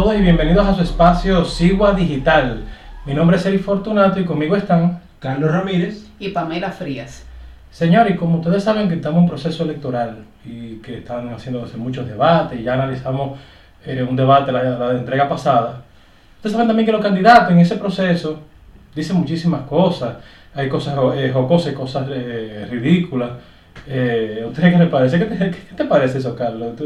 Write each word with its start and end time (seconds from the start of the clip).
todos 0.00 0.14
y 0.16 0.22
bienvenidos 0.22 0.64
a 0.64 0.74
su 0.76 0.82
espacio 0.82 1.44
Sigua 1.44 1.92
Digital. 1.92 2.62
Mi 3.04 3.14
nombre 3.14 3.36
es 3.36 3.44
Eri 3.46 3.58
Fortunato 3.58 4.20
y 4.20 4.24
conmigo 4.24 4.54
están 4.54 5.00
Carlos 5.18 5.50
Ramírez 5.50 6.06
y 6.20 6.28
Pamela 6.28 6.70
Frías. 6.70 7.26
Señor, 7.72 8.08
y 8.08 8.14
como 8.14 8.38
ustedes 8.38 8.62
saben 8.62 8.88
que 8.88 8.94
estamos 8.94 9.18
en 9.18 9.24
un 9.24 9.28
proceso 9.28 9.64
electoral 9.64 10.18
y 10.46 10.76
que 10.76 10.98
están 10.98 11.30
haciéndose 11.30 11.76
muchos 11.76 12.06
debates, 12.06 12.60
y 12.60 12.62
ya 12.62 12.74
analizamos 12.74 13.40
eh, 13.84 14.06
un 14.08 14.14
debate, 14.14 14.52
la, 14.52 14.62
la 14.62 14.92
entrega 14.92 15.28
pasada, 15.28 15.82
ustedes 16.36 16.52
saben 16.52 16.68
también 16.68 16.86
que 16.86 16.92
los 16.92 17.02
candidatos 17.02 17.50
en 17.50 17.58
ese 17.58 17.74
proceso 17.74 18.38
dicen 18.94 19.16
muchísimas 19.16 19.62
cosas, 19.62 20.18
hay 20.54 20.68
cosas 20.68 20.96
eh, 21.16 21.32
jocosas, 21.34 21.72
cosas 21.74 22.06
eh, 22.10 22.68
ridículas. 22.70 23.30
Eh, 23.88 24.44
¿Usted 24.46 24.62
qué 24.70 24.78
le 24.78 24.86
parece? 24.86 25.18
¿Qué 25.18 25.24
te, 25.24 25.50
qué 25.50 25.74
te 25.76 25.84
parece 25.86 26.18
eso, 26.18 26.36
Carlos? 26.36 26.76
¿Tú- 26.76 26.84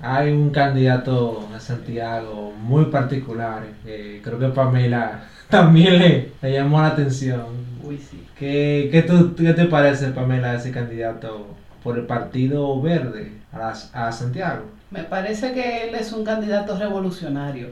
hay 0.00 0.32
un 0.32 0.50
candidato 0.50 1.48
de 1.52 1.60
Santiago 1.60 2.52
muy 2.58 2.86
particular. 2.86 3.62
eh, 3.86 4.20
creo 4.22 4.38
que 4.38 4.48
Pamela 4.48 5.24
también 5.50 5.98
le, 5.98 6.32
le 6.42 6.52
llamó 6.52 6.80
la 6.80 6.88
atención. 6.88 7.44
Uy, 7.82 7.98
sí. 7.98 8.22
¿Qué, 8.38 8.88
qué, 8.90 9.02
tú- 9.02 9.34
qué 9.36 9.52
te 9.52 9.66
parece, 9.66 10.08
Pamela, 10.08 10.54
ese 10.54 10.70
candidato 10.70 11.46
por 11.82 11.96
el 11.98 12.04
Partido 12.04 12.80
Verde 12.80 13.32
a, 13.52 13.58
las- 13.58 13.90
a 13.94 14.10
Santiago? 14.12 14.64
Me 14.90 15.02
parece 15.02 15.52
que 15.52 15.88
él 15.88 15.94
es 15.94 16.12
un 16.12 16.24
candidato 16.24 16.76
revolucionario, 16.78 17.68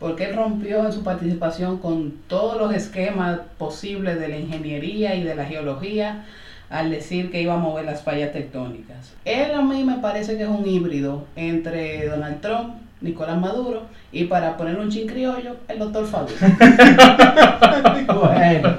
porque 0.00 0.24
él 0.24 0.36
rompió 0.36 0.84
en 0.86 0.92
su 0.92 1.02
participación 1.02 1.78
con 1.78 2.12
todos 2.28 2.58
los 2.58 2.72
esquemas 2.74 3.40
posibles 3.58 4.18
de 4.20 4.28
la 4.28 4.36
ingeniería 4.36 5.14
y 5.14 5.22
de 5.22 5.34
la 5.36 5.44
geología 5.44 6.24
al 6.70 6.90
decir 6.90 7.30
que 7.30 7.42
iba 7.42 7.54
a 7.54 7.58
mover 7.58 7.84
las 7.84 8.02
fallas 8.02 8.32
tectónicas. 8.32 9.14
Él 9.24 9.52
a 9.54 9.62
mí 9.62 9.84
me 9.84 9.98
parece 9.98 10.36
que 10.36 10.42
es 10.42 10.48
un 10.48 10.66
híbrido 10.66 11.24
entre 11.36 12.08
Donald 12.08 12.40
Trump, 12.40 12.74
Nicolás 13.00 13.38
Maduro 13.38 13.82
y 14.10 14.24
para 14.24 14.56
poner 14.56 14.78
un 14.78 14.90
chin 14.90 15.06
criollo, 15.06 15.56
el 15.68 15.78
doctor 15.78 16.06
Fadul. 16.06 16.34
bueno, 18.20 18.76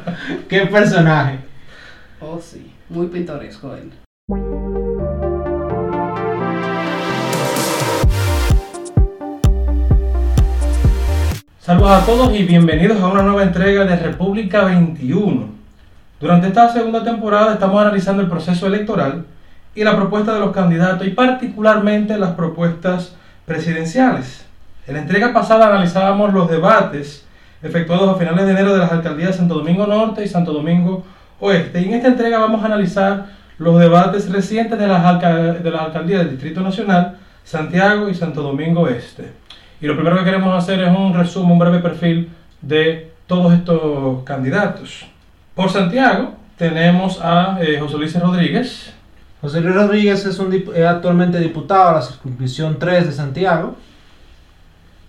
qué 0.49 0.65
personaje. 0.65 1.37
Oh 2.19 2.39
sí, 2.41 2.71
muy 2.89 3.07
pintoresco 3.07 3.75
él. 3.75 3.91
Saludos 11.59 11.91
a 11.91 12.05
todos 12.05 12.33
y 12.33 12.43
bienvenidos 12.43 12.99
a 13.01 13.07
una 13.07 13.21
nueva 13.23 13.43
entrega 13.43 13.83
de 13.83 13.97
República 13.97 14.63
21. 14.63 15.56
Durante 16.19 16.47
esta 16.47 16.73
segunda 16.73 17.03
temporada 17.03 17.53
estamos 17.53 17.79
analizando 17.79 18.23
el 18.23 18.29
proceso 18.29 18.65
electoral 18.65 19.25
y 19.75 19.83
la 19.83 19.95
propuesta 19.95 20.33
de 20.33 20.39
los 20.39 20.51
candidatos 20.51 21.05
y 21.05 21.11
particularmente 21.11 22.17
las 22.17 22.31
propuestas 22.31 23.13
presidenciales. 23.45 24.43
En 24.87 24.95
la 24.95 25.01
entrega 25.01 25.31
pasada 25.31 25.67
analizábamos 25.67 26.33
los 26.33 26.49
debates 26.49 27.23
efectuados 27.61 28.15
a 28.15 28.17
finales 28.17 28.47
de 28.47 28.51
enero 28.51 28.73
de 28.73 28.79
las 28.79 28.91
alcaldías 28.91 29.35
Santo 29.35 29.53
Domingo 29.53 29.85
Norte 29.85 30.23
y 30.23 30.27
Santo 30.27 30.53
Domingo 30.53 31.05
Oeste. 31.39 31.81
Y 31.81 31.85
en 31.85 31.93
esta 31.93 32.07
entrega 32.07 32.39
vamos 32.39 32.63
a 32.63 32.65
analizar 32.65 33.27
los 33.59 33.79
debates 33.79 34.27
recientes 34.31 34.79
de 34.79 34.87
las, 34.87 35.21
de 35.21 35.69
las 35.69 35.81
alcaldías 35.81 36.21
del 36.21 36.31
Distrito 36.31 36.61
Nacional, 36.61 37.19
Santiago 37.43 38.09
y 38.09 38.15
Santo 38.15 38.41
Domingo 38.41 38.87
Este. 38.87 39.33
Y 39.79 39.85
lo 39.85 39.93
primero 39.93 40.17
que 40.17 40.25
queremos 40.25 40.57
hacer 40.57 40.81
es 40.81 40.89
un 40.89 41.13
resumen, 41.13 41.51
un 41.51 41.59
breve 41.59 41.77
perfil 41.77 42.31
de 42.59 43.11
todos 43.27 43.53
estos 43.53 44.23
candidatos. 44.23 45.05
Por 45.57 45.69
Santiago 45.71 46.35
tenemos 46.57 47.19
a 47.21 47.57
eh, 47.61 47.79
José 47.79 47.97
Luis 47.97 48.19
Rodríguez, 48.19 48.93
José 49.41 49.59
Luis 49.61 49.75
Rodríguez 49.75 50.23
es, 50.25 50.37
un 50.39 50.51
dip- 50.51 50.71
es 50.73 50.85
actualmente 50.85 51.39
diputado 51.39 51.89
a 51.89 51.93
la 51.93 52.01
circunscripción 52.01 52.77
3 52.79 53.07
de 53.07 53.11
Santiago. 53.11 53.75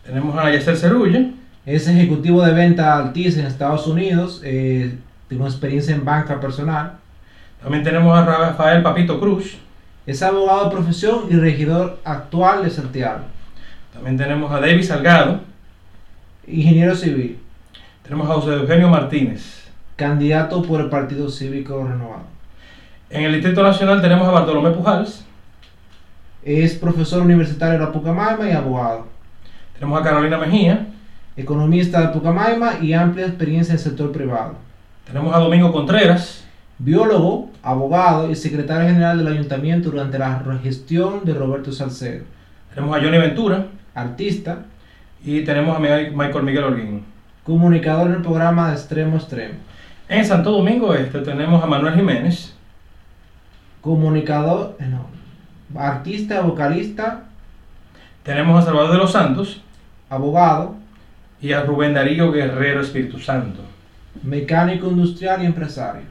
tenemos 0.04 0.36
a 0.38 0.50
Yacer 0.50 0.76
Cerulla, 0.76 1.20
Es 1.66 1.86
ejecutivo 1.86 2.42
de 2.42 2.54
venta 2.54 2.96
Altis 2.96 3.36
en 3.36 3.44
Estados 3.46 3.86
Unidos. 3.86 4.40
eh, 4.42 4.96
tiene 5.28 5.42
una 5.44 5.50
experiencia 5.52 5.94
en 5.94 6.04
banca 6.04 6.40
personal. 6.40 6.94
también 7.62 7.84
tenemos 7.84 8.18
a 8.18 8.24
Rafael 8.24 8.82
Papito 8.82 9.20
Cruz, 9.20 9.58
Es 10.06 10.22
abogado 10.22 10.64
de 10.64 10.70
profesión 10.70 11.24
y 11.30 11.34
regidor 11.36 11.98
actual 12.04 12.64
de 12.64 12.70
Santiago. 12.70 13.20
también 13.92 14.16
tenemos 14.16 14.50
a 14.50 14.60
David 14.60 14.82
Salgado, 14.82 15.40
Ingeniero 16.46 16.94
civil. 16.96 17.38
tenemos 18.02 18.30
a 18.30 18.34
José 18.34 18.54
Eugenio 18.54 18.88
Martínez. 18.88 19.57
Candidato 20.02 20.62
por 20.62 20.80
el 20.80 20.88
Partido 20.90 21.28
Cívico 21.28 21.82
Renovado. 21.84 22.22
En 23.10 23.24
el 23.24 23.32
Distrito 23.32 23.64
Nacional 23.64 24.00
tenemos 24.00 24.28
a 24.28 24.30
Bartolomé 24.30 24.70
Pujals, 24.70 25.24
Es 26.44 26.74
profesor 26.74 27.22
universitario 27.22 27.80
de 27.80 27.84
la 27.84 27.90
Pucamaima 27.90 28.48
y 28.48 28.52
abogado. 28.52 29.06
tenemos 29.74 30.00
a 30.00 30.04
Carolina 30.04 30.38
Mejía, 30.38 30.86
Economista 31.36 32.00
de 32.00 32.08
Pucamaima 32.08 32.74
y 32.80 32.92
amplia 32.92 33.26
experiencia 33.26 33.72
en 33.72 33.78
el 33.78 33.82
sector 33.84 34.12
privado. 34.12 34.54
tenemos 35.04 35.34
a 35.34 35.40
Domingo 35.40 35.72
Contreras, 35.72 36.44
Biólogo, 36.78 37.50
abogado 37.64 38.30
y 38.30 38.36
secretario 38.36 38.86
general 38.86 39.18
del 39.18 39.26
ayuntamiento 39.32 39.90
durante 39.90 40.16
la 40.16 40.40
gestión 40.62 41.24
de 41.24 41.34
Roberto 41.34 41.72
Salcedo. 41.72 42.22
tenemos 42.72 42.96
a 42.96 43.00
Johnny 43.00 43.18
Ventura 43.18 43.66
Artista, 43.96 44.58
y 45.24 45.40
tenemos 45.40 45.76
a 45.76 45.80
Mi- 45.80 46.10
Michael 46.14 46.44
Miguel 46.44 46.62
Orguín. 46.62 47.04
comunicador 47.42 48.06
en 48.06 48.14
el 48.14 48.22
programa 48.22 48.68
de 48.68 48.74
Extremo 48.74 49.16
Extremo. 49.16 49.54
En 50.08 50.24
Santo 50.24 50.52
Domingo 50.52 50.94
Este 50.94 51.20
tenemos 51.20 51.62
a 51.62 51.66
Manuel 51.66 51.94
Jiménez, 51.94 52.54
Comunicador, 53.82 54.76
eh, 54.80 54.86
no, 54.86 55.06
artista, 55.78 56.40
vocalista, 56.40 57.24
tenemos 58.22 58.62
a 58.62 58.66
Salvador 58.66 58.92
de 58.92 58.98
los 58.98 59.12
Santos 59.12 59.60
abogado, 60.10 60.76
y 61.40 61.52
a 61.52 61.62
Rubén 61.62 61.94
Darío 61.94 62.32
Guerrero 62.32 62.80
Espíritu 62.80 63.18
Santo. 63.18 63.60
mecánico 64.22 64.88
industrial 64.88 65.42
y 65.42 65.46
empresario. 65.46 66.02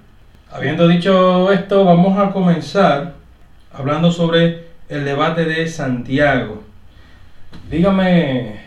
Habiendo 0.50 0.88
dicho 0.88 1.52
esto, 1.52 1.84
vamos 1.84 2.18
a 2.18 2.32
comenzar 2.32 3.16
hablando 3.74 4.12
sobre 4.12 4.68
el 4.88 5.04
debate 5.04 5.44
de 5.44 5.68
Santiago. 5.68 6.64
Dígame, 7.70 8.67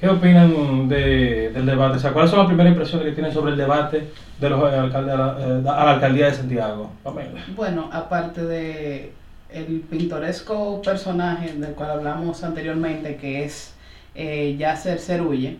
¿qué 0.00 0.08
opinan 0.08 0.88
de- 0.88 1.50
del 1.52 1.66
debate? 1.66 1.98
¿cuáles 2.12 2.30
son 2.30 2.38
las 2.40 2.48
primeras 2.48 2.72
impresiones 2.72 3.06
que 3.08 3.12
tienen 3.12 3.32
sobre 3.32 3.52
el 3.52 3.58
debate 3.58 4.08
de 4.40 4.50
los 4.50 4.72
eh, 4.72 4.76
alcaldes 4.76 5.14
eh, 5.14 5.62
a 5.68 5.84
la 5.84 5.90
alcaldía 5.92 6.26
de 6.26 6.34
Santiago? 6.34 6.90
Pamela. 7.02 7.40
Bueno, 7.54 7.88
aparte 7.92 8.44
de 8.44 9.12
el 9.52 9.80
pintoresco 9.90 10.80
personaje 10.82 11.52
del 11.54 11.72
cual 11.74 11.90
hablamos 11.90 12.42
anteriormente, 12.44 13.16
que 13.16 13.44
es 13.44 13.74
eh, 14.14 14.56
Yasser 14.58 14.98
Cerulle, 14.98 15.56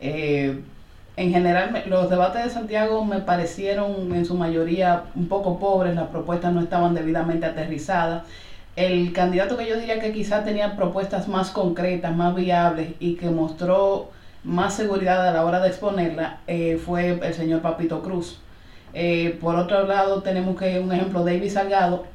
eh, 0.00 0.58
en 1.16 1.30
general 1.32 1.82
los 1.86 2.08
debates 2.08 2.44
de 2.44 2.50
Santiago 2.50 3.04
me 3.04 3.18
parecieron 3.20 4.14
en 4.14 4.24
su 4.24 4.34
mayoría 4.34 5.02
un 5.14 5.28
poco 5.28 5.58
pobres, 5.58 5.94
las 5.94 6.06
propuestas 6.08 6.52
no 6.52 6.60
estaban 6.60 6.94
debidamente 6.94 7.44
aterrizadas. 7.46 8.22
El 8.74 9.12
candidato 9.12 9.58
que 9.58 9.68
yo 9.68 9.76
diría 9.76 10.00
que 10.00 10.12
quizá 10.12 10.44
tenía 10.44 10.76
propuestas 10.76 11.28
más 11.28 11.50
concretas, 11.50 12.16
más 12.16 12.34
viables 12.34 12.92
y 13.00 13.16
que 13.16 13.28
mostró 13.28 14.10
más 14.44 14.74
seguridad 14.74 15.28
a 15.28 15.32
la 15.32 15.44
hora 15.44 15.60
de 15.60 15.68
exponerla 15.68 16.40
eh, 16.46 16.80
fue 16.82 17.20
el 17.22 17.34
señor 17.34 17.60
Papito 17.60 18.02
Cruz. 18.02 18.40
Eh, 18.94 19.38
por 19.40 19.56
otro 19.56 19.86
lado, 19.86 20.22
tenemos 20.22 20.58
que 20.58 20.78
un 20.80 20.90
ejemplo, 20.90 21.22
David 21.22 21.50
Salgado. 21.50 22.06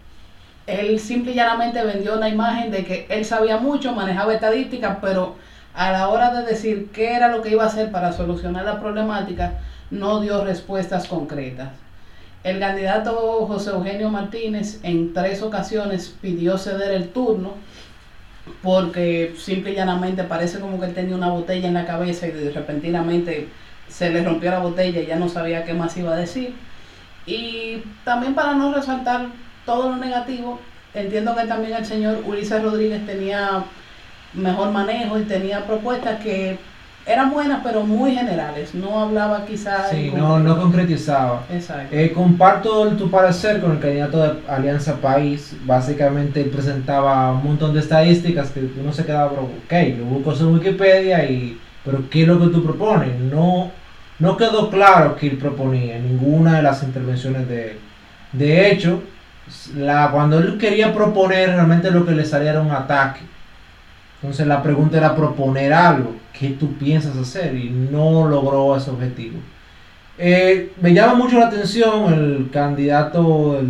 Él 0.66 1.00
simple 1.00 1.32
y 1.32 1.36
llanamente 1.36 1.84
vendió 1.84 2.16
una 2.18 2.28
imagen 2.28 2.72
de 2.72 2.84
que 2.84 3.06
él 3.10 3.24
sabía 3.24 3.58
mucho, 3.58 3.94
manejaba 3.94 4.34
estadísticas, 4.34 4.98
pero 5.00 5.36
a 5.76 5.92
la 5.92 6.10
hora 6.10 6.34
de 6.34 6.46
decir 6.46 6.90
qué 6.92 7.14
era 7.14 7.30
lo 7.30 7.44
que 7.44 7.52
iba 7.52 7.64
a 7.64 7.68
hacer 7.68 7.92
para 7.92 8.12
solucionar 8.12 8.66
la 8.66 8.80
problemática, 8.80 9.54
no 9.92 10.20
dio 10.22 10.44
respuestas 10.44 11.08
concretas. 11.08 11.70
El 12.48 12.62
candidato 12.62 13.46
José 13.46 13.72
Eugenio 13.72 14.10
Martínez 14.10 14.80
en 14.84 15.12
tres 15.12 15.42
ocasiones 15.42 16.16
pidió 16.22 16.58
ceder 16.58 16.94
el 16.94 17.10
turno 17.10 17.56
porque 18.64 19.36
simple 19.38 19.74
y 19.74 19.76
llanamente 19.76 20.24
parece 20.24 20.62
como 20.62 20.80
que 20.80 20.86
él 20.86 20.94
tenía 20.94 21.18
una 21.18 21.28
botella 21.28 21.68
en 21.68 21.74
la 21.74 21.86
cabeza 21.86 22.26
y 22.26 22.32
de 22.32 22.50
repentinamente 22.52 23.50
se 23.90 24.12
le 24.12 24.24
rompió 24.24 24.50
la 24.50 24.60
botella 24.60 25.02
y 25.02 25.08
ya 25.08 25.18
no 25.18 25.28
sabía 25.28 25.66
qué 25.66 25.74
más 25.74 25.98
iba 25.98 26.14
a 26.14 26.16
decir. 26.16 26.56
Y 27.26 27.84
también 28.06 28.34
para 28.34 28.54
no 28.54 28.74
resaltar 28.74 29.28
todo 29.66 29.90
lo 29.90 29.98
negativo, 29.98 30.62
entiendo 30.94 31.36
que 31.36 31.48
también 31.48 31.74
el 31.74 31.86
señor 31.86 32.24
Ulises 32.26 32.64
Rodríguez 32.64 33.06
tenía 33.06 33.66
mejor 34.32 34.72
manejo 34.72 35.20
y 35.20 35.24
tenía 35.24 35.66
propuestas 35.68 36.24
que 36.24 36.58
eran 37.08 37.32
buenas 37.32 37.62
pero 37.64 37.84
muy 37.84 38.14
generales, 38.14 38.76
no 38.76 39.00
hablaba 39.00 39.46
quizás... 39.46 39.90
Sí, 39.90 40.12
no, 40.16 40.40
no 40.40 40.58
concretizaba. 40.58 41.44
Exacto. 41.50 41.96
Eh, 41.96 42.12
comparto 42.12 42.88
tu 42.90 43.10
parecer 43.10 43.62
con 43.62 43.72
el 43.72 43.80
candidato 43.80 44.22
de 44.22 44.34
Alianza 44.48 44.96
País. 44.98 45.56
Básicamente 45.64 46.42
él 46.42 46.50
presentaba 46.50 47.32
un 47.32 47.44
montón 47.44 47.74
de 47.74 47.80
estadísticas 47.80 48.52
que 48.52 48.70
uno 48.80 48.92
se 48.92 49.06
quedaba, 49.06 49.30
pero, 49.30 49.44
ok, 49.44 49.98
lo 50.00 50.06
busco 50.06 50.34
en 50.34 50.54
Wikipedia 50.54 51.24
y, 51.30 51.58
pero 51.86 52.10
¿qué 52.10 52.24
es 52.24 52.28
lo 52.28 52.40
que 52.40 52.48
tú 52.48 52.64
propones? 52.64 53.18
No, 53.20 53.72
no 54.20 54.36
quedó 54.36 54.70
claro 54.70 55.16
que 55.16 55.28
él 55.28 55.38
proponía 55.38 55.98
ninguna 56.00 56.58
de 56.58 56.64
las 56.64 56.84
intervenciones 56.84 57.48
de 57.48 57.72
él. 57.72 57.78
De 58.34 58.70
hecho, 58.70 59.02
la, 59.78 60.12
cuando 60.12 60.40
él 60.40 60.58
quería 60.58 60.94
proponer, 60.94 61.52
realmente 61.52 61.90
lo 61.90 62.06
que 62.06 62.12
le 62.12 62.26
salía 62.26 62.52
era 62.52 62.62
un 62.62 62.72
ataque 62.72 63.22
Entonces 64.22 64.48
la 64.48 64.64
pregunta 64.64 64.98
era 64.98 65.16
proponer 65.16 65.74
algo, 65.74 66.16
¿qué 66.34 66.50
tú 66.50 66.74
piensas 66.74 67.16
hacer? 67.18 67.56
Y 67.56 67.70
no 67.70 68.28
logró 68.28 68.76
ese 68.76 68.90
objetivo. 68.90 69.38
Eh, 70.18 70.74
me 70.82 70.94
llama 70.94 71.14
mucho 71.14 71.40
la 71.40 71.48
atención 71.48 72.12
el 72.12 72.50
candidato 72.52 73.62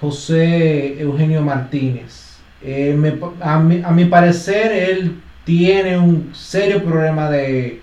José 0.00 1.00
Eugenio 1.00 1.40
Martínez. 1.40 2.38
Eh, 2.62 3.18
a, 3.40 3.58
mi, 3.58 3.82
a 3.82 3.90
mi 3.90 4.04
parecer, 4.04 4.72
él 4.72 5.20
tiene 5.44 5.98
un 5.98 6.34
serio 6.34 6.82
problema 6.84 7.30
de 7.30 7.80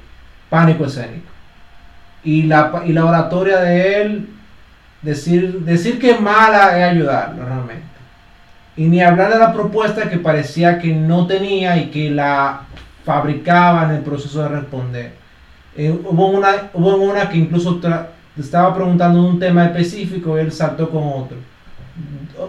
pánico 0.49 0.85
escénico. 0.85 1.29
Y 2.23 2.43
la, 2.43 2.83
y 2.85 2.93
la 2.93 3.05
oratoria 3.05 3.59
de 3.59 4.01
él, 4.01 4.29
decir, 5.01 5.61
decir 5.61 5.99
que 5.99 6.11
es 6.11 6.21
mala 6.21 6.77
es 6.77 6.91
ayudarlo 6.91 7.43
realmente. 7.43 7.90
Y 8.81 8.85
ni 8.85 8.99
hablar 8.99 9.31
de 9.31 9.37
la 9.37 9.53
propuesta 9.53 10.09
que 10.09 10.17
parecía 10.17 10.79
que 10.79 10.91
no 10.91 11.27
tenía 11.27 11.77
y 11.77 11.91
que 11.91 12.09
la 12.09 12.61
fabricaba 13.05 13.83
en 13.83 13.91
el 13.91 14.01
proceso 14.01 14.41
de 14.41 14.49
responder. 14.49 15.11
Eh, 15.77 15.91
hubo, 15.91 16.29
una, 16.29 16.71
hubo 16.73 16.95
una 16.95 17.29
que 17.29 17.37
incluso 17.37 17.79
estaba 18.35 18.73
preguntando 18.73 19.23
un 19.23 19.37
tema 19.37 19.65
específico 19.65 20.35
y 20.35 20.41
él 20.41 20.51
saltó 20.51 20.89
con 20.89 21.03
otro. 21.03 21.37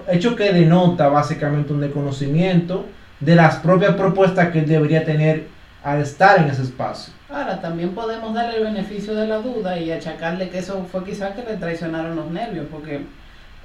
Hecho 0.08 0.34
que 0.34 0.54
denota 0.54 1.08
básicamente 1.08 1.74
un 1.74 1.82
desconocimiento 1.82 2.86
de 3.20 3.34
las 3.34 3.56
propias 3.56 3.94
propuestas 3.94 4.48
que 4.52 4.60
él 4.60 4.66
debería 4.66 5.04
tener 5.04 5.48
al 5.84 6.00
estar 6.00 6.38
en 6.38 6.48
ese 6.48 6.62
espacio. 6.62 7.12
Ahora, 7.28 7.60
también 7.60 7.90
podemos 7.90 8.32
darle 8.32 8.56
el 8.56 8.64
beneficio 8.64 9.14
de 9.14 9.26
la 9.26 9.36
duda 9.36 9.78
y 9.78 9.92
achacarle 9.92 10.48
que 10.48 10.60
eso 10.60 10.86
fue 10.90 11.04
quizás 11.04 11.34
que 11.34 11.42
le 11.42 11.58
traicionaron 11.58 12.16
los 12.16 12.30
nervios, 12.30 12.64
porque 12.70 13.02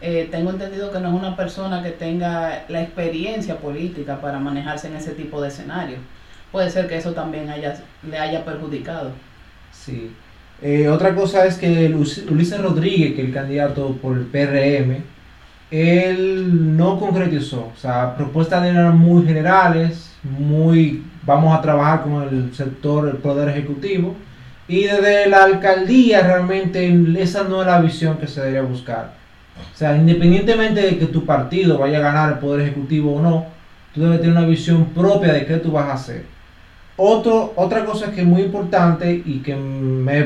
eh, 0.02 0.28
tengo 0.30 0.52
entendido 0.52 0.92
que 0.92 1.00
no 1.00 1.10
es 1.10 1.14
una 1.14 1.36
persona 1.36 1.82
que 1.82 1.92
tenga 1.92 2.66
la 2.68 2.82
experiencia 2.82 3.58
política 3.58 4.22
para 4.22 4.40
manejarse 4.40 4.88
en 4.88 4.96
ese 4.96 5.12
tipo 5.12 5.42
de 5.42 5.48
escenarios. 5.48 6.00
Puede 6.52 6.70
ser 6.70 6.88
que 6.88 6.98
eso 6.98 7.14
también 7.14 7.48
le 7.48 8.18
haya 8.18 8.46
perjudicado. 8.46 9.12
Sí. 9.72 10.12
Eh, 10.62 10.88
otra 10.88 11.14
cosa 11.14 11.46
es 11.46 11.58
que 11.58 11.94
Ulises 11.94 12.62
Rodríguez, 12.62 13.14
que 13.14 13.22
es 13.22 13.28
el 13.28 13.34
candidato 13.34 13.96
por 14.02 14.18
el 14.18 14.26
PRM, 14.26 15.04
él 15.70 16.78
no 16.78 17.00
concretizó. 17.00 17.72
O 17.76 17.80
sea, 17.80 18.16
propuestas 18.16 18.66
eran 18.66 18.98
muy 18.98 19.26
generales, 19.26 20.16
muy 20.24 21.04
vamos 21.24 21.58
a 21.58 21.62
trabajar 21.62 22.04
con 22.04 22.24
el 22.24 22.56
sector, 22.56 23.08
el 23.08 23.18
poder 23.18 23.50
ejecutivo. 23.50 24.16
Y 24.68 24.84
desde 24.84 25.30
la 25.30 25.44
alcaldía 25.44 26.22
realmente 26.22 26.88
esa 27.22 27.44
no 27.44 27.62
es 27.62 27.68
la 27.68 27.80
visión 27.80 28.18
que 28.18 28.28
se 28.28 28.42
debería 28.42 28.64
buscar. 28.64 29.14
O 29.74 29.78
sea, 29.78 29.96
independientemente 29.96 30.82
de 30.82 30.98
que 30.98 31.06
tu 31.06 31.26
partido 31.26 31.78
vaya 31.78 31.98
a 32.00 32.02
ganar 32.02 32.34
el 32.34 32.40
poder 32.40 32.62
ejecutivo 32.62 33.16
o 33.16 33.22
no, 33.22 33.46
tú 33.94 34.02
debes 34.02 34.22
tener 34.22 34.36
una 34.36 34.46
visión 34.48 34.86
propia 34.86 35.34
de 35.34 35.46
qué 35.46 35.58
tú 35.58 35.72
vas 35.72 35.90
a 35.90 35.94
hacer. 35.94 36.26
Otra 36.96 37.86
cosa 37.86 38.12
que 38.12 38.22
es 38.22 38.28
muy 38.28 38.42
importante 38.42 39.22
y 39.24 39.40
que 39.40 39.56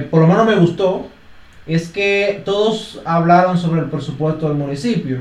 por 0.09 0.21
lo 0.21 0.27
menos 0.27 0.45
me 0.45 0.55
gustó 0.55 1.07
es 1.67 1.89
que 1.89 2.41
todos 2.45 3.01
hablaron 3.05 3.57
sobre 3.57 3.81
el 3.81 3.89
presupuesto 3.89 4.47
del 4.47 4.57
municipio, 4.57 5.17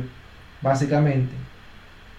básicamente. 0.62 1.34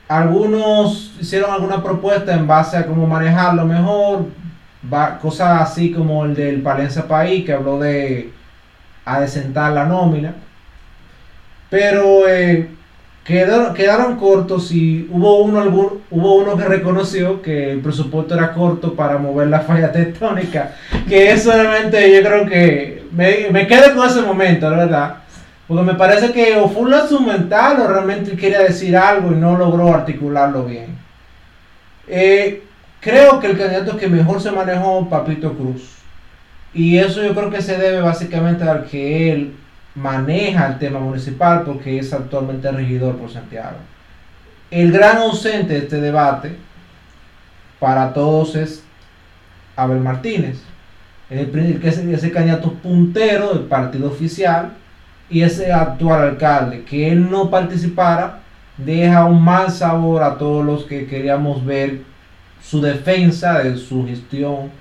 Algunos 0.09 1.13
hicieron 1.19 1.49
alguna 1.51 1.81
propuesta 1.81 2.33
en 2.33 2.45
base 2.45 2.75
a 2.75 2.85
cómo 2.85 3.07
manejarlo 3.07 3.65
mejor, 3.65 4.25
cosas 5.21 5.61
así 5.61 5.93
como 5.93 6.25
el 6.25 6.35
del 6.35 6.61
Palencia 6.61 7.07
País, 7.07 7.45
que 7.45 7.53
habló 7.53 7.79
de 7.79 8.33
adecentar 9.05 9.71
la 9.71 9.85
nómina. 9.85 10.35
Pero 11.71 12.27
eh, 12.27 12.67
quedaron, 13.23 13.73
quedaron 13.73 14.17
cortos 14.17 14.73
y 14.73 15.07
hubo 15.09 15.41
uno, 15.41 15.61
algún, 15.61 16.01
hubo 16.11 16.35
uno 16.35 16.57
que 16.57 16.65
reconoció 16.65 17.41
que 17.41 17.71
el 17.71 17.79
presupuesto 17.79 18.33
era 18.33 18.51
corto 18.51 18.93
para 18.93 19.17
mover 19.17 19.47
la 19.47 19.61
falla 19.61 19.89
tectónica. 19.93 20.75
Que 21.07 21.31
eso 21.31 21.49
realmente 21.53 22.13
yo 22.13 22.21
creo 22.27 22.45
que 22.45 23.05
me, 23.13 23.47
me 23.51 23.67
quedé 23.67 23.93
con 23.95 24.05
ese 24.05 24.21
momento, 24.21 24.69
la 24.69 24.77
verdad. 24.77 25.15
Porque 25.65 25.83
me 25.83 25.93
parece 25.93 26.33
que 26.33 26.57
o 26.57 26.67
fue 26.67 26.81
un 26.81 26.91
lapsus 26.91 27.21
mental 27.21 27.79
o 27.79 27.87
realmente 27.87 28.35
quería 28.35 28.63
decir 28.63 28.97
algo 28.97 29.31
y 29.31 29.35
no 29.35 29.57
logró 29.57 29.93
articularlo 29.93 30.65
bien. 30.65 30.97
Eh, 32.09 32.63
creo 32.99 33.39
que 33.39 33.47
el 33.47 33.57
candidato 33.57 33.95
que 33.95 34.09
mejor 34.09 34.41
se 34.41 34.51
manejó, 34.51 35.07
Papito 35.09 35.53
Cruz. 35.53 35.95
Y 36.73 36.97
eso 36.97 37.23
yo 37.23 37.33
creo 37.33 37.49
que 37.49 37.61
se 37.61 37.77
debe 37.77 38.01
básicamente 38.01 38.65
al 38.65 38.83
que 38.83 39.31
él 39.31 39.55
maneja 39.95 40.67
el 40.67 40.79
tema 40.79 40.99
municipal 40.99 41.63
porque 41.63 41.99
es 41.99 42.13
actualmente 42.13 42.71
regidor 42.71 43.17
por 43.17 43.29
Santiago. 43.29 43.77
El 44.69 44.91
gran 44.91 45.17
ausente 45.17 45.73
de 45.73 45.79
este 45.79 45.99
debate 45.99 46.55
para 47.79 48.13
todos 48.13 48.55
es 48.55 48.83
Abel 49.75 49.99
Martínez, 49.99 50.61
el, 51.29 51.79
que 51.79 51.87
es 51.89 51.97
ese 51.97 52.31
candidato 52.31 52.73
puntero 52.73 53.53
del 53.53 53.63
partido 53.63 54.07
oficial 54.07 54.73
y 55.29 55.41
ese 55.41 55.71
actual 55.71 56.21
alcalde, 56.21 56.83
que 56.83 57.09
él 57.11 57.29
no 57.29 57.49
participara, 57.49 58.39
deja 58.77 59.25
un 59.25 59.43
mal 59.43 59.71
sabor 59.71 60.23
a 60.23 60.37
todos 60.37 60.65
los 60.65 60.83
que 60.85 61.07
queríamos 61.07 61.65
ver 61.65 62.01
su 62.61 62.81
defensa 62.81 63.59
de 63.59 63.77
su 63.77 64.05
gestión 64.05 64.71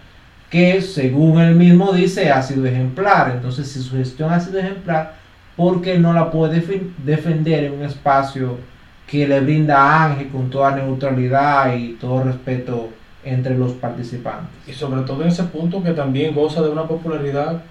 que 0.50 0.82
según 0.82 1.40
él 1.40 1.54
mismo 1.54 1.92
dice 1.92 2.30
ha 2.30 2.42
sido 2.42 2.66
ejemplar. 2.66 3.30
Entonces, 3.36 3.68
si 3.68 3.80
su 3.80 3.96
gestión 3.96 4.32
ha 4.32 4.40
sido 4.40 4.58
ejemplar, 4.58 5.14
¿por 5.56 5.80
qué 5.80 5.98
no 5.98 6.12
la 6.12 6.30
puede 6.30 6.60
defen- 6.60 6.90
defender 7.04 7.64
en 7.64 7.74
un 7.74 7.82
espacio 7.84 8.58
que 9.06 9.26
le 9.26 9.40
brinda 9.40 9.76
a 9.78 10.04
Ángel 10.06 10.28
con 10.28 10.50
toda 10.50 10.74
neutralidad 10.76 11.74
y 11.76 11.92
todo 11.94 12.24
respeto 12.24 12.88
entre 13.24 13.56
los 13.56 13.72
participantes? 13.72 14.50
Y 14.66 14.72
sobre 14.72 15.02
todo 15.02 15.22
en 15.22 15.28
ese 15.28 15.44
punto 15.44 15.82
que 15.82 15.92
también 15.92 16.34
goza 16.34 16.62
de 16.62 16.68
una 16.70 16.84
popularidad 16.84 17.62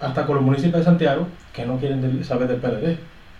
hasta 0.00 0.26
con 0.26 0.36
los 0.36 0.44
municipios 0.44 0.78
de 0.80 0.84
Santiago 0.84 1.28
que 1.52 1.64
no 1.64 1.76
quieren 1.78 2.24
saber 2.24 2.48
del 2.48 2.58
PLD. 2.58 2.98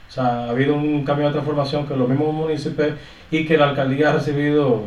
O 0.09 0.13
sea, 0.15 0.45
ha 0.45 0.51
habido 0.51 0.77
un 0.77 1.03
cambio 1.03 1.27
de 1.27 1.33
transformación 1.33 1.89
que 1.89 1.97
los 1.97 2.09
mismos 2.09 2.33
municipios 2.33 2.91
y 3.31 3.45
que 3.45 3.59
la 3.59 3.71
alcaldía 3.71 4.11
ha 4.11 4.13
recibido 4.13 4.83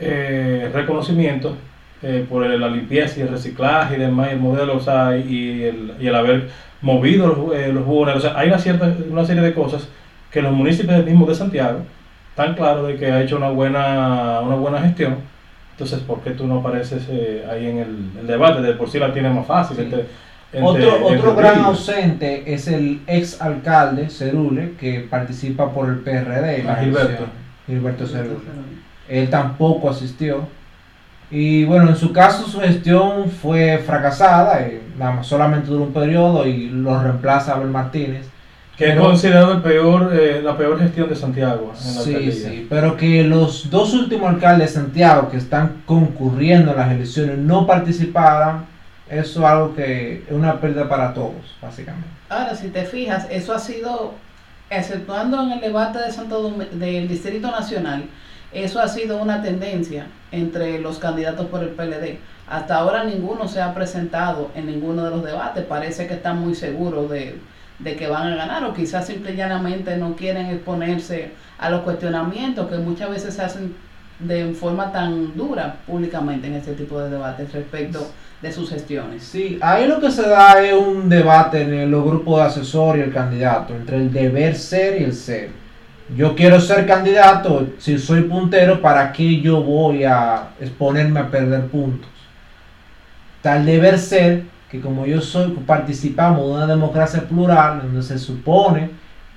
eh, 0.00 0.68
reconocimiento 0.74 1.54
eh, 2.02 2.26
por 2.28 2.44
la 2.46 2.68
limpieza 2.68 3.18
y 3.20 3.22
el 3.22 3.28
reciclaje 3.28 3.96
y 3.96 4.00
demás, 4.00 4.28
y 4.28 4.32
el 4.32 4.40
modelo, 4.40 4.76
o 4.76 4.80
sea, 4.80 5.16
y 5.16 5.62
el, 5.62 5.94
y 6.00 6.06
el 6.06 6.14
haber 6.14 6.48
movido 6.80 7.28
los, 7.28 7.54
eh, 7.56 7.72
los 7.72 7.84
jugones. 7.84 8.16
O 8.16 8.20
sea, 8.20 8.36
hay 8.38 8.48
una, 8.48 8.58
cierta, 8.58 8.92
una 9.10 9.24
serie 9.24 9.42
de 9.42 9.54
cosas 9.54 9.88
que 10.30 10.42
los 10.42 10.52
municipios 10.52 11.04
mismos 11.04 11.28
de 11.28 11.34
Santiago 11.34 11.80
están 12.30 12.54
claros 12.54 12.86
de 12.88 12.96
que 12.96 13.06
ha 13.12 13.22
hecho 13.22 13.36
una 13.36 13.50
buena, 13.50 14.40
una 14.40 14.56
buena 14.56 14.80
gestión. 14.80 15.16
Entonces, 15.72 16.00
¿por 16.00 16.20
qué 16.20 16.30
tú 16.30 16.46
no 16.46 16.58
apareces 16.60 17.06
eh, 17.10 17.44
ahí 17.50 17.66
en 17.66 17.78
el, 17.78 17.96
el 18.20 18.26
debate? 18.26 18.62
De 18.62 18.72
por 18.74 18.88
sí 18.90 18.98
la 18.98 19.12
tiene 19.12 19.30
más 19.30 19.46
fácil. 19.46 19.76
Sí. 19.76 19.82
entre- 19.84 20.06
entre- 20.52 20.86
Otro, 20.86 21.08
entre 21.08 21.18
otro 21.18 21.34
gran 21.36 21.54
ellos. 21.54 21.66
ausente 21.68 22.42
es 22.52 22.68
el 22.68 23.00
ex 23.06 23.40
alcalde 23.40 24.10
Cerule, 24.10 24.72
que 24.78 25.00
participa 25.08 25.70
por 25.72 25.88
el 25.88 26.00
PRD. 26.00 26.60
en 26.60 26.66
la 26.66 26.72
Ah, 26.74 26.76
Gilberto. 26.82 27.24
Gilberto 27.66 28.06
Cerule. 28.06 28.36
Él 29.08 29.30
tampoco 29.30 29.88
asistió. 29.90 30.46
Y 31.34 31.64
bueno, 31.64 31.88
en 31.88 31.96
su 31.96 32.12
caso 32.12 32.46
su 32.46 32.60
gestión 32.60 33.30
fue 33.30 33.78
fracasada, 33.78 34.60
eh, 34.66 34.82
nada 34.98 35.12
más 35.12 35.26
solamente 35.26 35.68
duró 35.68 35.84
un 35.84 35.92
periodo 35.94 36.46
y 36.46 36.68
lo 36.68 37.02
reemplaza 37.02 37.54
Abel 37.54 37.68
Martínez. 37.70 38.26
Que 38.76 38.88
es 38.88 38.90
Pero- 38.92 39.04
considerado 39.04 39.52
el 39.54 39.62
peor, 39.62 40.12
eh, 40.14 40.42
la 40.44 40.56
peor 40.58 40.78
gestión 40.78 41.08
de 41.08 41.16
Santiago 41.16 41.72
en 41.74 41.94
la 41.96 42.00
Sí, 42.02 42.08
alcaldía. 42.14 42.32
sí, 42.32 42.66
pero 42.68 42.96
que 42.98 43.22
los 43.24 43.70
dos 43.70 43.94
últimos 43.94 44.28
alcaldes 44.28 44.74
de 44.74 44.80
Santiago 44.80 45.30
que 45.30 45.38
están 45.38 45.82
concurriendo 45.86 46.72
en 46.72 46.76
las 46.76 46.90
elecciones 46.92 47.38
no 47.38 47.66
participaran, 47.66 48.66
eso 49.08 49.40
es 49.40 49.46
algo 49.46 49.74
que 49.74 50.24
es 50.26 50.32
una 50.32 50.60
pérdida 50.60 50.86
para 50.88 51.14
todos, 51.14 51.54
básicamente. 51.62 52.08
Ahora, 52.28 52.54
si 52.54 52.68
te 52.68 52.84
fijas, 52.84 53.26
eso 53.30 53.54
ha 53.54 53.58
sido, 53.58 54.14
exceptuando 54.70 55.42
en 55.42 55.52
el 55.52 55.60
debate 55.60 55.98
de 55.98 56.10
Santo 56.10 56.42
Dom- 56.50 56.68
del 56.70 57.08
Distrito 57.08 57.50
Nacional, 57.50 58.04
eso 58.52 58.80
ha 58.80 58.88
sido 58.88 59.18
una 59.18 59.42
tendencia 59.42 60.06
entre 60.30 60.78
los 60.78 60.98
candidatos 60.98 61.46
por 61.46 61.62
el 61.62 61.70
PLD. 61.70 62.18
Hasta 62.48 62.76
ahora 62.76 63.04
ninguno 63.04 63.48
se 63.48 63.60
ha 63.60 63.74
presentado 63.74 64.50
en 64.54 64.66
ninguno 64.66 65.04
de 65.04 65.10
los 65.10 65.24
debates. 65.24 65.64
Parece 65.64 66.06
que 66.06 66.14
están 66.14 66.38
muy 66.38 66.54
seguros 66.54 67.10
de, 67.10 67.38
de 67.78 67.96
que 67.96 68.08
van 68.08 68.32
a 68.32 68.36
ganar 68.36 68.64
o 68.64 68.74
quizás 68.74 69.06
simple 69.06 69.32
y 69.32 69.36
llanamente 69.36 69.96
no 69.96 70.16
quieren 70.16 70.46
exponerse 70.46 71.32
a 71.58 71.70
los 71.70 71.80
cuestionamientos 71.82 72.68
que 72.68 72.76
muchas 72.76 73.10
veces 73.10 73.34
se 73.34 73.42
hacen 73.42 73.74
de 74.18 74.52
forma 74.52 74.92
tan 74.92 75.36
dura 75.36 75.76
públicamente 75.86 76.46
en 76.46 76.54
este 76.54 76.74
tipo 76.74 77.00
de 77.00 77.10
debates 77.10 77.52
respecto 77.52 78.06
de 78.40 78.52
sus 78.52 78.70
gestiones. 78.70 79.22
Sí, 79.22 79.58
ahí 79.60 79.86
lo 79.86 80.00
que 80.00 80.10
se 80.10 80.28
da 80.28 80.62
es 80.62 80.74
un 80.74 81.08
debate 81.08 81.62
en 81.62 81.90
los 81.90 82.04
grupos 82.04 82.38
de 82.38 82.46
asesor 82.46 82.98
y 82.98 83.02
el 83.02 83.12
candidato, 83.12 83.74
entre 83.74 83.96
el 83.96 84.12
deber 84.12 84.56
ser 84.56 85.00
y 85.00 85.04
el 85.04 85.14
ser. 85.14 85.61
Yo 86.16 86.34
quiero 86.34 86.60
ser 86.60 86.86
candidato, 86.86 87.68
si 87.78 87.98
soy 87.98 88.22
puntero, 88.22 88.82
¿para 88.82 89.12
qué 89.12 89.40
yo 89.40 89.62
voy 89.62 90.04
a 90.04 90.50
exponerme 90.60 91.20
a 91.20 91.30
perder 91.30 91.66
puntos? 91.68 92.10
Tal 93.40 93.64
deber 93.64 93.98
ser 93.98 94.42
que 94.70 94.80
como 94.80 95.06
yo 95.06 95.20
soy, 95.20 95.50
participamos 95.66 96.46
de 96.46 96.54
una 96.54 96.66
democracia 96.66 97.22
plural, 97.28 97.82
donde 97.82 98.02
se 98.02 98.18
supone 98.18 98.90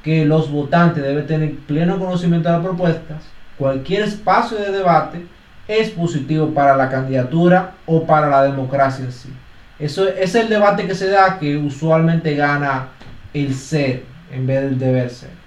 que 0.03 0.25
los 0.25 0.51
votantes 0.51 1.03
deben 1.03 1.27
tener 1.27 1.55
pleno 1.60 2.00
conocimiento 2.00 2.50
de 2.50 2.55
las 2.55 2.65
propuestas, 2.65 3.24
cualquier 3.57 4.03
espacio 4.03 4.57
de 4.57 4.72
debate 4.72 5.25
es 5.67 5.89
positivo 5.89 6.53
para 6.53 6.75
la 6.75 6.89
candidatura 6.89 7.74
o 7.86 8.05
para 8.05 8.27
la 8.27 8.43
democracia 8.43 9.05
en 9.05 9.12
sí. 9.12 9.29
Eso 9.79 10.07
es 10.07 10.36
el 10.36 10.48
debate 10.48 10.88
que 10.88 10.95
se 10.95 11.10
da 11.10 11.38
que 11.39 11.57
usualmente 11.57 12.36
gana 12.36 12.89
el 13.34 13.53
ser 13.53 14.03
en 14.31 14.48
vez 14.48 14.62
del 14.62 14.79
deber 14.79 15.10
ser. 15.10 15.44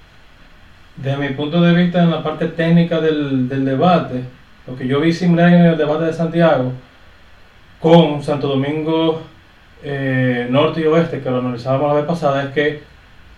Desde 1.02 1.16
mi 1.16 1.28
punto 1.34 1.60
de 1.60 1.74
vista, 1.74 2.02
en 2.02 2.10
la 2.10 2.22
parte 2.22 2.46
técnica 2.48 3.00
del, 3.00 3.48
del 3.48 3.64
debate, 3.64 4.24
lo 4.66 4.76
que 4.76 4.86
yo 4.86 5.00
vi 5.00 5.12
similar 5.12 5.52
en 5.52 5.62
el 5.66 5.78
debate 5.78 6.06
de 6.06 6.12
Santiago, 6.12 6.72
con 7.80 8.20
Santo 8.22 8.48
Domingo 8.48 9.22
eh, 9.84 10.48
Norte 10.50 10.80
y 10.80 10.86
Oeste, 10.86 11.20
que 11.20 11.30
lo 11.30 11.38
analizábamos 11.38 11.88
la 11.88 11.94
vez 11.94 12.04
pasada, 12.04 12.42
es 12.42 12.48
que 12.50 12.82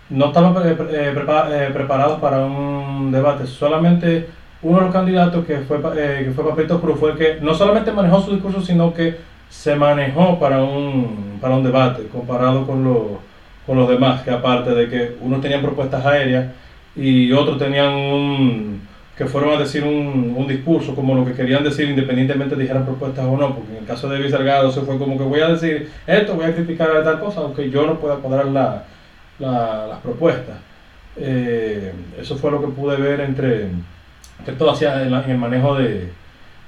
no 0.09 0.25
estaban 0.27 0.55
pre- 0.55 0.71
eh, 0.71 1.13
eh, 1.13 1.69
preparados 1.71 2.19
para 2.19 2.43
un 2.43 3.11
debate. 3.11 3.45
Solamente 3.45 4.27
uno 4.63 4.79
de 4.79 4.85
los 4.85 4.93
candidatos, 4.93 5.45
que 5.45 5.57
fue, 5.59 5.77
eh, 5.95 6.23
que 6.25 6.31
fue 6.31 6.49
Papito 6.49 6.81
Cruz, 6.81 6.99
fue 6.99 7.11
el 7.11 7.17
que 7.17 7.37
no 7.41 7.53
solamente 7.53 7.91
manejó 7.91 8.21
su 8.21 8.31
discurso, 8.31 8.61
sino 8.61 8.91
que 8.91 9.17
se 9.49 9.75
manejó 9.75 10.39
para 10.39 10.63
un, 10.63 11.37
para 11.39 11.55
un 11.55 11.63
debate, 11.63 12.07
comparado 12.07 12.65
con, 12.65 12.83
los 12.83 13.01
con 13.67 13.77
los 13.77 13.87
demás, 13.87 14.23
que 14.23 14.31
aparte 14.31 14.71
de 14.71 14.89
que 14.89 15.17
unos 15.21 15.41
tenían 15.41 15.61
propuestas 15.61 16.03
aéreas 16.03 16.47
y 16.95 17.31
otros 17.31 17.57
tenían 17.57 17.93
un 17.93 18.81
que 19.17 19.25
fueron 19.25 19.53
a 19.55 19.59
decir 19.59 19.83
un, 19.83 20.33
un 20.35 20.47
discurso 20.47 20.95
como 20.95 21.13
lo 21.13 21.23
que 21.25 21.33
querían 21.33 21.63
decir 21.63 21.87
independientemente 21.87 22.55
dijeran 22.55 22.85
propuestas 22.85 23.25
o 23.25 23.37
no, 23.37 23.53
porque 23.55 23.71
en 23.73 23.77
el 23.79 23.85
caso 23.85 24.09
de 24.09 24.17
Luis 24.17 24.31
Salgado 24.31 24.71
se 24.71 24.81
fue 24.81 24.97
como 24.97 25.17
que 25.17 25.23
voy 25.23 25.41
a 25.41 25.49
decir 25.49 25.91
esto, 26.07 26.33
voy 26.35 26.45
a 26.45 26.55
criticar 26.55 27.03
tal 27.03 27.19
cosa, 27.19 27.41
aunque 27.41 27.69
yo 27.69 27.85
no 27.85 27.99
pueda 27.99 28.15
cuadrar 28.15 28.47
la, 28.47 28.85
la- 29.37 29.87
las 29.87 29.99
propuestas. 29.99 30.57
Eh, 31.17 31.91
eso 32.19 32.35
fue 32.37 32.49
lo 32.51 32.61
que 32.61 32.67
pude 32.67 32.95
ver 32.97 33.19
entre, 33.21 33.67
entre 34.39 34.55
todo 34.57 34.71
hacia 34.71 35.03
en, 35.03 35.13
el 35.13 35.37
manejo 35.37 35.75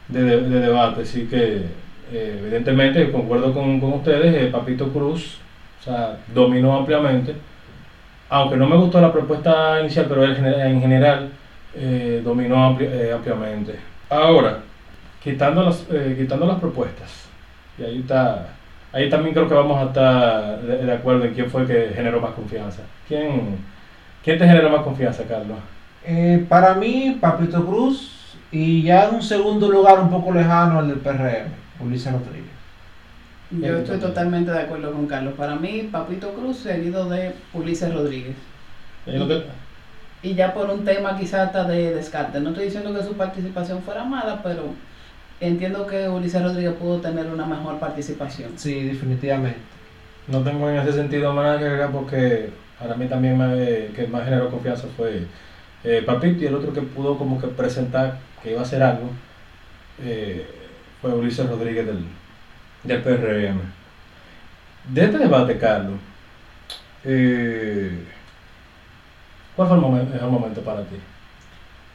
de- 0.09 0.41
de 0.49 0.59
debate, 0.59 1.01
así 1.03 1.25
que 1.25 1.61
eh, 2.11 2.37
evidentemente 2.39 3.11
concuerdo 3.11 3.53
con, 3.53 3.79
con 3.79 3.93
ustedes, 3.93 4.35
eh, 4.35 4.49
Papito 4.51 4.89
Cruz 4.89 5.37
o 5.79 5.83
sea, 5.83 6.17
dominó 6.33 6.75
ampliamente, 6.77 7.33
aunque 8.33 8.57
no 8.57 8.67
me 8.67 8.75
gustó 8.75 8.99
la 8.99 9.13
propuesta 9.13 9.79
inicial, 9.79 10.07
pero 10.09 10.25
en 10.25 10.81
general 10.81 11.29
eh, 11.75 12.19
dominó 12.25 12.75
eh, 12.79 13.11
ampliamente. 13.13 13.75
Ahora, 14.09 14.57
quitando 15.23 15.61
las, 15.61 15.85
eh, 15.91 16.15
quitando 16.17 16.47
las 16.47 16.59
propuestas, 16.59 17.29
y 17.77 17.83
ahí 17.83 17.99
está, 17.99 18.47
ahí 18.91 19.07
también 19.07 19.35
creo 19.35 19.47
que 19.47 19.53
vamos 19.53 19.79
a 19.79 19.83
estar 19.83 20.61
de, 20.61 20.91
acuerdo 20.91 21.25
en 21.25 21.35
quién 21.35 21.47
fue 21.47 21.61
el 21.61 21.67
que 21.67 21.91
generó 21.93 22.19
más 22.19 22.31
confianza. 22.31 22.81
¿Quién, 23.07 23.59
quién 24.23 24.39
te 24.39 24.47
generó 24.47 24.71
más 24.71 24.81
confianza, 24.81 25.25
Carlos? 25.27 25.59
Para 26.49 26.73
mí, 26.73 27.15
Papito 27.21 27.63
Cruz 27.63 28.35
y 28.51 28.81
ya 28.81 29.09
en 29.09 29.15
un 29.15 29.21
segundo 29.21 29.69
lugar 29.69 29.99
un 29.99 30.09
poco 30.09 30.31
lejano 30.31 30.79
el 30.79 30.87
del 30.87 30.97
PRM, 31.01 31.51
Ulises 31.85 32.11
Rodríguez. 32.11 32.52
Yo 33.61 33.77
estoy 33.77 33.97
totalmente 33.99 34.51
de 34.51 34.59
acuerdo 34.59 34.91
con 34.91 35.05
Carlos. 35.07 35.33
Para 35.35 35.55
mí, 35.55 35.89
Papito 35.91 36.33
Cruz 36.33 36.57
seguido 36.57 37.09
de 37.09 37.33
Ulises 37.53 37.93
Rodríguez. 37.93 38.35
Que- 39.27 39.43
Y 40.23 40.35
ya 40.35 40.53
por 40.53 40.69
un 40.69 40.85
tema 40.85 41.17
quizá 41.17 41.43
hasta 41.43 41.65
de 41.65 41.93
descarte. 41.93 42.39
No 42.39 42.49
estoy 42.49 42.65
diciendo 42.65 42.93
que 42.93 43.03
su 43.03 43.13
participación 43.13 43.81
fuera 43.83 44.03
mala, 44.05 44.41
pero 44.41 44.73
entiendo 45.41 45.85
que 45.85 46.07
Ulises 46.07 46.41
Rodríguez 46.41 46.73
pudo 46.73 47.01
tener 47.01 47.27
una 47.27 47.45
mejor 47.45 47.77
participación. 47.79 48.51
Sí, 48.55 48.83
definitivamente. 48.83 49.57
No 50.29 50.41
tengo 50.41 50.69
en 50.69 50.77
ese 50.77 50.93
sentido 50.93 51.33
más 51.33 51.43
nada 51.45 51.59
que 51.59 51.65
agregar 51.65 51.91
porque 51.91 52.49
para 52.79 52.95
mí 52.95 53.07
también 53.07 53.37
me, 53.37 53.87
que 53.93 54.07
más 54.09 54.23
generó 54.23 54.49
confianza 54.49 54.87
fue 54.95 55.25
eh, 55.83 56.01
Papito 56.05 56.41
y 56.43 56.47
el 56.47 56.55
otro 56.55 56.71
que 56.71 56.81
pudo 56.81 57.17
como 57.17 57.39
que 57.41 57.47
presentar 57.47 58.19
que 58.41 58.51
iba 58.51 58.61
a 58.61 58.63
hacer 58.63 58.81
algo 58.81 59.09
eh, 60.01 60.45
fue 61.01 61.13
Ulises 61.13 61.49
Rodríguez 61.49 61.85
del, 61.85 62.05
del 62.83 63.01
PRM. 63.01 63.59
De 64.89 65.05
este 65.05 65.17
debate, 65.17 65.57
Carlos, 65.57 65.99
eh, 67.05 68.03
¿cuál 69.55 69.67
fue 69.67 69.77
el 69.77 70.07
mejor 70.07 70.29
momento 70.29 70.61
para 70.61 70.83
ti? 70.83 70.97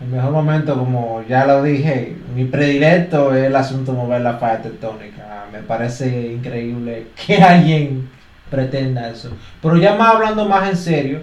El 0.01 0.09
mejor 0.09 0.31
momento, 0.31 0.79
como 0.79 1.25
ya 1.29 1.45
lo 1.45 1.63
dije, 1.63 2.17
mi 2.35 2.45
predilecto 2.45 3.35
es 3.35 3.47
el 3.47 3.57
asunto 3.57 3.93
de 3.93 3.99
mover 3.99 4.21
la 4.21 4.35
falla 4.35 4.63
tectónica. 4.63 5.47
Me 5.53 5.59
parece 5.61 6.33
increíble 6.33 7.09
que 7.15 7.37
alguien 7.43 8.09
pretenda 8.49 9.11
eso. 9.11 9.31
Pero 9.61 9.77
ya 9.77 9.97
más 9.97 10.15
hablando 10.15 10.49
más 10.49 10.71
en 10.71 10.77
serio, 10.77 11.21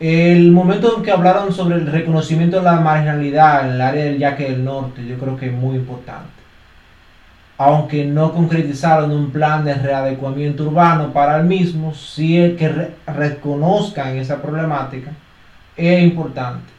el 0.00 0.52
momento 0.52 0.96
en 0.96 1.02
que 1.02 1.10
hablaron 1.10 1.52
sobre 1.52 1.76
el 1.76 1.86
reconocimiento 1.86 2.58
de 2.58 2.62
la 2.62 2.80
marginalidad 2.80 3.66
en 3.66 3.74
el 3.74 3.80
área 3.80 4.04
del 4.04 4.18
Yaque 4.18 4.50
del 4.50 4.64
Norte, 4.64 5.04
yo 5.06 5.18
creo 5.18 5.36
que 5.36 5.46
es 5.46 5.52
muy 5.52 5.76
importante. 5.76 6.37
Aunque 7.58 8.04
no 8.04 8.32
concretizaron 8.32 9.10
un 9.10 9.30
plan 9.30 9.64
de 9.64 9.74
readecuamiento 9.74 10.62
urbano 10.64 11.12
para 11.12 11.38
el 11.38 11.44
mismo, 11.44 11.92
sí 11.92 12.38
es 12.38 12.56
que 12.56 12.68
re- 12.68 12.94
reconozcan 13.06 14.16
esa 14.16 14.40
problemática 14.40 15.10
es 15.76 16.02
importante, 16.02 16.72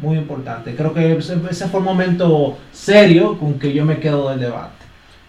muy 0.00 0.16
importante. 0.18 0.74
Creo 0.74 0.92
que 0.94 1.16
ese, 1.16 1.38
ese 1.50 1.68
fue 1.68 1.80
un 1.80 1.86
momento 1.86 2.58
serio 2.72 3.38
con 3.38 3.58
que 3.58 3.72
yo 3.72 3.84
me 3.84 3.98
quedo 3.98 4.30
del 4.30 4.40
debate. 4.40 4.72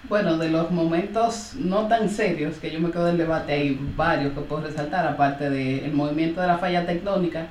Bueno, 0.08 0.38
de 0.38 0.50
los 0.50 0.70
momentos 0.72 1.54
no 1.58 1.88
tan 1.88 2.10
serios 2.10 2.58
que 2.58 2.72
yo 2.72 2.80
me 2.80 2.92
quedo 2.92 3.06
del 3.06 3.18
debate, 3.18 3.54
hay 3.54 3.80
varios 3.96 4.34
que 4.34 4.42
puedo 4.42 4.64
resaltar, 4.64 5.08
aparte 5.08 5.50
del 5.50 5.92
movimiento 5.94 6.42
de 6.42 6.48
la 6.48 6.58
falla 6.58 6.86
tectónica. 6.86 7.48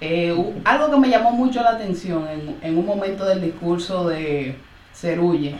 Eh, 0.00 0.34
algo 0.64 0.90
que 0.90 0.96
me 0.96 1.10
llamó 1.10 1.32
mucho 1.32 1.62
la 1.62 1.70
atención 1.70 2.26
en, 2.28 2.56
en 2.62 2.78
un 2.78 2.86
momento 2.86 3.24
del 3.26 3.42
discurso 3.42 4.08
de 4.08 4.56
Cerulle, 4.94 5.56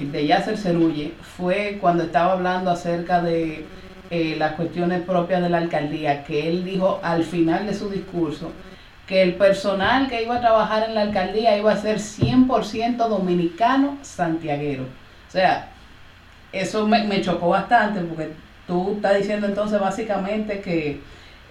de 0.00 0.26
Yasser 0.26 0.56
Cerulle, 0.56 1.14
fue 1.36 1.78
cuando 1.80 2.04
estaba 2.04 2.32
hablando 2.32 2.70
acerca 2.70 3.22
de 3.22 3.64
eh, 4.10 4.36
las 4.38 4.52
cuestiones 4.52 5.02
propias 5.02 5.42
de 5.42 5.48
la 5.48 5.58
alcaldía, 5.58 6.24
que 6.24 6.48
él 6.48 6.64
dijo 6.64 7.00
al 7.02 7.24
final 7.24 7.66
de 7.66 7.74
su 7.74 7.90
discurso 7.90 8.52
que 9.06 9.22
el 9.22 9.34
personal 9.34 10.08
que 10.08 10.22
iba 10.22 10.36
a 10.36 10.40
trabajar 10.40 10.84
en 10.88 10.94
la 10.94 11.02
alcaldía 11.02 11.56
iba 11.56 11.72
a 11.72 11.76
ser 11.76 11.98
100% 11.98 12.96
dominicano 13.08 13.98
santiaguero. 14.02 14.84
O 15.28 15.30
sea, 15.30 15.68
eso 16.52 16.86
me, 16.86 17.20
chocó 17.20 17.48
bastante 17.48 18.00
porque 18.00 18.32
tú 18.66 18.94
estás 18.96 19.18
diciendo 19.18 19.46
entonces 19.46 19.80
básicamente 19.80 20.60
que 20.60 21.00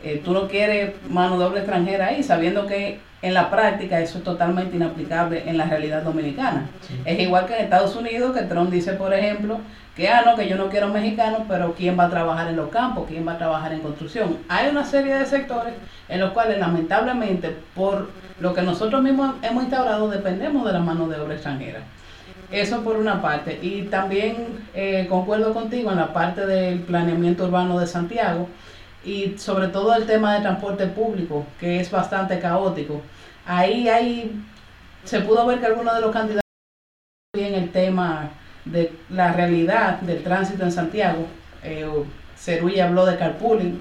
eh, 0.03 0.21
tú 0.23 0.33
no 0.33 0.47
quieres 0.47 0.93
mano 1.09 1.37
de 1.39 1.45
obra 1.45 1.59
extranjera 1.59 2.07
ahí, 2.07 2.23
sabiendo 2.23 2.67
que 2.67 2.99
en 3.25 3.33
la 3.33 3.49
práctica 3.49 3.99
eso 3.99 4.19
es 4.19 4.23
totalmente 4.23 4.75
inaplicable 4.75 5.43
en 5.49 5.57
la 5.57 5.65
realidad 5.65 6.03
dominicana. 6.03 6.69
Es 7.05 7.19
igual 7.19 7.47
que 7.47 7.55
en 7.55 7.63
Estados 7.63 7.95
Unidos, 7.95 8.37
que 8.37 8.43
Trump 8.43 8.69
dice, 8.69 8.93
por 8.93 9.13
ejemplo, 9.15 9.59
que, 9.95 10.09
ah, 10.09 10.21
no, 10.23 10.35
que 10.35 10.47
yo 10.47 10.57
no 10.57 10.69
quiero 10.69 10.89
mexicanos, 10.89 11.41
pero 11.47 11.73
¿quién 11.73 11.97
va 11.97 12.05
a 12.05 12.09
trabajar 12.09 12.49
en 12.49 12.55
los 12.55 12.69
campos? 12.69 13.05
¿Quién 13.07 13.27
va 13.27 13.33
a 13.33 13.37
trabajar 13.39 13.73
en 13.73 13.79
construcción? 13.79 14.37
Hay 14.47 14.69
una 14.69 14.85
serie 14.85 15.15
de 15.15 15.25
sectores 15.25 15.73
en 16.07 16.19
los 16.19 16.33
cuales, 16.33 16.59
lamentablemente, 16.59 17.55
por 17.73 18.09
lo 18.39 18.53
que 18.53 18.61
nosotros 18.61 19.01
mismos 19.01 19.35
hemos 19.41 19.63
instaurado, 19.63 20.07
dependemos 20.09 20.63
de 20.65 20.73
la 20.73 20.79
mano 20.79 21.07
de 21.07 21.19
obra 21.19 21.33
extranjera. 21.33 21.79
Eso 22.51 22.83
por 22.83 22.97
una 22.97 23.23
parte. 23.23 23.57
Y 23.59 23.83
también 23.83 24.67
eh, 24.75 25.07
concuerdo 25.09 25.51
contigo 25.51 25.89
en 25.89 25.97
la 25.97 26.13
parte 26.13 26.45
del 26.45 26.81
planeamiento 26.81 27.45
urbano 27.45 27.79
de 27.79 27.87
Santiago 27.87 28.47
y 29.03 29.37
sobre 29.37 29.67
todo 29.69 29.95
el 29.95 30.05
tema 30.05 30.35
de 30.35 30.41
transporte 30.41 30.87
público, 30.87 31.45
que 31.59 31.79
es 31.79 31.89
bastante 31.89 32.39
caótico. 32.39 33.01
Ahí 33.45 33.87
hay, 33.87 34.41
se 35.03 35.19
pudo 35.21 35.45
ver 35.45 35.59
que 35.59 35.67
algunos 35.67 35.93
de 35.95 36.01
los 36.01 36.11
candidatos 36.11 36.41
bien 37.35 37.53
el 37.53 37.69
tema 37.71 38.29
de 38.65 38.91
la 39.09 39.33
realidad 39.33 39.99
del 40.01 40.23
tránsito 40.23 40.63
en 40.63 40.71
Santiago. 40.71 41.27
Eh, 41.63 41.87
habló 42.81 43.05
de 43.05 43.17
carpooling, 43.17 43.79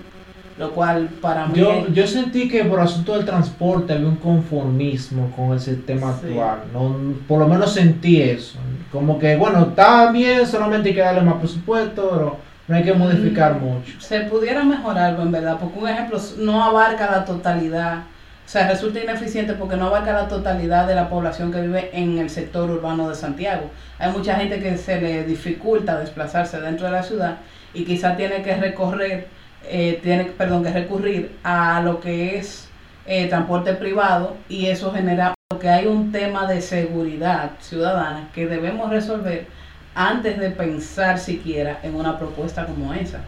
lo 0.58 0.70
cual 0.72 1.08
para 1.20 1.46
mí... 1.46 1.58
Yo, 1.58 1.86
yo 1.88 2.06
sentí 2.06 2.48
que 2.48 2.64
por 2.64 2.80
asunto 2.80 3.14
del 3.16 3.24
transporte 3.24 3.92
había 3.92 4.06
un 4.08 4.16
conformismo 4.16 5.30
con 5.34 5.52
el 5.52 5.60
sistema 5.60 6.12
Sí. 6.20 6.26
actual. 6.28 6.58
No, 6.72 6.96
por 7.26 7.40
lo 7.40 7.48
menos 7.48 7.72
sentí 7.72 8.20
eso. 8.22 8.58
Como 8.92 9.18
que, 9.18 9.36
bueno, 9.36 9.62
está 9.68 10.10
bien, 10.12 10.46
solamente 10.46 10.90
hay 10.90 10.94
que 10.94 11.00
darle 11.00 11.22
más 11.22 11.34
presupuesto, 11.36 12.08
pero 12.12 12.36
no 12.68 12.76
hay 12.76 12.82
que 12.84 12.92
modificar 12.94 13.54
Mm. 13.60 13.64
mucho. 13.64 14.00
se 14.00 14.20
pudiera 14.22 14.62
mejorar, 14.64 15.18
en 15.20 15.32
verdad, 15.32 15.58
porque 15.60 15.78
un 15.78 15.88
ejemplo 15.88 16.18
no 16.38 16.62
abarca 16.64 17.10
la 17.10 17.24
totalidad, 17.24 18.04
o 18.44 18.48
sea, 18.48 18.68
resulta 18.68 19.02
ineficiente 19.02 19.54
porque 19.54 19.76
no 19.76 19.86
abarca 19.86 20.12
la 20.12 20.28
totalidad 20.28 20.86
de 20.86 20.94
la 20.94 21.08
población 21.08 21.50
que 21.50 21.62
vive 21.62 21.90
en 21.92 22.18
el 22.18 22.28
sector 22.28 22.70
urbano 22.70 23.08
de 23.08 23.14
Santiago. 23.14 23.70
Hay 23.98 24.12
mucha 24.12 24.36
gente 24.36 24.60
que 24.60 24.76
se 24.76 25.00
le 25.00 25.24
dificulta 25.24 25.98
desplazarse 25.98 26.60
dentro 26.60 26.86
de 26.86 26.92
la 26.92 27.02
ciudad 27.02 27.38
y 27.72 27.84
quizá 27.84 28.16
tiene 28.16 28.42
que 28.42 28.54
recorrer, 28.54 29.28
eh, 29.64 29.98
tiene, 30.02 30.24
perdón, 30.26 30.62
que 30.62 30.72
recurrir 30.72 31.36
a 31.42 31.80
lo 31.82 32.00
que 32.00 32.36
es 32.36 32.68
eh, 33.06 33.28
transporte 33.28 33.72
privado 33.74 34.36
y 34.48 34.66
eso 34.66 34.92
genera 34.92 35.34
que 35.60 35.68
hay 35.68 35.86
un 35.86 36.12
tema 36.12 36.46
de 36.46 36.60
seguridad 36.60 37.52
ciudadana 37.60 38.28
que 38.34 38.46
debemos 38.46 38.90
resolver 38.90 39.46
antes 39.94 40.38
de 40.38 40.50
pensar 40.50 41.18
siquiera 41.18 41.78
en 41.82 41.94
una 41.94 42.18
propuesta 42.18 42.66
como 42.66 42.92
esa. 42.92 43.20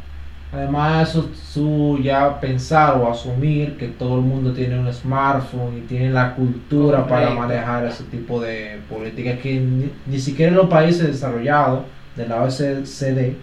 Además, 0.56 1.10
eso 1.10 1.28
su 1.34 1.98
ya 2.02 2.40
pensar 2.40 2.96
o 2.96 3.10
asumir 3.10 3.76
que 3.76 3.88
todo 3.88 4.16
el 4.16 4.22
mundo 4.22 4.52
tiene 4.52 4.78
un 4.78 4.90
smartphone 4.92 5.76
y 5.78 5.80
tiene 5.82 6.10
la 6.10 6.34
cultura 6.34 7.06
para 7.06 7.30
manejar 7.30 7.84
ese 7.84 8.04
tipo 8.04 8.40
de 8.40 8.80
políticas 8.88 9.38
que 9.40 9.60
ni, 9.60 9.90
ni 10.06 10.18
siquiera 10.18 10.52
los 10.52 10.68
países 10.68 11.06
desarrollados 11.08 11.80
de 12.16 12.26
la 12.26 12.42
OECD 12.42 13.34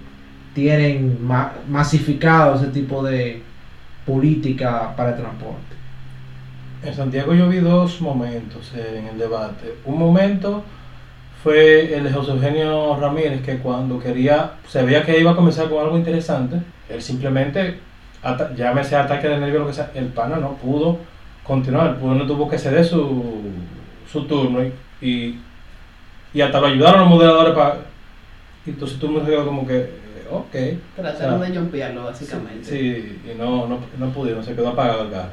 tienen 0.55 1.17
ma- 1.23 1.53
masificado 1.69 2.55
ese 2.55 2.67
tipo 2.67 3.03
de 3.03 3.43
política 4.05 4.93
para 4.95 5.11
el 5.11 5.17
transporte. 5.17 5.75
En 6.83 6.93
Santiago 6.93 7.33
yo 7.33 7.47
vi 7.47 7.57
dos 7.59 8.01
momentos 8.01 8.73
en 8.75 9.07
el 9.07 9.17
debate. 9.17 9.75
Un 9.85 9.97
momento 9.99 10.63
fue 11.43 11.93
el 11.93 12.05
de 12.05 12.11
José 12.11 12.31
Eugenio 12.31 12.95
Ramírez, 12.95 13.41
que 13.41 13.57
cuando 13.57 13.99
quería, 13.99 14.53
se 14.65 14.81
veía 14.81 15.03
que 15.03 15.19
iba 15.19 15.31
a 15.31 15.35
comenzar 15.35 15.69
con 15.69 15.83
algo 15.83 15.97
interesante, 15.97 16.61
él 16.87 17.01
simplemente, 17.01 17.79
llámese 18.55 18.95
ataque 18.95 19.27
de 19.27 19.37
nervio, 19.37 19.59
lo 19.59 19.67
que 19.67 19.73
sea, 19.73 19.91
el 19.93 20.05
pana 20.05 20.37
no 20.37 20.53
pudo 20.55 20.99
continuar, 21.43 21.89
el 21.89 21.95
pudo 21.95 22.15
no 22.15 22.25
tuvo 22.25 22.49
que 22.49 22.57
ceder 22.57 22.85
su, 22.85 23.41
su 24.09 24.23
turno 24.23 24.63
y, 24.63 24.71
y, 25.05 25.39
y 26.33 26.41
hasta 26.41 26.61
lo 26.61 26.67
ayudaron 26.67 27.01
los 27.01 27.09
moderadores 27.09 27.53
para... 27.53 27.75
y 28.65 28.69
Entonces 28.69 28.97
tú 28.97 29.09
me 29.09 29.21
quedas 29.25 29.43
como 29.43 29.67
que, 29.67 29.79
eh, 29.79 30.27
ok. 30.31 30.95
Trataron 30.95 31.41
O 31.41 31.43
sea, 31.43 31.51
de 31.51 31.59
jumpearlo 31.59 32.05
básicamente. 32.05 32.63
Sí, 32.63 33.21
y 33.29 33.37
no, 33.37 33.67
no, 33.67 33.79
no 33.97 34.09
pudieron, 34.11 34.45
se 34.45 34.55
quedó 34.55 34.69
apagado 34.69 35.03
el 35.03 35.11
carro. 35.11 35.31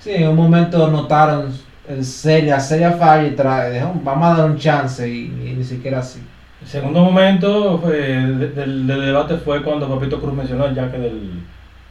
Sí, 0.00 0.10
en 0.10 0.28
un 0.28 0.36
momento 0.36 0.88
notaron 0.88 1.52
el 1.88 2.04
seria, 2.04 2.58
seria 2.60 2.92
falla 2.92 3.28
y 3.28 3.36
tra- 3.36 3.68
dijeron, 3.70 4.00
vamos 4.04 4.28
a 4.28 4.40
dar 4.40 4.50
un 4.50 4.58
chance 4.58 5.08
y, 5.08 5.28
ni 5.56 5.64
siquiera 5.64 6.00
así. 6.00 6.20
El 6.62 6.68
segundo 6.68 7.02
momento 7.02 7.78
del, 7.78 8.86
debate 8.86 9.36
fue 9.36 9.62
cuando 9.62 9.88
Papito 9.88 10.20
Cruz 10.20 10.34
mencionó 10.34 10.66
el 10.66 10.74
yaque 10.74 10.98
del, 10.98 11.30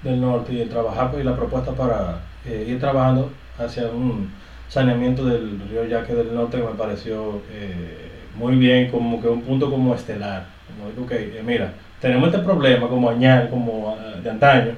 del 0.03 0.21
norte 0.21 0.53
y 0.53 0.61
el 0.61 0.69
trabajar 0.69 1.11
y 1.19 1.23
la 1.23 1.35
propuesta 1.35 1.71
para 1.71 2.19
eh, 2.45 2.65
ir 2.67 2.79
trabajando 2.79 3.31
hacia 3.57 3.87
un 3.87 4.29
saneamiento 4.67 5.25
del 5.25 5.59
río 5.69 5.85
Yaque 5.85 6.13
del 6.13 6.33
norte 6.33 6.57
que 6.57 6.63
me 6.63 6.71
pareció 6.71 7.41
eh, 7.51 8.09
muy 8.35 8.55
bien, 8.55 8.89
como 8.89 9.21
que 9.21 9.27
un 9.27 9.41
punto 9.41 9.69
como 9.69 9.93
estelar. 9.93 10.45
Como, 10.67 11.05
ok, 11.05 11.11
eh, 11.11 11.43
mira, 11.45 11.71
tenemos 12.01 12.27
este 12.29 12.39
problema 12.39 12.87
como 12.89 13.09
añal, 13.09 13.49
como 13.49 13.95
de 14.21 14.29
antaño, 14.29 14.71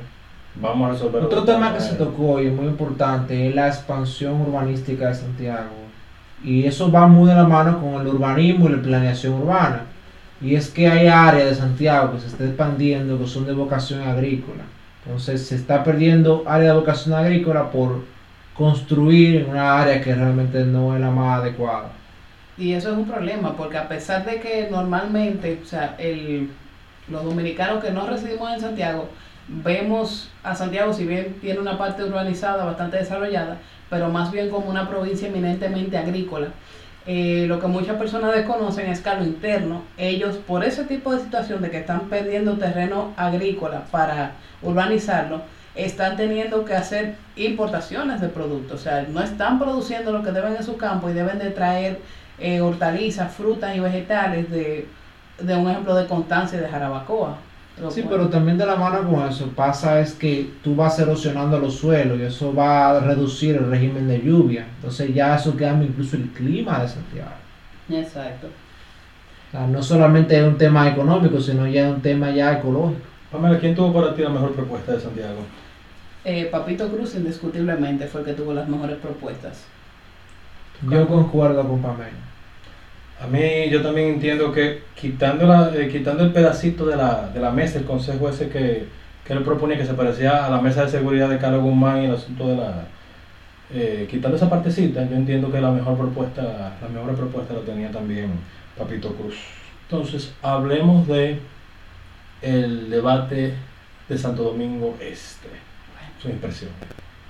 vamos 0.61 0.89
a 0.89 0.93
resolverlo. 0.93 1.27
Otro 1.27 1.43
tema 1.43 1.73
que 1.73 1.79
se 1.79 1.95
tocó 1.95 2.41
y 2.41 2.47
es 2.47 2.53
muy 2.53 2.67
importante 2.67 3.47
es 3.47 3.55
la 3.55 3.67
expansión 3.67 4.41
urbanística 4.41 5.07
de 5.07 5.15
Santiago. 5.15 5.87
Y 6.43 6.65
eso 6.65 6.91
va 6.91 7.07
muy 7.07 7.27
de 7.29 7.35
la 7.35 7.47
mano 7.47 7.79
con 7.79 8.01
el 8.01 8.07
urbanismo 8.07 8.67
y 8.67 8.73
la 8.73 8.81
planeación 8.81 9.33
urbana. 9.33 9.81
Y 10.39 10.55
es 10.55 10.69
que 10.69 10.87
hay 10.87 11.07
áreas 11.07 11.49
de 11.49 11.55
Santiago 11.55 12.13
que 12.13 12.19
se 12.19 12.27
está 12.27 12.45
expandiendo 12.45 13.17
que 13.17 13.27
son 13.27 13.45
de 13.45 13.53
vocación 13.53 14.01
agrícola. 14.01 14.63
Entonces 15.05 15.47
se 15.47 15.55
está 15.55 15.83
perdiendo 15.83 16.43
área 16.45 16.73
de 16.73 16.79
vocación 16.79 17.15
agrícola 17.15 17.71
por 17.71 18.03
construir 18.53 19.37
en 19.37 19.49
una 19.49 19.79
área 19.81 20.01
que 20.01 20.13
realmente 20.13 20.63
no 20.65 20.95
es 20.95 21.01
la 21.01 21.09
más 21.09 21.41
adecuada. 21.41 21.91
Y 22.57 22.73
eso 22.73 22.91
es 22.91 22.97
un 22.97 23.07
problema, 23.07 23.55
porque 23.55 23.77
a 23.77 23.87
pesar 23.87 24.25
de 24.25 24.39
que 24.39 24.67
normalmente, 24.69 25.59
o 25.63 25.65
sea, 25.65 25.95
el, 25.99 26.49
los 27.07 27.23
dominicanos 27.23 27.83
que 27.83 27.91
no 27.91 28.07
residimos 28.07 28.51
en 28.51 28.59
Santiago, 28.59 29.09
vemos 29.47 30.29
a 30.43 30.55
Santiago, 30.55 30.93
si 30.93 31.05
bien 31.05 31.37
tiene 31.39 31.59
una 31.59 31.77
parte 31.77 32.03
urbanizada 32.03 32.65
bastante 32.65 32.97
desarrollada, 32.97 33.57
pero 33.89 34.09
más 34.09 34.31
bien 34.31 34.49
como 34.49 34.69
una 34.69 34.89
provincia 34.89 35.27
eminentemente 35.27 35.97
agrícola. 35.97 36.49
Eh, 37.05 37.45
lo 37.47 37.61
que 37.61 37.67
muchas 37.67 37.95
personas 37.95 38.35
desconocen 38.35 38.87
es 38.87 38.99
que 38.99 39.09
a 39.09 39.15
lo 39.15 39.23
interno, 39.23 39.83
ellos 39.97 40.35
por 40.35 40.65
ese 40.65 40.83
tipo 40.83 41.13
de 41.13 41.21
situación 41.21 41.61
de 41.61 41.71
que 41.71 41.77
están 41.77 42.09
perdiendo 42.09 42.57
terreno 42.57 43.13
agrícola 43.15 43.85
para 43.91 44.33
urbanizarlo, 44.61 45.41
están 45.73 46.17
teniendo 46.17 46.65
que 46.65 46.73
hacer 46.73 47.15
importaciones 47.37 48.19
de 48.19 48.27
productos, 48.27 48.81
o 48.81 48.83
sea, 48.83 49.05
no 49.09 49.21
están 49.21 49.57
produciendo 49.57 50.11
lo 50.11 50.21
que 50.21 50.31
deben 50.31 50.55
en 50.57 50.63
su 50.63 50.75
campo 50.75 51.09
y 51.09 51.13
deben 51.13 51.39
de 51.39 51.51
traer 51.51 52.01
eh, 52.39 52.59
hortalizas, 52.59 53.31
frutas 53.31 53.75
y 53.75 53.79
vegetales 53.79 54.49
de, 54.49 54.87
de 55.39 55.55
un 55.55 55.69
ejemplo 55.69 55.95
de 55.95 56.07
Constancia 56.07 56.57
y 56.57 56.61
de 56.61 56.67
Jarabacoa. 56.67 57.37
Sí, 57.89 58.03
pero 58.09 58.27
también 58.27 58.57
de 58.57 58.65
la 58.65 58.75
mano 58.75 59.07
con 59.07 59.27
eso 59.27 59.51
pasa 59.55 59.99
es 59.99 60.13
que 60.13 60.49
tú 60.63 60.75
vas 60.75 60.97
erosionando 60.97 61.59
los 61.59 61.75
suelos 61.75 62.17
y 62.19 62.23
eso 62.23 62.53
va 62.53 62.89
a 62.89 62.99
reducir 62.99 63.55
el 63.55 63.69
régimen 63.69 64.07
de 64.07 64.19
lluvia. 64.19 64.65
Entonces 64.77 65.13
ya 65.13 65.35
eso 65.35 65.55
cambia 65.55 65.87
incluso 65.87 66.15
el 66.15 66.29
clima 66.31 66.79
de 66.79 66.87
Santiago. 66.87 67.29
Exacto. 67.89 68.47
O 68.47 69.51
sea, 69.51 69.67
no 69.67 69.81
solamente 69.83 70.37
es 70.37 70.43
un 70.43 70.57
tema 70.57 70.89
económico, 70.89 71.39
sino 71.39 71.67
ya 71.67 71.87
es 71.87 71.95
un 71.95 72.01
tema 72.01 72.31
ya 72.31 72.53
ecológico. 72.53 73.05
Pamela, 73.31 73.59
¿quién 73.59 73.75
tuvo 73.75 73.93
para 73.93 74.15
ti 74.15 74.23
la 74.23 74.29
mejor 74.29 74.53
propuesta 74.53 74.93
de 74.93 74.99
Santiago? 74.99 75.39
Eh, 76.25 76.47
Papito 76.51 76.89
Cruz 76.89 77.15
indiscutiblemente 77.15 78.07
fue 78.07 78.21
el 78.21 78.27
que 78.27 78.33
tuvo 78.33 78.53
las 78.53 78.67
mejores 78.67 78.97
propuestas. 78.97 79.65
Yo 80.89 81.07
concuerdo 81.07 81.67
con 81.67 81.81
Pamela. 81.81 82.09
A 83.19 83.27
mí 83.27 83.69
yo 83.71 83.81
también 83.81 84.09
entiendo 84.09 84.51
que 84.51 84.83
quitando, 84.95 85.47
la, 85.47 85.71
eh, 85.75 85.89
quitando 85.91 86.23
el 86.23 86.31
pedacito 86.31 86.85
de 86.85 86.95
la, 86.97 87.29
de 87.29 87.39
la 87.39 87.51
mesa, 87.51 87.79
el 87.79 87.85
consejo 87.85 88.29
ese 88.29 88.49
que, 88.49 88.85
que 89.25 89.33
él 89.33 89.41
proponía 89.43 89.77
que 89.77 89.85
se 89.85 89.95
parecía 89.95 90.45
a 90.45 90.49
la 90.51 90.61
mesa 90.61 90.83
de 90.83 90.89
seguridad 90.91 91.27
de 91.29 91.39
Carlos 91.39 91.63
Guzmán 91.63 92.03
y 92.03 92.05
el 92.05 92.13
asunto 92.13 92.47
de 92.47 92.55
la... 92.57 92.85
eh, 93.73 94.07
quitando 94.09 94.37
esa 94.37 94.49
partecita, 94.49 95.03
yo 95.09 95.15
entiendo 95.15 95.51
que 95.51 95.59
la 95.59 95.71
mejor 95.71 95.97
propuesta, 95.97 96.77
la 96.81 96.87
mejor 96.89 97.15
propuesta 97.15 97.53
la 97.55 97.61
tenía 97.61 97.91
también 97.91 98.31
Papito 98.77 99.13
Cruz. 99.15 99.35
Entonces, 99.89 100.33
hablemos 100.43 101.07
de 101.07 101.39
el 102.43 102.89
debate 102.91 103.53
de 104.07 104.17
Santo 104.17 104.43
Domingo 104.43 104.95
Este. 105.01 105.49
Su 106.21 106.29
impresión. 106.29 106.71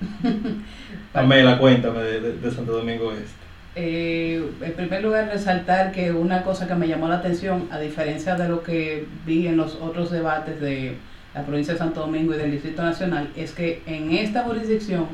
Pamela, 1.13 1.58
cuéntame 1.58 2.02
de, 2.04 2.19
de- 2.19 2.34
de 2.38 2.52
Santo 2.52 2.73
Domingo 2.73 3.12
Este. 3.13 3.46
Eh, 3.79 4.43
en 4.61 4.73
primer 4.73 5.03
lugar, 5.03 5.29
resaltar 5.31 5.91
que 5.91 6.11
una 6.11 6.41
cosa 6.41 6.67
que 6.67 6.73
me 6.73 6.87
llamó 6.87 7.07
la 7.07 7.17
atención, 7.17 7.67
a 7.71 7.77
diferencia 7.77 8.33
de 8.33 8.49
lo 8.49 8.63
que 8.63 9.05
vi 9.23 9.45
en 9.45 9.55
los 9.55 9.75
otros 9.75 10.09
debates 10.09 10.59
de 10.59 10.95
la 11.35 11.43
provincia 11.43 11.73
de 11.73 11.79
Santo 11.79 11.99
Domingo 11.99 12.33
y 12.33 12.37
del 12.37 12.49
Distrito 12.49 12.81
Nacional, 12.81 13.29
es 13.35 13.51
que 13.51 13.83
en 13.85 14.13
esta 14.13 14.45
jurisdicción 14.45 15.05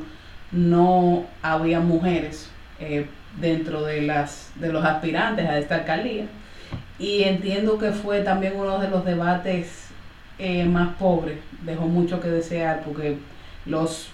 no 0.53 1.25
había 1.41 1.81
mujeres 1.81 2.49
eh, 2.79 3.05
dentro 3.41 3.83
de, 3.83 4.03
las, 4.03 4.53
de 4.55 4.71
los 4.71 4.85
aspirantes 4.85 5.45
a 5.45 5.59
esta 5.59 5.75
alcaldía. 5.75 6.27
Y 6.97 7.23
entiendo 7.23 7.77
que 7.77 7.91
fue 7.91 8.21
también 8.21 8.53
uno 8.55 8.79
de 8.79 8.89
los 8.89 9.03
debates 9.03 9.89
eh, 10.39 10.63
más 10.63 10.95
pobres, 10.95 11.37
dejó 11.65 11.87
mucho 11.87 12.21
que 12.21 12.29
desear, 12.29 12.83
porque 12.85 13.17
los 13.65 14.07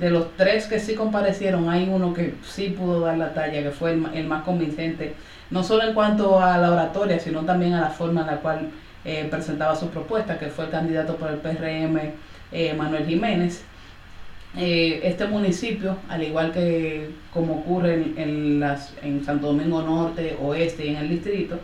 de 0.00 0.10
los 0.10 0.34
tres 0.36 0.66
que 0.66 0.80
sí 0.80 0.94
comparecieron, 0.94 1.68
hay 1.68 1.88
uno 1.88 2.14
que 2.14 2.34
sí 2.42 2.74
pudo 2.76 3.00
dar 3.00 3.18
la 3.18 3.34
talla, 3.34 3.62
que 3.62 3.70
fue 3.70 3.92
el, 3.92 4.06
el 4.14 4.26
más 4.26 4.44
convincente, 4.44 5.14
no 5.50 5.62
solo 5.62 5.84
en 5.84 5.94
cuanto 5.94 6.40
a 6.40 6.56
la 6.58 6.72
oratoria, 6.72 7.20
sino 7.20 7.44
también 7.44 7.74
a 7.74 7.82
la 7.82 7.90
forma 7.90 8.22
en 8.22 8.26
la 8.28 8.36
cual 8.38 8.70
eh, 9.04 9.26
presentaba 9.30 9.76
su 9.76 9.88
propuesta, 9.88 10.38
que 10.38 10.46
fue 10.46 10.66
el 10.66 10.70
candidato 10.70 11.16
por 11.16 11.30
el 11.30 11.36
PRM, 11.36 11.98
eh, 12.52 12.74
Manuel 12.74 13.06
Jiménez. 13.06 13.62
Eh, 14.56 15.00
este 15.04 15.26
municipio, 15.26 15.96
al 16.08 16.22
igual 16.22 16.52
que 16.52 17.10
como 17.32 17.60
ocurre 17.60 17.94
en, 17.94 18.62
en 19.02 19.24
Santo 19.24 19.48
Domingo 19.48 19.82
Norte, 19.82 20.36
Oeste 20.40 20.86
y 20.86 20.88
en 20.90 20.96
el 20.96 21.08
distrito, 21.08 21.58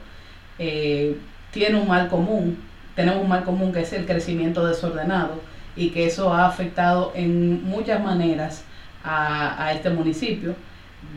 tiene 0.57 1.79
un 1.79 1.88
mal 1.88 2.09
común. 2.09 2.59
Tenemos 2.94 3.22
un 3.22 3.29
mal 3.29 3.44
común 3.44 3.72
que 3.72 3.81
es 3.81 3.92
el 3.92 4.07
crecimiento 4.07 4.66
desordenado 4.66 5.40
y 5.76 5.90
que 5.90 6.06
eso 6.06 6.32
ha 6.32 6.46
afectado 6.46 7.12
en 7.14 7.64
muchas 7.64 8.02
maneras 8.02 8.64
a, 9.04 9.64
a 9.64 9.72
este 9.72 9.90
municipio. 9.90 10.54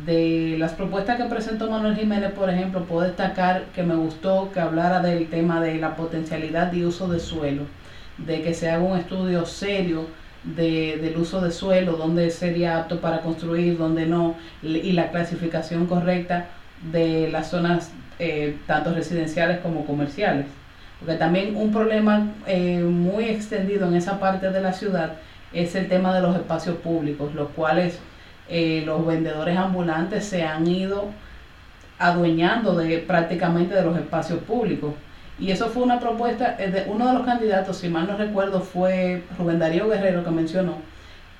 De 0.05 0.55
las 0.59 0.73
propuestas 0.73 1.17
que 1.17 1.23
presentó 1.25 1.69
Manuel 1.69 1.95
Jiménez, 1.95 2.31
por 2.31 2.49
ejemplo, 2.49 2.83
puedo 2.83 3.07
destacar 3.07 3.65
que 3.73 3.83
me 3.83 3.95
gustó 3.95 4.51
que 4.53 4.59
hablara 4.59 5.01
del 5.01 5.29
tema 5.29 5.61
de 5.61 5.75
la 5.75 5.95
potencialidad 5.95 6.67
de 6.71 6.85
uso 6.85 7.07
de 7.07 7.19
suelo, 7.19 7.63
de 8.17 8.41
que 8.41 8.53
se 8.53 8.69
haga 8.69 8.83
un 8.83 8.97
estudio 8.97 9.45
serio 9.45 10.07
de, 10.43 10.97
del 11.01 11.17
uso 11.17 11.41
de 11.41 11.51
suelo, 11.51 11.93
dónde 11.93 12.29
sería 12.29 12.77
apto 12.77 13.01
para 13.01 13.21
construir, 13.21 13.77
dónde 13.77 14.05
no, 14.05 14.35
y 14.61 14.91
la 14.91 15.09
clasificación 15.09 15.87
correcta 15.87 16.49
de 16.91 17.29
las 17.31 17.49
zonas 17.49 17.91
eh, 18.19 18.57
tanto 18.67 18.93
residenciales 18.93 19.59
como 19.59 19.85
comerciales. 19.85 20.45
Porque 20.99 21.15
también 21.15 21.55
un 21.55 21.71
problema 21.71 22.33
eh, 22.45 22.79
muy 22.79 23.25
extendido 23.25 23.88
en 23.88 23.95
esa 23.95 24.19
parte 24.19 24.51
de 24.51 24.62
la 24.62 24.73
ciudad 24.73 25.13
es 25.53 25.73
el 25.75 25.88
tema 25.88 26.13
de 26.13 26.21
los 26.21 26.35
espacios 26.35 26.75
públicos, 26.77 27.33
los 27.33 27.49
cuales 27.49 27.99
eh, 28.49 28.83
los 28.85 29.05
vendedores 29.05 29.57
ambulantes 29.57 30.25
se 30.25 30.43
han 30.43 30.67
ido 30.67 31.05
adueñando 31.97 32.75
de 32.75 32.99
prácticamente 32.99 33.75
de 33.75 33.83
los 33.83 33.97
espacios 33.97 34.39
públicos. 34.39 34.93
Y 35.39 35.51
eso 35.51 35.67
fue 35.67 35.83
una 35.83 35.99
propuesta 35.99 36.57
eh, 36.59 36.69
de 36.69 36.83
uno 36.91 37.07
de 37.07 37.13
los 37.13 37.25
candidatos, 37.25 37.77
si 37.77 37.88
mal 37.88 38.07
no 38.07 38.17
recuerdo, 38.17 38.59
fue 38.59 39.23
Rubén 39.38 39.59
Darío 39.59 39.88
Guerrero 39.88 40.23
que 40.23 40.31
mencionó 40.31 40.77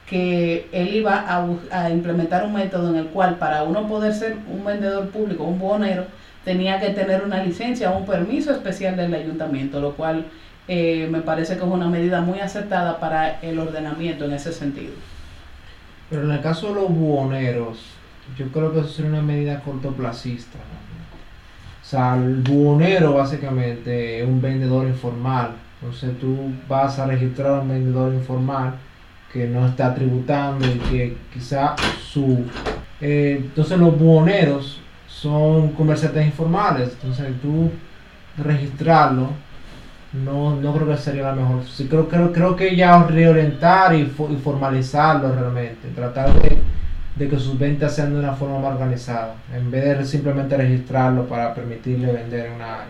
que 0.10 0.68
él 0.72 0.96
iba 0.96 1.20
a, 1.28 1.46
a 1.72 1.90
implementar 1.92 2.44
un 2.44 2.54
método 2.54 2.90
en 2.90 2.96
el 2.96 3.06
cual 3.08 3.36
para 3.36 3.64
uno 3.64 3.88
poder 3.88 4.14
ser 4.14 4.38
un 4.52 4.66
vendedor 4.66 5.10
público, 5.10 5.44
un 5.44 5.60
buhonero, 5.60 6.06
tenía 6.50 6.80
que 6.80 6.90
tener 6.90 7.22
una 7.24 7.44
licencia 7.44 7.92
o 7.92 8.00
un 8.00 8.08
permiso 8.08 8.52
especial 8.52 8.98
del 8.98 9.14
ayuntamiento, 9.14 9.80
lo 9.80 9.92
cual 9.92 10.26
eh, 10.68 11.08
me 11.12 11.22
parece 11.22 11.54
que 11.54 11.60
es 11.60 11.70
una 11.70 11.88
medida 11.88 12.22
muy 12.22 12.40
acertada 12.40 13.00
para 13.00 13.40
el 13.42 13.60
ordenamiento 13.60 14.26
en 14.26 14.32
ese 14.32 14.52
sentido. 14.52 14.94
Pero 16.10 16.24
en 16.24 16.32
el 16.32 16.42
caso 16.42 16.70
de 16.70 16.82
los 16.82 16.90
buhoneros, 16.90 17.78
yo 18.36 18.48
creo 18.48 18.74
que 18.74 18.80
eso 18.80 18.90
sería 18.90 19.12
una 19.12 19.22
medida 19.22 19.60
cortoplacista. 19.60 20.58
O 21.84 21.86
sea, 21.86 22.16
el 22.16 22.38
buhonero 22.38 23.14
básicamente 23.14 24.20
es 24.20 24.28
un 24.28 24.42
vendedor 24.42 24.88
informal. 24.88 25.52
Entonces 25.80 26.18
tú 26.20 26.52
vas 26.68 26.98
a 26.98 27.06
registrar 27.06 27.52
a 27.52 27.62
un 27.62 27.70
vendedor 27.70 28.12
informal 28.12 28.74
que 29.32 29.46
no 29.46 29.68
está 29.68 29.94
tributando 29.94 30.66
y 30.66 30.80
que 30.90 31.18
quizá 31.32 31.76
su... 32.04 32.44
eh, 33.00 33.36
entonces 33.40 33.78
los 33.78 33.96
buhoneros 34.00 34.82
son 35.22 35.74
comerciantes 35.74 36.26
informales. 36.26 36.94
Entonces 36.94 37.28
tú 37.42 37.72
registrarlo 38.38 39.30
no, 40.12 40.56
no 40.56 40.74
creo 40.74 40.88
que 40.88 40.98
sería 40.98 41.24
la 41.24 41.36
mejor. 41.36 41.64
Sí, 41.68 41.88
creo, 41.88 42.08
creo, 42.08 42.34
creo 42.34 42.56
que 42.56 42.76
ya 42.76 43.04
reorientar 43.06 43.94
y, 43.96 44.06
fo- 44.08 44.32
y 44.32 44.38
formalizarlo 44.38 45.34
realmente. 45.34 45.90
Tratar 45.90 46.34
de, 46.42 46.58
de 47.16 47.30
que 47.30 47.38
sus 47.40 47.58
ventas 47.60 47.96
sean 47.96 48.14
de 48.14 48.20
una 48.20 48.34
forma 48.34 48.60
más 48.60 48.74
organizada. 48.74 49.36
En 49.56 49.70
vez 49.70 49.98
de 50.00 50.06
simplemente 50.06 50.58
registrarlo 50.58 51.26
para 51.28 51.54
permitirle 51.54 52.12
vender 52.12 52.48
en 52.48 52.54
una 52.54 52.74
área. 52.76 52.88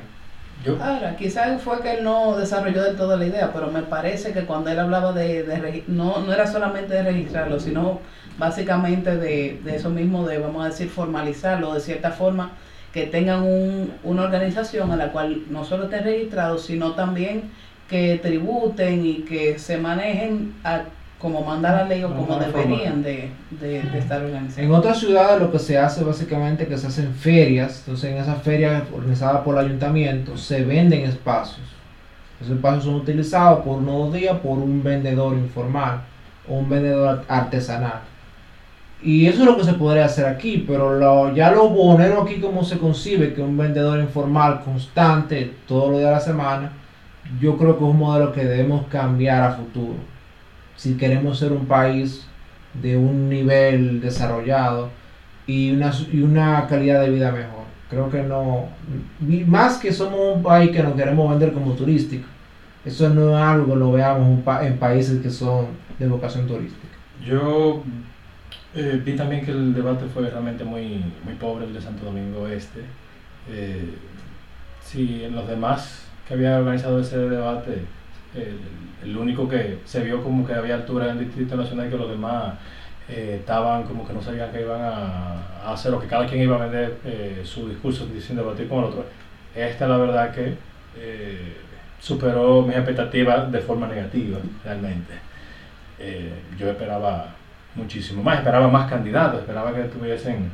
Yo, 0.65 0.75
Ahora, 0.81 1.15
quizás 1.15 1.61
fue 1.61 1.81
que 1.81 1.93
él 1.93 2.03
no 2.03 2.35
desarrolló 2.37 2.83
del 2.83 2.97
todo 2.97 3.15
la 3.17 3.25
idea, 3.25 3.51
pero 3.53 3.71
me 3.71 3.81
parece 3.83 4.33
que 4.33 4.45
cuando 4.45 4.69
él 4.69 4.79
hablaba 4.79 5.13
de, 5.13 5.43
de 5.43 5.83
no, 5.87 6.19
no 6.19 6.33
era 6.33 6.45
solamente 6.47 6.93
de 6.93 7.03
registrarlo, 7.03 7.59
sino 7.59 7.99
básicamente 8.39 9.17
de, 9.17 9.60
de 9.63 9.75
eso 9.75 9.89
mismo, 9.89 10.25
de 10.25 10.39
vamos 10.39 10.63
a 10.65 10.69
decir 10.69 10.89
formalizarlo 10.89 11.73
de 11.73 11.82
cierta 11.82 12.12
forma, 12.12 12.54
que 12.93 13.06
tengan 13.06 13.43
un, 13.43 13.91
una 14.04 14.23
organización 14.23 14.91
a 14.91 14.95
la 14.95 15.12
cual 15.12 15.43
no 15.49 15.63
solo 15.63 15.84
estén 15.84 16.04
registrados, 16.06 16.63
sino 16.65 16.93
también 16.93 17.43
que 17.88 18.19
tributen 18.21 19.06
y 19.06 19.15
que 19.23 19.60
se 19.60 19.78
manejen 19.78 20.54
a, 20.63 20.84
como 21.19 21.41
manda 21.41 21.71
la 21.71 21.84
ley 21.84 22.04
o 22.04 22.15
Como 22.15 22.39
deberían 22.39 23.04
de, 23.04 23.30
de, 23.52 23.82
de 23.84 23.99
estar 23.99 24.21
En 24.21 24.28
organizados. 24.28 24.80
otras 24.80 24.99
ciudades 24.99 25.41
lo 25.41 25.52
que 25.52 25.60
se 25.60 25.78
hace 25.78 26.04
básicamente 26.04 26.63
es 26.63 26.69
que 26.69 26.78
se 26.78 26.88
hacen 26.88 27.13
ferias, 27.13 27.80
entonces 27.80 28.12
en 28.12 28.17
esas 28.17 28.41
ferias 28.41 28.84
organizadas 28.95 29.41
por 29.41 29.58
el 29.58 29.65
ayuntamiento 29.65 30.38
se 30.38 30.63
venden 30.63 31.02
espacios. 31.02 31.67
Esos 32.39 32.56
espacios 32.56 32.86
son 32.86 32.95
utilizados 32.95 33.60
por 33.65 33.80
unos 33.80 34.13
días 34.13 34.38
por 34.39 34.58
un 34.60 34.82
vendedor 34.82 35.34
informal 35.36 36.02
o 36.47 36.54
un 36.54 36.69
vendedor 36.69 37.25
artesanal. 37.28 37.99
Y 39.01 39.27
eso 39.27 39.41
es 39.41 39.45
lo 39.45 39.55
que 39.55 39.63
se 39.63 39.73
podría 39.73 40.05
hacer 40.05 40.25
aquí, 40.25 40.65
pero 40.67 40.99
lo, 40.99 41.33
ya 41.33 41.51
lo 41.51 41.69
bonero 41.69 42.21
aquí 42.21 42.41
como 42.41 42.63
se 42.65 42.77
concibe, 42.77 43.33
que 43.33 43.41
un 43.41 43.57
vendedor 43.57 43.99
informal 43.99 44.62
constante 44.63 45.53
todos 45.67 45.91
los 45.91 45.99
días 45.99 46.09
de 46.09 46.15
la 46.15 46.21
semana, 46.21 46.71
yo 47.39 47.57
creo 47.57 47.77
que 47.77 47.85
es 47.85 47.89
un 47.89 47.99
modelo 47.99 48.33
que 48.33 48.43
debemos 48.43 48.88
cambiar 48.88 49.43
a 49.43 49.51
futuro. 49.53 49.95
Si 50.75 50.95
queremos 50.95 51.39
ser 51.39 51.53
un 51.53 51.65
país 51.65 52.27
de 52.73 52.97
un 52.97 53.29
nivel 53.29 54.01
desarrollado 54.01 54.89
y 55.47 55.71
una, 55.71 55.91
y 56.12 56.21
una 56.21 56.67
calidad 56.67 57.01
de 57.01 57.09
vida 57.09 57.31
mejor. 57.31 57.59
Creo 57.89 58.09
que 58.09 58.21
no, 58.21 58.65
más 59.47 59.77
que 59.77 59.91
somos 59.91 60.35
un 60.35 60.43
país 60.43 60.71
que 60.71 60.83
nos 60.83 60.93
queremos 60.93 61.29
vender 61.29 61.53
como 61.53 61.73
turístico, 61.73 62.27
eso 62.85 63.09
no 63.09 63.35
es 63.35 63.43
algo 63.43 63.73
que 63.73 63.79
lo 63.79 63.91
veamos 63.91 64.39
en 64.62 64.77
países 64.77 65.21
que 65.21 65.29
son 65.29 65.67
de 65.97 66.07
vocación 66.07 66.47
turística. 66.47 66.88
yo 67.25 67.83
eh, 68.75 69.01
vi 69.03 69.15
también 69.15 69.45
que 69.45 69.51
el 69.51 69.73
debate 69.73 70.05
fue 70.13 70.29
realmente 70.29 70.63
muy, 70.63 71.03
muy 71.23 71.34
pobre, 71.39 71.65
el 71.65 71.73
de 71.73 71.82
Santo 71.82 72.05
Domingo 72.05 72.47
Este. 72.47 72.82
Eh, 73.49 73.93
sí, 74.84 75.23
en 75.23 75.36
los 75.36 75.47
demás 75.47 76.05
que 76.27 76.36
había 76.36 76.58
organizado 76.58 76.99
ese 76.99 77.17
debate, 77.17 77.82
el, 78.36 78.60
el 79.10 79.17
único 79.17 79.47
que 79.47 79.79
se 79.86 80.03
vio 80.03 80.21
como 80.23 80.45
que 80.45 80.53
había 80.53 80.75
altura 80.75 81.05
en 81.05 81.17
el 81.17 81.25
Distrito 81.25 81.55
Nacional 81.55 81.88
y 81.88 81.89
que 81.89 81.97
los 81.97 82.10
demás 82.10 82.53
eh, 83.08 83.38
estaban 83.39 83.84
como 83.84 84.08
que 84.08 84.13
no 84.13 84.21
sabían 84.21 84.51
qué 84.51 84.62
iban 84.62 84.82
a, 84.82 85.65
a 85.65 85.73
hacer 85.73 85.93
o 85.93 85.99
que 85.99 86.08
cada 86.08 86.27
quien 86.27 86.43
iba 86.43 86.55
a 86.58 86.67
vender 86.67 86.97
eh, 87.05 87.41
su 87.43 87.67
discurso 87.67 88.08
sin 88.19 88.36
debatir 88.36 88.67
con 88.67 88.79
el 88.79 88.86
otro. 88.86 89.05
Esta 89.55 89.88
la 89.88 89.97
verdad 89.97 90.32
que 90.32 90.53
eh, 90.97 91.58
superó 91.99 92.62
mis 92.62 92.75
expectativas 92.75 93.51
de 93.51 93.60
forma 93.60 93.88
negativa, 93.88 94.38
realmente. 94.63 95.13
Eh, 95.97 96.32
yo 96.58 96.69
esperaba 96.69 97.36
muchísimo 97.75 98.23
más, 98.23 98.39
esperaba 98.39 98.67
más 98.67 98.89
candidatos, 98.89 99.41
esperaba 99.41 99.73
que 99.73 99.84
tuviesen 99.84 100.49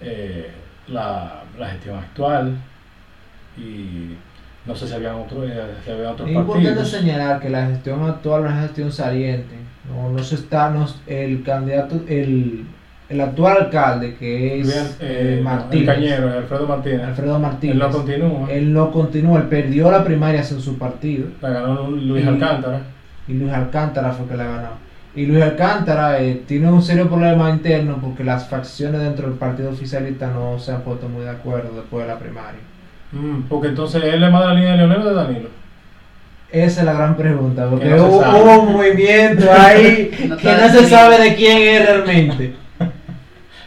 eh, 0.00 0.50
la, 0.88 1.42
la 1.58 1.68
gestión 1.70 1.98
actual 1.98 2.56
y 3.56 4.16
no 4.66 4.74
sé 4.74 4.86
si 4.86 4.94
habían 4.94 5.16
otros 5.16 5.48
eh, 5.50 5.60
si 5.84 5.90
había 5.90 6.10
otros 6.12 6.28
Es 6.28 6.34
importante 6.34 6.84
señalar 6.84 7.40
que 7.40 7.50
la 7.50 7.66
gestión 7.66 8.02
actual 8.08 8.44
es 8.46 8.50
una 8.52 8.62
gestión 8.62 8.92
saliente. 8.92 9.54
No, 9.90 10.10
no 10.10 10.18
se 10.22 10.36
está, 10.36 10.70
no, 10.70 10.86
el 11.08 11.42
candidato, 11.42 12.00
el, 12.08 12.64
el 13.08 13.20
actual 13.20 13.56
alcalde 13.62 14.14
que 14.14 14.60
es 14.60 14.66
Bien, 14.68 14.86
eh, 15.00 15.36
eh, 15.38 15.42
Martínez, 15.42 15.88
el 15.88 15.94
cañero, 15.94 16.32
Alfredo 16.38 16.66
Martínez. 16.68 17.02
Alfredo 17.02 17.38
Martínez, 17.40 17.74
Él 17.74 17.78
no 17.80 17.90
continúa. 17.90 18.50
él 18.52 18.72
no 18.72 18.90
continúa, 18.92 19.38
él 19.40 19.48
perdió 19.48 19.90
la 19.90 20.04
primaria 20.04 20.40
en 20.40 20.60
su 20.60 20.78
partido. 20.78 21.26
La 21.40 21.50
ganó 21.50 21.90
Luis 21.90 22.24
Y- 22.24 22.28
Alcántara. 22.28 22.80
y 23.26 23.32
Luis 23.34 23.52
Alcántara 23.52 24.12
fue 24.12 24.26
que 24.28 24.36
la 24.36 24.44
ganó. 24.44 24.91
Y 25.14 25.26
Luis 25.26 25.42
Alcántara 25.42 26.20
eh, 26.22 26.42
tiene 26.46 26.70
un 26.70 26.82
serio 26.82 27.08
problema 27.08 27.50
interno 27.50 27.98
porque 28.00 28.24
las 28.24 28.48
facciones 28.48 29.02
dentro 29.02 29.28
del 29.28 29.36
partido 29.36 29.70
oficialista 29.70 30.28
no 30.28 30.58
se 30.58 30.72
han 30.72 30.80
puesto 30.80 31.08
muy 31.08 31.24
de 31.24 31.30
acuerdo 31.30 31.76
después 31.76 32.06
de 32.06 32.12
la 32.12 32.18
primaria. 32.18 32.60
Mm, 33.12 33.42
porque 33.42 33.68
entonces 33.68 34.02
él 34.02 34.24
es 34.24 34.30
más 34.32 34.40
de 34.40 34.46
la 34.48 34.54
línea 34.54 34.70
de 34.72 34.76
Leonel 34.78 35.02
o 35.02 35.04
de 35.04 35.14
Danilo. 35.14 35.48
Esa 36.50 36.80
es 36.80 36.86
la 36.86 36.92
gran 36.94 37.16
pregunta, 37.16 37.68
porque 37.68 37.88
no 37.88 38.06
hubo, 38.06 38.60
un 38.60 38.72
movimiento 38.72 39.50
ahí 39.50 40.10
No 40.28 40.36
que 40.36 40.52
no 40.52 40.68
se 40.68 40.86
sabe 40.86 41.18
de 41.18 41.34
quién 41.34 41.58
es 41.58 41.86
realmente. 41.86 42.54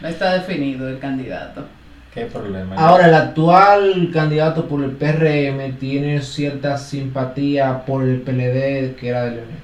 No 0.00 0.08
está 0.08 0.34
definido 0.34 0.88
el 0.88 0.98
candidato. 0.98 1.64
Qué 2.12 2.26
problema. 2.26 2.76
Ahora, 2.76 3.08
el 3.08 3.14
actual 3.14 4.10
candidato 4.12 4.68
por 4.68 4.84
el 4.84 4.90
PRM 4.90 5.78
tiene 5.78 6.20
cierta 6.20 6.76
simpatía 6.76 7.84
por 7.86 8.02
el 8.04 8.20
PLD 8.20 8.94
que 8.96 9.08
era 9.08 9.24
de 9.24 9.30
Leonel. 9.32 9.56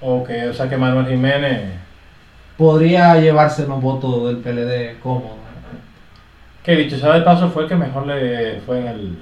Ok, 0.00 0.30
o 0.50 0.52
sea 0.52 0.68
que 0.68 0.76
Manuel 0.76 1.06
Jiménez. 1.06 1.70
Podría 2.56 3.16
llevarse 3.20 3.66
los 3.66 3.80
votos 3.80 4.26
del 4.28 4.36
PLD 4.38 5.00
cómodo. 5.02 5.36
Que 6.62 6.76
dicho 6.76 6.96
sea 6.98 7.14
de 7.14 7.22
paso, 7.22 7.50
fue 7.50 7.64
el 7.64 7.68
que 7.68 7.74
mejor 7.74 8.06
le 8.06 8.60
fue 8.60 8.78
en 8.80 8.86
el, 8.86 9.18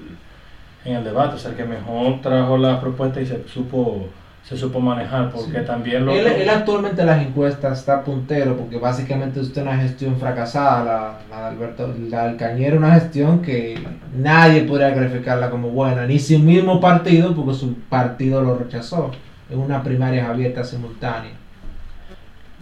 en 0.85 0.97
el 0.97 1.05
debate, 1.05 1.37
o 1.37 1.39
sea, 1.39 1.53
el 1.53 1.57
que 1.57 1.65
mejor 1.65 2.21
trajo 2.21 2.59
la 2.59 2.81
propuesta 2.81 3.21
y 3.21 3.27
se 3.27 3.47
supo 3.49 4.07
se 4.43 4.57
supo 4.57 4.81
manejar, 4.81 5.31
porque 5.31 5.61
Sí. 5.61 5.67
también 5.67 6.05
lo 6.07 6.13
Él, 6.13 6.27
él 6.27 6.49
actualmente 6.49 7.03
en 7.03 7.07
las 7.07 7.21
encuestas 7.25 7.79
está 7.79 8.03
puntero 8.03 8.57
porque 8.57 8.79
básicamente 8.79 9.39
usted 9.39 9.63
una 9.63 9.77
gestión 9.77 10.17
fracasada, 10.17 10.83
la, 10.83 11.19
la 11.31 11.43
de 11.43 11.49
Alberto, 11.55 11.95
la 12.09 12.25
del 12.27 12.37
Cañero, 12.37 12.79
una 12.79 12.95
gestión 12.95 13.43
que 13.43 13.79
nadie 14.17 14.63
podría 14.63 14.95
calificarla 14.95 15.51
como 15.51 15.69
buena, 15.69 16.07
ni 16.07 16.19
su 16.19 16.39
mismo 16.39 16.81
partido 16.81 17.35
porque 17.35 17.55
su 17.55 17.75
partido 17.91 18.41
lo 18.43 18.57
rechazó 18.57 19.11
en 19.51 19.59
una 19.59 19.83
primaria 19.83 20.29
abierta 20.29 20.63
simultánea. 20.65 21.33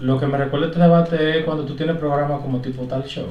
Lo 0.00 0.18
que 0.18 0.26
me 0.26 0.38
recuerda 0.38 0.66
este 0.68 0.80
debate 0.80 1.38
es 1.38 1.44
cuando 1.44 1.64
tú 1.64 1.74
tienes 1.74 1.96
programas 1.96 2.40
como 2.40 2.60
tipo 2.60 2.84
tal 2.84 3.04
show, 3.04 3.26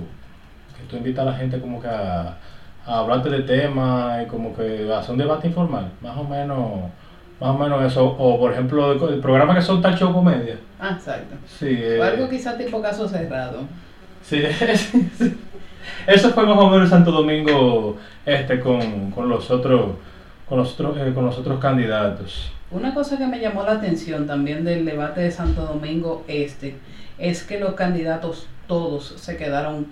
que 0.78 0.84
tú 0.89 0.98
invitas 0.98 1.26
a 1.26 1.32
la 1.32 1.38
gente 1.38 1.60
como 1.60 1.82
que 1.82 1.88
a, 1.88 2.38
a 2.86 3.00
hablarte 3.00 3.30
de 3.30 3.41
temas 3.43 4.24
y 4.24 4.28
como 4.28 4.56
que 4.56 4.91
a 4.91 5.00
hacer 5.00 5.12
un 5.12 5.17
debate 5.17 5.48
informal, 5.48 5.91
más 6.02 6.17
o 6.17 6.24
menos, 6.24 6.82
más 7.39 7.50
o 7.50 7.58
menos 7.58 7.84
eso, 7.84 8.06
o 8.06 8.39
por 8.39 8.52
ejemplo 8.52 9.10
el, 9.10 9.20
programa 9.20 9.56
que 9.56 9.62
son 9.62 9.82
tal 9.82 9.98
show 9.98 10.13
comedia. 10.13 10.58
Ah, 10.80 10.91
exacto. 10.91 11.36
Sí, 11.46 11.67
eh, 11.70 12.00
O 12.00 12.04
algo 12.04 12.30
quizá 12.30 12.58
tipo 12.58 12.82
caso 12.82 13.08
cerrado. 13.08 13.62
Sí, 14.22 14.41
sí. 14.76 15.38
eso 16.06 16.32
fue 16.32 16.46
más 16.46 16.58
o 16.58 16.70
menos 16.70 16.89
Santo 16.89 17.12
Domingo 17.12 17.98
este 18.26 18.60
con, 18.60 19.12
con 19.12 19.30
los 19.30 19.50
otros 19.50 19.91
con 20.48 20.58
los 20.58 20.74
otros 20.74 20.98
eh, 20.98 21.13
con 21.13 21.26
los 21.26 21.38
otros 21.38 21.60
candidatos. 21.60 22.52
Una 22.69 22.93
cosa 22.93 23.17
que 23.17 23.27
me 23.27 23.39
llamó 23.39 23.63
la 23.63 23.73
atención 23.73 24.27
también 24.27 24.65
del 24.65 24.84
debate 24.84 25.21
de 25.21 25.32
Santo 25.32 25.65
Domingo 25.65 26.25
Este 26.27 26.75
es 27.17 27.43
que 27.43 27.60
los 27.62 27.75
candidatos 27.75 28.47
todos 28.67 29.13
se 29.17 29.38
quedaron 29.38 29.88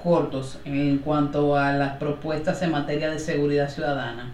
cortos 0.00 0.60
en 0.64 0.98
cuanto 0.98 1.56
a 1.56 1.72
las 1.72 1.96
propuestas 1.96 2.62
en 2.62 2.70
materia 2.70 3.10
de 3.10 3.18
seguridad 3.18 3.68
ciudadana. 3.68 4.30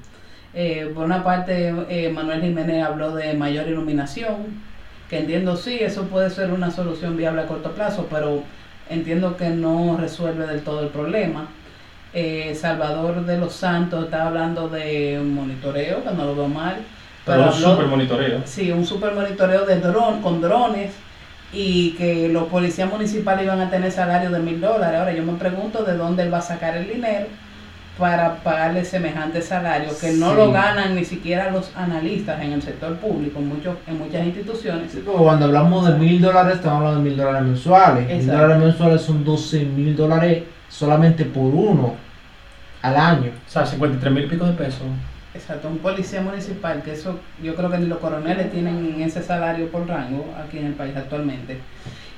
Eh, 0.52 0.92
por 0.94 1.06
una 1.06 1.24
parte, 1.24 1.74
eh, 1.88 2.10
Manuel 2.12 2.42
Jiménez 2.42 2.84
habló 2.84 3.14
de 3.14 3.32
mayor 3.32 3.66
iluminación, 3.66 4.60
que 5.08 5.20
entiendo 5.20 5.56
sí, 5.56 5.78
eso 5.80 6.04
puede 6.04 6.28
ser 6.28 6.52
una 6.52 6.70
solución 6.70 7.16
viable 7.16 7.42
a 7.42 7.46
corto 7.46 7.72
plazo, 7.72 8.06
pero 8.10 8.42
entiendo 8.90 9.38
que 9.38 9.48
no 9.48 9.96
resuelve 9.96 10.46
del 10.46 10.62
todo 10.62 10.82
el 10.82 10.88
problema. 10.88 11.48
Eh, 12.12 12.54
Salvador 12.54 13.24
de 13.24 13.38
los 13.38 13.54
Santos 13.54 14.04
está 14.04 14.26
hablando 14.26 14.68
de 14.68 15.20
monitoreo, 15.24 16.04
que 16.04 16.10
no 16.10 16.26
lo 16.26 16.36
veo 16.36 16.48
mal. 16.48 16.76
Pero 17.26 17.42
un 17.42 17.48
habló- 17.48 17.70
super 17.72 17.86
monitoreo. 17.86 18.40
Sí, 18.44 18.70
un 18.72 18.86
super 18.86 19.12
monitoreo 19.14 19.66
de 19.66 19.80
dron, 19.80 20.22
con 20.22 20.40
drones 20.40 20.92
y 21.52 21.90
que 21.92 22.28
los 22.28 22.44
policías 22.44 22.88
municipales 22.90 23.44
iban 23.44 23.60
a 23.60 23.68
tener 23.70 23.90
salario 23.92 24.30
de 24.30 24.38
mil 24.38 24.60
dólares. 24.60 24.98
Ahora 24.98 25.12
yo 25.12 25.22
me 25.24 25.34
pregunto 25.34 25.82
de 25.84 25.96
dónde 25.96 26.22
él 26.22 26.32
va 26.32 26.38
a 26.38 26.42
sacar 26.42 26.76
el 26.76 26.88
dinero 26.88 27.26
para 27.98 28.36
pagarle 28.42 28.84
semejante 28.84 29.40
salario 29.40 29.88
que 29.98 30.12
no 30.12 30.34
lo 30.34 30.52
ganan 30.52 30.94
ni 30.94 31.04
siquiera 31.06 31.50
los 31.50 31.72
analistas 31.74 32.42
en 32.42 32.52
el 32.52 32.60
sector 32.60 32.94
público, 32.96 33.38
en, 33.38 33.48
muchos, 33.48 33.74
en 33.86 33.98
muchas 33.98 34.24
instituciones. 34.26 34.92
Sí, 34.92 35.00
cuando 35.06 35.46
hablamos 35.46 35.88
de 35.88 35.94
mil 35.94 36.20
dólares, 36.20 36.56
estamos 36.56 36.78
hablando 36.80 37.02
de 37.02 37.08
mil 37.08 37.16
dólares 37.16 37.42
mensuales. 37.48 38.06
Mil 38.06 38.26
dólares 38.26 38.58
mensuales 38.58 39.00
son 39.00 39.24
12 39.24 39.64
mil 39.64 39.96
dólares 39.96 40.42
solamente 40.68 41.24
por 41.24 41.44
uno 41.54 41.94
al 42.82 42.96
año. 42.98 43.30
O 43.46 43.50
sea, 43.50 43.64
53 43.64 44.12
mil 44.12 44.26
pico 44.28 44.44
de 44.44 44.52
pesos. 44.52 44.82
Exacto, 45.36 45.68
un 45.68 45.78
policía 45.78 46.20
municipal, 46.22 46.82
que 46.82 46.92
eso 46.92 47.20
yo 47.42 47.54
creo 47.54 47.70
que 47.70 47.78
ni 47.78 47.86
los 47.86 47.98
coroneles 47.98 48.50
tienen 48.50 49.00
ese 49.00 49.22
salario 49.22 49.68
por 49.70 49.86
rango 49.86 50.24
aquí 50.42 50.58
en 50.58 50.66
el 50.66 50.72
país 50.72 50.96
actualmente. 50.96 51.58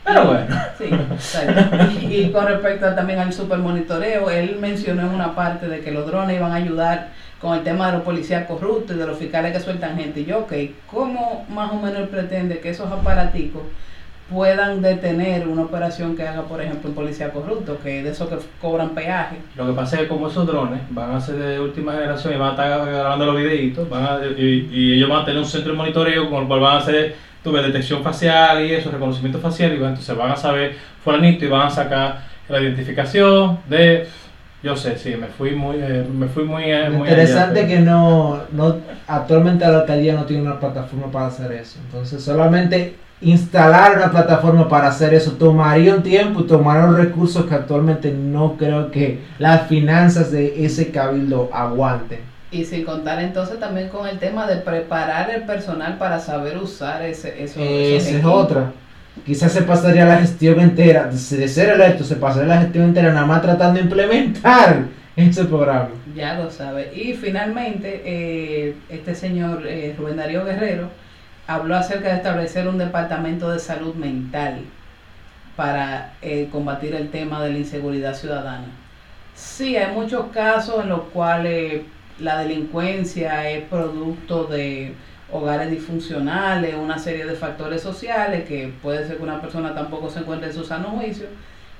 Pero 0.04 0.24
bueno. 0.26 0.56
Sí, 0.78 0.84
exacto. 0.84 1.76
Y, 2.00 2.14
y 2.14 2.30
con 2.32 2.46
respecto 2.46 2.86
a- 2.86 2.94
también 2.94 3.18
al 3.18 3.32
supermonitoreo, 3.32 4.30
él 4.30 4.56
mencionó 4.60 5.02
en 5.02 5.08
una 5.08 5.34
parte 5.34 5.68
de 5.68 5.80
que 5.80 5.90
los 5.90 6.06
drones 6.06 6.36
iban 6.36 6.52
a 6.52 6.56
ayudar 6.56 7.08
con 7.40 7.56
el 7.58 7.64
tema 7.64 7.86
de 7.88 7.92
los 7.94 8.02
policías 8.02 8.46
corruptos 8.46 8.96
y 8.96 8.98
de 9.00 9.06
los 9.06 9.18
fiscales 9.18 9.52
que 9.52 9.60
sueltan 9.60 9.96
gente. 9.98 10.20
Y 10.20 10.24
yo, 10.24 10.38
ok, 10.40 10.52
¿cómo 10.90 11.44
más 11.50 11.72
o 11.72 11.76
menos 11.76 11.98
él 12.02 12.08
pretende 12.08 12.60
que 12.60 12.70
esos 12.70 12.90
aparaticos 12.90 13.62
puedan 14.30 14.82
detener 14.82 15.48
una 15.48 15.62
operación 15.62 16.14
que 16.16 16.26
haga, 16.26 16.42
por 16.42 16.60
ejemplo, 16.60 16.90
un 16.90 16.94
policía 16.94 17.30
corrupto, 17.30 17.78
que 17.82 18.02
de 18.02 18.10
esos 18.10 18.28
que 18.28 18.36
cobran 18.60 18.90
peaje? 18.90 19.36
Lo 19.56 19.66
que 19.66 19.72
pasa 19.72 19.96
es 19.96 20.02
que 20.02 20.08
como 20.08 20.28
esos 20.28 20.46
drones 20.46 20.80
van 20.90 21.12
a 21.14 21.20
ser 21.20 21.36
de 21.36 21.58
última 21.60 21.92
generación 21.92 22.34
y 22.34 22.36
van 22.36 22.48
a 22.48 22.50
estar 22.52 22.86
grabando 22.86 23.26
los 23.26 23.36
videitos, 23.36 23.88
van 23.88 24.04
a- 24.04 24.18
y, 24.36 24.68
y 24.70 24.92
ellos 24.94 25.08
van 25.08 25.22
a 25.22 25.24
tener 25.24 25.40
un 25.40 25.46
centro 25.46 25.72
de 25.72 25.78
monitoreo 25.78 26.28
con 26.30 26.42
el 26.42 26.48
cual 26.48 26.60
van 26.60 26.74
a 26.76 26.78
hacer 26.78 27.14
tu 27.42 27.52
detección 27.52 28.02
facial 28.02 28.66
y 28.66 28.72
eso, 28.74 28.90
reconocimiento 28.90 29.38
facial, 29.38 29.72
y 29.72 29.78
van- 29.78 29.90
entonces 29.90 30.16
van 30.16 30.30
a 30.32 30.36
saber 30.36 30.74
fulanito 31.02 31.44
y 31.44 31.48
van 31.48 31.66
a 31.68 31.70
sacar 31.70 32.20
la 32.48 32.60
identificación 32.60 33.58
de... 33.68 34.06
Yo 34.60 34.74
sé, 34.76 34.98
sí, 34.98 35.14
me 35.16 35.28
fui 35.28 35.52
muy... 35.52 35.76
eh, 35.80 36.04
me 36.12 36.26
fui 36.26 36.42
muy, 36.42 36.64
eh, 36.64 36.90
muy 36.90 37.08
interesante 37.08 37.60
allá, 37.60 37.68
que 37.68 37.78
no, 37.78 38.40
no, 38.52 38.76
actualmente 39.06 39.64
la 39.66 39.78
alcaldía 39.80 40.14
no 40.14 40.24
tiene 40.24 40.42
una 40.42 40.58
plataforma 40.58 41.06
para 41.12 41.26
hacer 41.28 41.52
eso. 41.52 41.78
Entonces 41.86 42.22
solamente 42.24 42.96
instalar 43.20 43.96
una 43.96 44.10
plataforma 44.10 44.68
para 44.68 44.88
hacer 44.88 45.12
eso 45.12 45.32
tomaría 45.32 45.94
un 45.94 46.02
tiempo 46.02 46.40
y 46.40 46.46
tomaría 46.46 46.86
los 46.86 46.98
recursos 46.98 47.46
que 47.46 47.54
actualmente 47.54 48.12
no 48.12 48.56
creo 48.56 48.90
que 48.90 49.20
las 49.38 49.66
finanzas 49.66 50.30
de 50.30 50.64
ese 50.64 50.90
cabildo 50.90 51.50
aguanten. 51.52 52.20
Y 52.50 52.64
sin 52.64 52.84
contar 52.84 53.20
entonces 53.22 53.60
también 53.60 53.88
con 53.88 54.06
el 54.08 54.18
tema 54.18 54.46
de 54.46 54.56
preparar 54.56 55.30
el 55.30 55.42
personal 55.42 55.98
para 55.98 56.18
saber 56.18 56.56
usar 56.56 57.02
ese, 57.02 57.42
eso, 57.42 57.60
Esa 57.60 58.10
es 58.10 58.24
otra. 58.24 58.72
Quizás 59.26 59.52
se 59.52 59.62
pasaría 59.62 60.06
la 60.06 60.18
gestión 60.18 60.60
entera, 60.60 61.08
de 61.08 61.36
de 61.36 61.48
ser 61.48 61.70
electo, 61.70 62.04
se 62.04 62.16
pasaría 62.16 62.54
la 62.54 62.60
gestión 62.62 62.84
entera 62.84 63.12
nada 63.12 63.26
más 63.26 63.42
tratando 63.42 63.74
de 63.74 63.84
implementar 63.84 64.84
ese 65.16 65.44
programa. 65.44 65.88
Ya 66.14 66.38
lo 66.38 66.50
sabe. 66.50 66.90
Y 66.94 67.12
finalmente, 67.14 68.00
eh, 68.04 68.76
este 68.88 69.14
señor 69.14 69.66
eh, 69.66 69.94
Rubén 69.98 70.16
Darío 70.16 70.44
Guerrero 70.44 70.88
habló 71.48 71.76
acerca 71.76 72.10
de 72.10 72.16
establecer 72.16 72.68
un 72.68 72.78
departamento 72.78 73.50
de 73.50 73.58
salud 73.58 73.94
mental 73.94 74.60
para 75.56 76.12
eh, 76.22 76.48
combatir 76.52 76.94
el 76.94 77.10
tema 77.10 77.42
de 77.42 77.50
la 77.50 77.58
inseguridad 77.58 78.14
ciudadana. 78.14 78.66
Sí, 79.34 79.74
hay 79.76 79.92
muchos 79.92 80.26
casos 80.26 80.84
en 80.84 80.90
los 80.90 81.00
cuales 81.12 81.82
la 82.20 82.38
delincuencia 82.38 83.48
es 83.48 83.64
producto 83.64 84.44
de 84.44 84.92
hogares 85.32 85.70
disfuncionales, 85.70 86.74
una 86.74 86.98
serie 86.98 87.24
de 87.24 87.34
factores 87.34 87.80
sociales 87.80 88.46
que 88.46 88.72
puede 88.82 89.06
ser 89.06 89.16
que 89.16 89.22
una 89.22 89.40
persona 89.40 89.74
tampoco 89.74 90.10
se 90.10 90.20
encuentre 90.20 90.48
en 90.48 90.54
su 90.54 90.64
sano 90.64 90.90
juicio, 90.90 91.26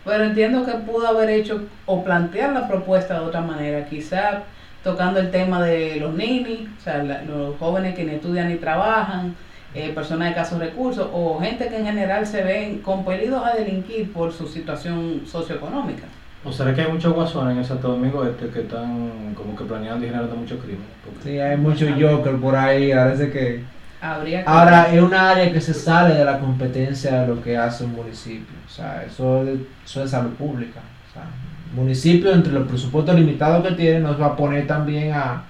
pero 0.05 0.25
entiendo 0.25 0.65
que 0.65 0.73
pudo 0.73 1.09
haber 1.09 1.29
hecho 1.29 1.67
o 1.85 2.03
plantear 2.03 2.53
la 2.53 2.67
propuesta 2.67 3.21
de 3.21 3.27
otra 3.27 3.43
manera, 3.43 3.85
quizá 3.87 4.45
tocando 4.83 5.21
el 5.21 5.31
tema 5.31 5.63
de 5.63 5.97
los 5.97 6.15
ninis, 6.15 6.69
o 6.79 6.81
sea, 6.81 7.03
los 7.03 7.59
jóvenes 7.59 7.95
que 7.95 8.05
ni 8.05 8.15
estudian 8.15 8.49
ni 8.49 8.55
trabajan, 8.57 9.37
eh, 9.75 9.91
personas 9.95 10.29
de 10.31 10.35
casos 10.35 10.59
recursos 10.59 11.09
o 11.13 11.39
gente 11.41 11.69
que 11.69 11.77
en 11.79 11.85
general 11.87 12.27
se 12.27 12.43
ven 12.43 12.79
compelidos 12.79 13.43
a 13.45 13.55
delinquir 13.57 14.13
por 14.13 14.33
su 14.33 14.47
situación 14.47 15.23
socioeconómica. 15.27 16.05
¿O 16.45 16.53
será 16.53 16.73
que 16.75 16.83
hay 16.83 16.93
muchos 16.93 17.13
guasones 17.13 17.53
en 17.55 17.59
el 17.59 17.65
Santo 17.65 17.89
Domingo 17.89 18.25
Este 18.25 18.49
que 18.49 18.61
están 18.61 19.35
como 19.35 19.55
que 19.57 19.65
planeando 19.65 20.05
y 20.05 20.09
generando 20.09 20.37
muchos 20.37 20.59
crímenes? 20.61 20.87
Porque- 21.05 21.23
Sí, 21.29 21.39
hay 21.39 21.57
mucho 21.57 21.87
Joker 22.01 22.37
por 22.37 22.55
ahí, 22.57 22.93
parece 22.93 23.31
que... 23.31 23.65
Habría 24.01 24.45
que 24.45 24.49
Ahora, 24.49 24.95
es 24.95 25.03
una 25.03 25.31
área 25.33 25.53
que 25.53 25.61
se 25.61 25.75
sale 25.75 26.15
de 26.15 26.25
la 26.25 26.39
competencia 26.39 27.23
de 27.23 27.27
lo 27.27 27.43
que 27.43 27.57
hace 27.57 27.83
un 27.85 27.97
municipio. 27.97 28.55
O 28.67 28.71
sea, 28.71 29.05
eso, 29.05 29.43
es- 29.43 29.59
eso 29.85 30.05
es 30.05 30.11
salud 30.13 30.31
pública. 30.35 30.79
O 31.11 31.13
sea, 31.13 31.23
el 31.71 31.77
municipio, 31.77 32.33
entre 32.33 32.53
los 32.53 32.69
presupuestos 32.69 33.17
limitados 33.17 33.67
que 33.67 33.75
tiene, 33.75 33.99
nos 34.01 34.19
va 34.21 34.27
a 34.27 34.37
poner 34.37 34.67
también 34.69 35.13
a, 35.15 35.43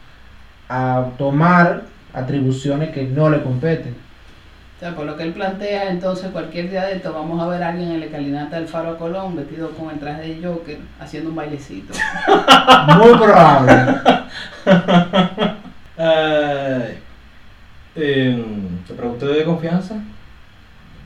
a 0.71 1.05
tomar 1.19 1.83
atribuciones 2.15 2.89
que 2.91 3.05
no 3.05 3.29
le 3.29 3.43
competen. 3.43 3.95
O 4.79 4.81
sea, 4.81 4.95
por 4.95 5.07
lo 5.07 5.17
que 5.17 5.25
él 5.25 5.33
plantea, 5.33 5.91
entonces 5.91 6.31
cualquier 6.31 6.71
día 6.71 6.85
de 6.85 6.95
esto 6.95 7.13
vamos 7.13 7.43
a 7.43 7.49
ver 7.49 7.61
a 7.65 7.71
alguien 7.71 7.91
en 7.91 7.99
la 7.99 8.07
escalinata 8.07 8.61
del 8.61 8.69
Faro 8.69 8.91
a 8.91 8.97
Colón 8.97 9.35
vestido 9.35 9.71
con 9.73 9.91
el 9.91 9.99
traje 9.99 10.35
de 10.35 10.47
Joker 10.47 10.79
haciendo 11.01 11.31
un 11.31 11.37
bailecito. 11.37 11.95
Muy 12.97 13.19
probable. 13.19 13.73
Ay, 15.99 16.99
em, 17.97 18.79
¿Te 18.87 18.95
pregunté 18.95 19.27
de 19.27 19.45
confianza? 19.45 19.97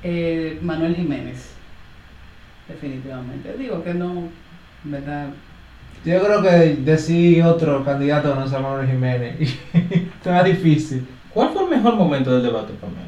Eh, 0.02 0.58
Manuel 0.60 0.94
Jiménez, 0.94 1.54
definitivamente. 2.68 3.54
Digo 3.56 3.82
que 3.82 3.94
no, 3.94 4.28
¿verdad? 4.84 5.28
Yo 6.04 6.22
creo 6.22 6.42
que 6.42 6.76
decir 6.82 7.42
otro 7.42 7.82
candidato 7.86 8.34
no 8.34 8.46
sea 8.46 8.58
Manuel 8.58 8.86
Jiménez. 8.86 9.58
Está 9.72 10.42
difícil. 10.42 11.08
¿Cuál 11.32 11.48
fue 11.54 11.64
el 11.64 11.70
mejor 11.70 11.96
momento 11.96 12.34
del 12.34 12.42
debate 12.42 12.74
para 12.74 12.92
mí? 12.92 12.98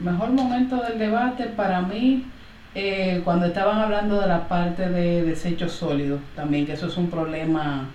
Mejor 0.00 0.30
momento 0.30 0.76
del 0.76 0.98
debate 0.98 1.44
para 1.44 1.80
mí, 1.80 2.26
eh, 2.74 3.22
cuando 3.24 3.46
estaban 3.46 3.78
hablando 3.78 4.20
de 4.20 4.26
la 4.26 4.46
parte 4.46 4.90
de 4.90 5.22
desechos 5.22 5.72
sólidos, 5.72 6.20
también 6.34 6.66
que 6.66 6.74
eso 6.74 6.88
es 6.88 6.96
un 6.98 7.08
problema 7.08 7.88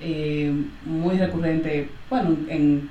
eh, 0.00 0.52
muy 0.84 1.18
recurrente, 1.18 1.90
bueno, 2.08 2.36
en, 2.48 2.88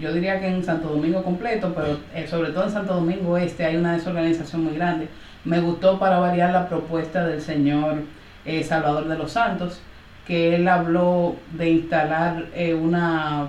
yo 0.00 0.12
diría 0.12 0.40
que 0.40 0.48
en 0.48 0.64
Santo 0.64 0.88
Domingo 0.88 1.22
completo, 1.22 1.72
pero 1.74 1.98
eh, 2.12 2.26
sobre 2.26 2.50
todo 2.50 2.64
en 2.64 2.70
Santo 2.72 2.94
Domingo 2.94 3.36
Este 3.36 3.64
hay 3.64 3.76
una 3.76 3.92
desorganización 3.92 4.64
muy 4.64 4.74
grande. 4.74 5.08
Me 5.44 5.60
gustó 5.60 5.98
para 5.98 6.18
variar 6.18 6.52
la 6.52 6.68
propuesta 6.68 7.26
del 7.26 7.40
señor 7.40 8.02
eh, 8.44 8.64
Salvador 8.64 9.06
de 9.06 9.16
los 9.18 9.32
Santos, 9.32 9.80
que 10.26 10.56
él 10.56 10.66
habló 10.66 11.36
de 11.52 11.70
instalar 11.70 12.46
una 12.80 13.48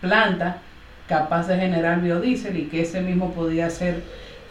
planta 0.00 0.58
capaz 1.08 1.48
de 1.48 1.56
generar 1.56 2.00
biodiesel 2.00 2.56
y 2.56 2.64
que 2.66 2.82
ese 2.82 3.00
mismo 3.00 3.32
podía 3.32 3.70
ser 3.70 4.02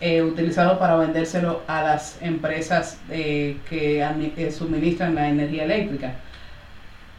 eh, 0.01 0.21
utilizado 0.21 0.77
para 0.79 0.95
vendérselo 0.95 1.61
a 1.67 1.81
las 1.81 2.21
empresas 2.21 2.99
eh, 3.09 3.57
que 3.69 4.51
suministran 4.51 5.15
la 5.15 5.29
energía 5.29 5.63
eléctrica. 5.63 6.15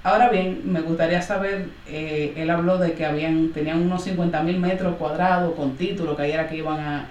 Ahora 0.07 0.29
bien, 0.29 0.61
me 0.65 0.83
gustaría 0.83 1.21
saber, 1.21 1.67
eh, 1.89 2.33
él 2.37 2.49
habló 2.51 2.79
de 2.79 2.93
que 2.93 3.05
habían 3.05 3.49
tenían 3.49 3.83
unos 3.83 4.05
50 4.05 4.41
mil 4.45 4.61
metros 4.61 4.95
cuadrados 4.99 5.57
con 5.57 5.77
título 5.77 6.17
que 6.17 6.23
ahí 6.23 6.31
era 6.31 6.49
que 6.49 6.59
iban 6.59 6.79
a, 6.79 7.07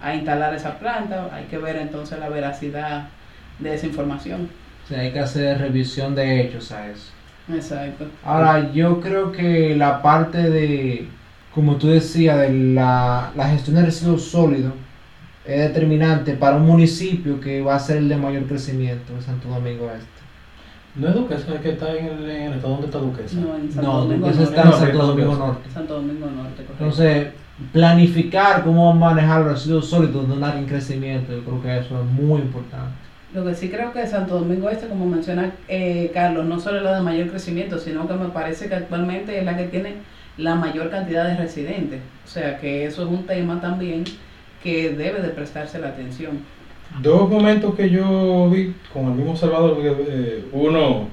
a 0.00 0.14
instalar 0.14 0.54
esa 0.54 0.78
planta. 0.78 1.28
Hay 1.30 1.44
que 1.44 1.58
ver 1.58 1.76
entonces 1.76 2.18
la 2.18 2.30
veracidad 2.30 3.08
de 3.58 3.74
esa 3.74 3.86
información. 3.86 4.48
O 4.82 4.88
sea, 4.88 5.00
hay 5.00 5.12
que 5.12 5.18
hacer 5.18 5.58
revisión 5.58 6.14
de 6.14 6.40
hechos 6.40 6.72
a 6.72 6.88
eso. 6.88 7.12
Exacto. 7.52 8.06
Ahora, 8.24 8.72
yo 8.72 8.98
creo 9.02 9.30
que 9.30 9.76
la 9.76 10.00
parte 10.00 10.48
de, 10.48 11.06
como 11.58 11.74
tú 11.74 11.88
decías, 11.88 12.38
de 12.38 12.52
la, 12.52 13.32
la 13.34 13.48
gestión 13.48 13.74
de 13.74 13.82
residuos 13.86 14.22
sólidos 14.22 14.72
es 15.44 15.58
determinante 15.60 16.34
para 16.34 16.56
un 16.56 16.66
municipio 16.66 17.40
que 17.40 17.60
va 17.62 17.74
a 17.74 17.80
ser 17.80 17.96
el 17.96 18.08
de 18.08 18.16
mayor 18.16 18.44
crecimiento, 18.44 19.12
Santo 19.20 19.48
Domingo 19.48 19.90
Este. 19.90 20.06
No 20.94 21.08
es 21.08 21.14
Duquesa, 21.14 21.54
es 21.54 21.60
que 21.60 21.70
está 21.70 21.96
en 21.96 22.06
el, 22.06 22.30
en 22.30 22.42
el 22.44 22.52
estado 22.54 22.74
donde 22.74 22.86
está 22.86 22.98
Duquesa. 22.98 23.40
No, 23.40 23.56
en 23.56 23.72
Santo 23.72 23.90
No, 23.92 24.00
Domingo 24.02 24.26
Norte. 24.28 24.42
está 24.44 24.62
en 24.62 24.72
Santo 24.72 24.98
Domingo 24.98 25.06
Domingo. 25.06 25.46
Norte. 25.46 25.70
Santo 25.74 25.94
Domingo 25.94 26.26
Norte, 26.26 26.62
correcto. 26.62 26.72
Entonces, 26.78 27.26
planificar 27.72 28.62
cómo 28.62 28.92
manejar 28.92 29.40
los 29.40 29.52
residuos 29.54 29.88
sólidos 29.90 30.28
de 30.28 30.34
un 30.34 30.44
área 30.44 30.60
en 30.60 30.66
crecimiento, 30.66 31.32
yo 31.32 31.42
creo 31.42 31.60
que 31.62 31.78
eso 31.78 32.00
es 32.00 32.06
muy 32.06 32.40
importante. 32.40 32.94
Lo 33.34 33.44
que 33.44 33.54
sí 33.56 33.68
creo 33.68 33.92
que 33.92 34.06
Santo 34.06 34.38
Domingo 34.38 34.70
Este, 34.70 34.86
como 34.86 35.06
menciona 35.06 35.52
eh, 35.66 36.10
Carlos, 36.14 36.46
no 36.46 36.60
solo 36.60 36.78
es 36.78 36.84
la 36.84 36.94
de 36.94 37.02
mayor 37.02 37.28
crecimiento, 37.28 37.78
sino 37.78 38.06
que 38.06 38.14
me 38.14 38.28
parece 38.28 38.68
que 38.68 38.74
actualmente 38.76 39.38
es 39.38 39.44
la 39.44 39.56
que 39.56 39.64
tiene 39.64 39.96
la 40.38 40.54
mayor 40.54 40.90
cantidad 40.90 41.26
de 41.26 41.36
residentes. 41.36 42.00
O 42.24 42.28
sea 42.28 42.58
que 42.58 42.86
eso 42.86 43.02
es 43.02 43.08
un 43.08 43.26
tema 43.26 43.60
también 43.60 44.04
que 44.62 44.90
debe 44.90 45.20
de 45.20 45.28
prestarse 45.28 45.78
la 45.78 45.88
atención. 45.88 46.38
Dos 47.02 47.28
momentos 47.28 47.74
que 47.74 47.90
yo 47.90 48.48
vi 48.50 48.74
con 48.92 49.06
el 49.06 49.12
mismo 49.12 49.36
Salvador, 49.36 49.76
eh, 49.82 50.44
uno 50.52 51.08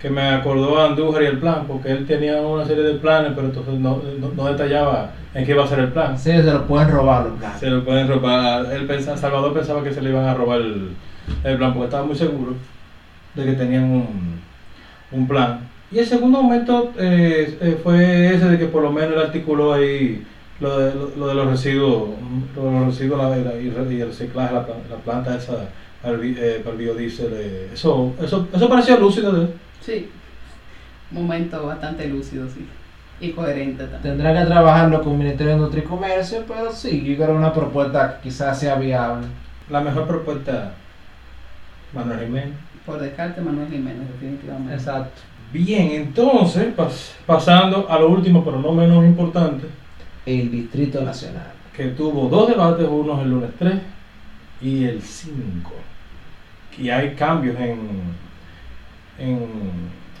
que 0.00 0.10
me 0.10 0.22
acordó 0.22 0.78
a 0.78 0.86
Andújar 0.86 1.22
y 1.22 1.26
el 1.26 1.38
plan, 1.38 1.64
porque 1.66 1.90
él 1.90 2.06
tenía 2.06 2.40
una 2.40 2.64
serie 2.64 2.84
de 2.84 2.94
planes, 2.94 3.32
pero 3.34 3.48
entonces 3.48 3.74
no, 3.74 4.00
no, 4.20 4.28
no 4.36 4.44
detallaba 4.46 5.12
en 5.34 5.44
qué 5.44 5.52
iba 5.52 5.64
a 5.64 5.68
ser 5.68 5.80
el 5.80 5.88
plan. 5.92 6.18
Sí, 6.18 6.30
se 6.30 6.42
lo 6.42 6.66
pueden 6.66 6.90
robar 6.90 7.26
los 7.26 7.38
planes. 7.38 7.60
Se 7.60 7.70
lo 7.70 7.84
pueden 7.84 8.06
robar. 8.06 8.66
Él 8.72 9.02
Salvador 9.02 9.52
pensaba 9.54 9.82
que 9.82 9.92
se 9.92 10.02
le 10.02 10.10
iban 10.10 10.26
a 10.26 10.34
robar 10.34 10.60
el, 10.60 10.90
el 11.44 11.56
plan 11.56 11.72
porque 11.72 11.86
estaba 11.86 12.04
muy 12.04 12.14
seguro 12.14 12.54
de 13.34 13.44
que 13.44 13.52
tenían 13.52 13.84
un, 13.84 14.40
un 15.12 15.26
plan. 15.26 15.60
Y 15.90 15.98
el 15.98 16.06
segundo 16.06 16.38
aumento 16.38 16.92
eh, 16.98 17.58
eh, 17.60 17.78
fue 17.82 18.34
ese 18.34 18.46
de 18.46 18.58
que 18.58 18.66
por 18.66 18.82
lo 18.82 18.90
menos 18.90 19.12
él 19.12 19.20
articuló 19.20 19.74
ahí 19.74 20.24
lo 20.58 20.78
de, 20.78 20.94
lo, 21.16 21.28
de 21.28 21.34
los 21.34 21.46
residuos, 21.48 22.10
lo 22.56 22.64
de 22.64 22.70
los 22.72 22.86
residuos 22.86 23.18
la, 23.18 23.36
la, 23.36 23.60
y, 23.60 23.68
el 23.68 24.06
reciclaje, 24.06 24.54
la, 24.54 24.66
planta, 24.66 24.88
la 24.88 24.96
planta 24.96 25.36
esa 25.36 25.68
para 26.02 26.14
el, 26.14 26.38
eh, 26.38 26.60
para 26.64 26.72
el 26.72 26.78
biodiesel. 26.78 27.32
eh, 27.34 27.70
eso, 27.72 28.14
eso, 28.20 28.48
eso 28.52 28.68
pareció 28.68 28.98
lúcido 28.98 29.32
de 29.32 29.42
él. 29.42 29.54
Sí, 29.80 30.10
momento 31.10 31.66
bastante 31.66 32.08
lúcido, 32.08 32.48
sí. 32.48 32.66
Y 33.20 33.30
coherente 33.32 33.84
también. 33.84 34.02
Tendrá 34.02 34.38
que 34.38 34.46
trabajarlo 34.46 35.02
con 35.02 35.12
el 35.12 35.18
Ministerio 35.18 35.52
de 35.52 35.58
Industria 35.58 35.84
y 35.84 35.86
Comercio, 35.86 36.44
pero 36.46 36.72
sí, 36.72 37.02
yo 37.04 37.16
creo 37.16 37.28
que 37.28 37.32
una 37.32 37.52
propuesta 37.52 38.16
que 38.16 38.28
quizás 38.28 38.58
sea 38.58 38.74
viable. 38.74 39.26
La 39.70 39.80
mejor 39.80 40.06
propuesta, 40.06 40.72
Manuel 41.94 42.20
Jiménez. 42.26 42.54
Por 42.84 43.00
descarte, 43.00 43.40
Manuel 43.40 43.68
Jiménez, 43.68 44.08
definitivamente. 44.12 44.74
Exacto. 44.74 45.22
Bien, 45.52 45.90
entonces, 45.92 46.74
pas- 46.76 47.14
pasando 47.24 47.88
a 47.88 47.98
lo 47.98 48.08
último, 48.10 48.44
pero 48.44 48.58
no 48.60 48.72
menos 48.72 49.04
importante, 49.04 49.66
El 50.24 50.50
Distrito 50.50 51.00
Nacional. 51.02 51.52
que 51.72 51.88
tuvo 51.88 52.28
dos 52.28 52.48
debates, 52.48 52.86
uno 52.90 53.20
el 53.20 53.30
lunes 53.30 53.50
3 53.58 53.74
y 54.62 54.84
el 54.84 55.02
5. 55.02 55.72
Y 56.78 56.88
hay 56.90 57.14
cambios 57.14 57.56
en, 57.60 57.78
en, 59.18 59.46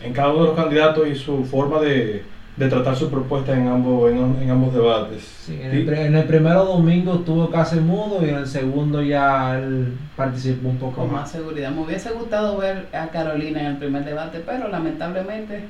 en 0.02 0.12
cada 0.12 0.30
uno 0.32 0.42
de 0.42 0.46
los 0.48 0.56
candidatos 0.56 1.08
y 1.08 1.14
su 1.14 1.44
forma 1.44 1.80
de, 1.80 2.24
de 2.56 2.68
tratar 2.68 2.96
su 2.96 3.10
propuesta 3.10 3.54
en 3.54 3.68
ambos, 3.68 4.10
en, 4.10 4.42
en 4.42 4.50
ambos 4.50 4.72
debates. 4.72 5.22
Sí, 5.44 5.58
en, 5.60 5.70
el, 5.72 5.84
pri- 5.84 5.98
en 6.00 6.14
el 6.16 6.24
primero 6.24 6.64
domingo 6.64 7.16
estuvo 7.16 7.50
casi 7.50 7.76
mudo 7.76 8.24
y 8.24 8.30
en 8.30 8.36
el 8.36 8.46
segundo 8.46 9.02
ya 9.02 9.58
él 9.58 9.92
participó 10.16 10.68
un 10.68 10.78
poco 10.78 11.02
Con 11.02 11.12
más 11.12 11.22
más. 11.22 11.30
seguridad. 11.30 11.70
Me 11.70 11.82
hubiese 11.82 12.10
gustado 12.12 12.56
ver 12.56 12.86
a 12.94 13.08
Carolina 13.08 13.60
en 13.60 13.66
el 13.66 13.76
primer 13.76 14.04
debate, 14.04 14.40
pero 14.44 14.68
lamentablemente 14.68 15.64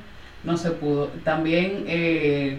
no 0.44 0.56
se 0.56 0.70
pudo. 0.70 1.08
También 1.24 1.82
eh, 1.88 2.58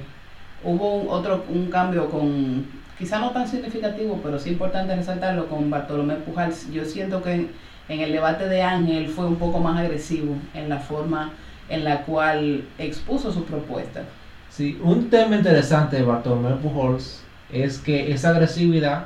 hubo 0.62 0.96
un, 0.96 1.08
otro 1.10 1.46
un 1.48 1.70
cambio 1.70 2.10
con, 2.10 2.66
quizá 3.00 3.20
no 3.20 3.32
tan 3.32 3.48
significativo, 3.48 4.20
pero 4.22 4.40
sí 4.40 4.50
importante 4.50 4.94
resaltarlo, 4.94 5.48
con 5.48 5.70
Bartolomé 5.70 6.16
Pujals. 6.16 6.70
Yo 6.74 6.84
siento 6.84 7.24
que 7.24 7.32
en, 7.34 7.50
en 7.88 8.02
el 8.02 8.12
debate 8.12 8.50
de 8.50 8.62
Ángel 8.62 9.08
fue 9.08 9.26
un 9.26 9.38
poco 9.38 9.60
más 9.60 9.80
agresivo 9.80 10.36
en 10.54 10.68
la 10.68 10.80
forma 10.80 11.32
en 11.70 11.84
la 11.84 12.04
cual 12.04 12.66
expuso 12.78 13.32
su 13.32 13.44
propuesta. 13.46 14.04
Sí, 14.50 14.80
un 14.82 15.10
tema 15.10 15.36
interesante 15.36 15.98
de 15.98 16.04
Bartolomé 16.04 16.56
Pujols 16.56 17.22
es 17.52 17.78
que 17.80 18.12
esa 18.12 18.30
agresividad 18.30 19.06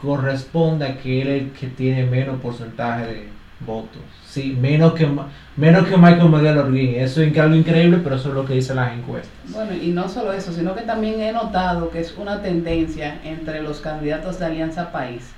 corresponde 0.00 0.86
a 0.86 0.98
que 0.98 1.22
él 1.22 1.28
es 1.28 1.42
el 1.42 1.50
que 1.52 1.66
tiene 1.68 2.04
menos 2.04 2.40
porcentaje 2.40 3.06
de 3.06 3.28
votos. 3.60 4.02
Sí, 4.26 4.56
menos 4.60 4.92
que, 4.94 5.08
menos 5.56 5.86
que 5.86 5.96
Michael 5.96 6.28
Miguel 6.28 6.58
Orguín. 6.58 6.94
Eso 6.96 7.22
es 7.22 7.36
algo 7.38 7.56
increíble, 7.56 8.00
pero 8.02 8.16
eso 8.16 8.28
es 8.28 8.34
lo 8.34 8.44
que 8.44 8.54
dicen 8.54 8.76
las 8.76 8.92
encuestas. 8.92 9.32
Bueno, 9.48 9.72
y 9.74 9.88
no 9.88 10.08
solo 10.08 10.32
eso, 10.32 10.52
sino 10.52 10.74
que 10.74 10.82
también 10.82 11.20
he 11.20 11.32
notado 11.32 11.90
que 11.90 12.00
es 12.00 12.14
una 12.18 12.42
tendencia 12.42 13.18
entre 13.24 13.62
los 13.62 13.80
candidatos 13.80 14.38
de 14.38 14.46
Alianza 14.46 14.92
País, 14.92 15.30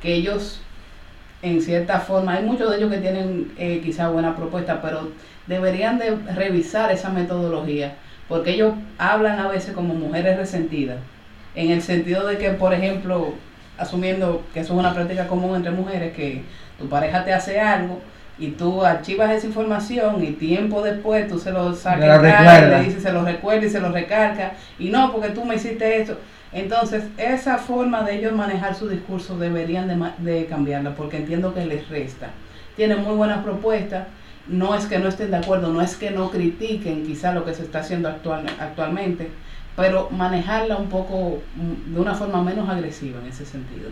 que 0.00 0.14
ellos, 0.14 0.60
en 1.42 1.60
cierta 1.60 2.00
forma, 2.00 2.34
hay 2.34 2.44
muchos 2.44 2.70
de 2.70 2.76
ellos 2.76 2.90
que 2.90 2.98
tienen 2.98 3.52
eh, 3.58 3.80
quizá 3.84 4.08
buena 4.08 4.36
propuesta, 4.36 4.80
pero 4.80 5.10
deberían 5.46 5.98
de 5.98 6.16
revisar 6.34 6.90
esa 6.92 7.10
metodología, 7.10 7.94
porque 8.28 8.50
ellos 8.50 8.74
hablan 8.98 9.38
a 9.38 9.48
veces 9.48 9.74
como 9.74 9.94
mujeres 9.94 10.36
resentidas, 10.36 10.98
en 11.54 11.70
el 11.70 11.82
sentido 11.82 12.26
de 12.26 12.38
que, 12.38 12.50
por 12.50 12.74
ejemplo, 12.74 13.34
asumiendo 13.78 14.44
que 14.52 14.60
eso 14.60 14.74
es 14.74 14.78
una 14.78 14.94
práctica 14.94 15.26
común 15.26 15.56
entre 15.56 15.70
mujeres, 15.70 16.14
que 16.14 16.42
tu 16.78 16.88
pareja 16.88 17.24
te 17.24 17.32
hace 17.32 17.60
algo, 17.60 18.00
y 18.38 18.48
tú 18.48 18.84
archivas 18.84 19.30
esa 19.30 19.46
información 19.46 20.22
y 20.22 20.32
tiempo 20.32 20.82
después 20.82 21.26
tú 21.28 21.38
se 21.38 21.50
lo 21.50 21.74
sacas 21.74 22.20
y 22.22 22.70
le 22.70 22.82
dices, 22.82 23.02
se 23.02 23.12
lo 23.12 23.24
recuerda 23.24 23.66
y 23.66 23.70
se 23.70 23.80
lo 23.80 23.90
recarga 23.90 24.52
y 24.78 24.90
no 24.90 25.10
porque 25.10 25.30
tú 25.30 25.44
me 25.44 25.54
hiciste 25.54 26.02
esto. 26.02 26.18
Entonces 26.52 27.04
esa 27.16 27.58
forma 27.58 28.02
de 28.02 28.16
ellos 28.16 28.32
manejar 28.32 28.74
su 28.74 28.88
discurso 28.88 29.38
deberían 29.38 30.14
de 30.18 30.46
cambiarla 30.46 30.94
porque 30.94 31.16
entiendo 31.16 31.54
que 31.54 31.64
les 31.64 31.88
resta. 31.88 32.28
Tienen 32.76 33.02
muy 33.02 33.14
buenas 33.14 33.42
propuestas 33.42 34.04
no 34.46 34.74
es 34.74 34.86
que 34.86 34.98
no 34.98 35.08
estén 35.08 35.30
de 35.30 35.36
acuerdo 35.38 35.72
no 35.72 35.80
es 35.82 35.96
que 35.96 36.10
no 36.10 36.30
critiquen 36.30 37.04
quizá 37.04 37.32
lo 37.32 37.44
que 37.44 37.54
se 37.54 37.62
está 37.64 37.80
haciendo 37.80 38.08
actual, 38.08 38.46
actualmente 38.58 39.38
pero 39.76 40.10
manejarla 40.10 40.76
un 40.78 40.88
poco 40.88 41.48
mm, 41.54 41.94
de 41.94 42.00
una 42.00 42.14
forma 42.14 42.42
menos 42.42 42.68
agresiva 42.68 43.20
en 43.20 43.26
ese 43.26 43.44
sentido 43.46 43.90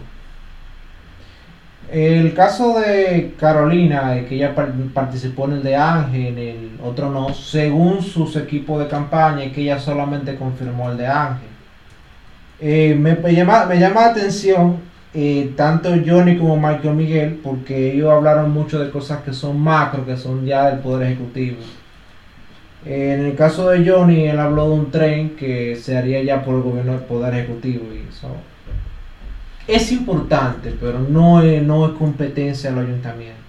El 1.88 2.34
caso 2.34 2.78
de 2.80 3.34
Carolina, 3.38 4.24
que 4.26 4.36
ella 4.36 4.54
par- 4.54 4.72
participó 4.94 5.46
en 5.46 5.52
el 5.54 5.62
de 5.62 5.76
Ángel, 5.76 6.38
el 6.38 6.80
otro 6.82 7.10
no, 7.10 7.32
según 7.34 8.02
sus 8.02 8.36
equipos 8.36 8.80
de 8.80 8.88
campaña, 8.88 9.50
que 9.52 9.62
ella 9.62 9.78
solamente 9.78 10.36
confirmó 10.36 10.90
el 10.90 10.96
de 10.98 11.06
Ángel. 11.06 11.50
Eh, 12.58 12.94
me 12.94 13.16
llama, 13.34 13.66
me 13.66 13.78
llama 13.78 14.02
la 14.02 14.06
atención 14.08 14.93
eh, 15.14 15.53
tanto 15.57 15.90
Johnny 16.05 16.37
como 16.37 16.57
Michael 16.57 16.94
Miguel, 16.94 17.40
porque 17.42 17.92
ellos 17.92 18.11
hablaron 18.11 18.53
mucho 18.53 18.79
de 18.79 18.90
cosas 18.90 19.22
que 19.22 19.33
son 19.33 19.61
macro, 19.61 20.05
que 20.05 20.16
son 20.16 20.44
ya 20.44 20.70
del 20.70 20.81
Poder 20.81 21.07
Ejecutivo. 21.07 21.59
Eh, 22.85 23.14
en 23.18 23.27
el 23.27 23.35
caso 23.37 23.70
de 23.70 23.88
Johnny, 23.88 24.27
él 24.27 24.38
habló 24.38 24.68
de 24.68 24.74
un 24.74 24.90
tren 24.90 25.31
que 25.37 25.77
se 25.77 25.96
haría 25.96 26.22
ya 26.22 26.44
por 26.44 26.57
el 26.57 26.62
gobierno 26.62 26.92
del 26.92 27.03
Poder 27.03 27.35
Ejecutivo 27.35 27.85
y 27.94 28.09
eso 28.09 28.29
es 29.66 29.92
importante, 29.92 30.74
pero 30.79 30.98
no 30.98 31.40
es, 31.42 31.62
no 31.62 31.87
es 31.87 31.92
competencia 31.92 32.70
del 32.70 32.87
ayuntamiento. 32.87 33.40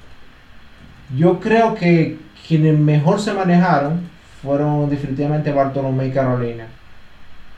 Yo 1.16 1.40
creo 1.40 1.76
que 1.76 2.18
quienes 2.48 2.78
mejor 2.78 3.20
se 3.20 3.34
manejaron 3.34 4.02
fueron 4.42 4.90
definitivamente 4.90 5.52
Bartolomé 5.52 6.08
y 6.08 6.12
Carolina. 6.12 6.68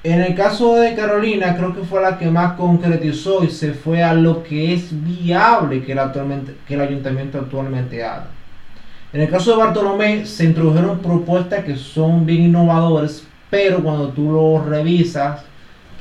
En 0.03 0.21
el 0.21 0.35
caso 0.35 0.75
de 0.75 0.95
Carolina, 0.95 1.55
creo 1.57 1.75
que 1.75 1.81
fue 1.81 2.01
la 2.01 2.17
que 2.17 2.29
más 2.29 2.53
concretizó 2.53 3.43
y 3.43 3.49
se 3.49 3.73
fue 3.73 4.03
a 4.03 4.13
lo 4.13 4.43
que 4.43 4.73
es 4.73 4.89
viable 5.03 5.83
que 5.83 5.91
el, 5.93 5.99
actualmente, 5.99 6.55
que 6.67 6.75
el 6.75 6.81
ayuntamiento 6.81 7.39
actualmente 7.39 8.03
haga. 8.03 8.27
En 9.11 9.21
el 9.21 9.29
caso 9.29 9.51
de 9.51 9.57
Bartolomé, 9.57 10.25
se 10.25 10.45
introdujeron 10.45 10.99
propuestas 10.99 11.63
que 11.63 11.75
son 11.75 12.25
bien 12.25 12.43
innovadoras, 12.43 13.23
pero 13.49 13.81
cuando 13.81 14.09
tú 14.09 14.31
lo 14.31 14.63
revisas, 14.63 15.41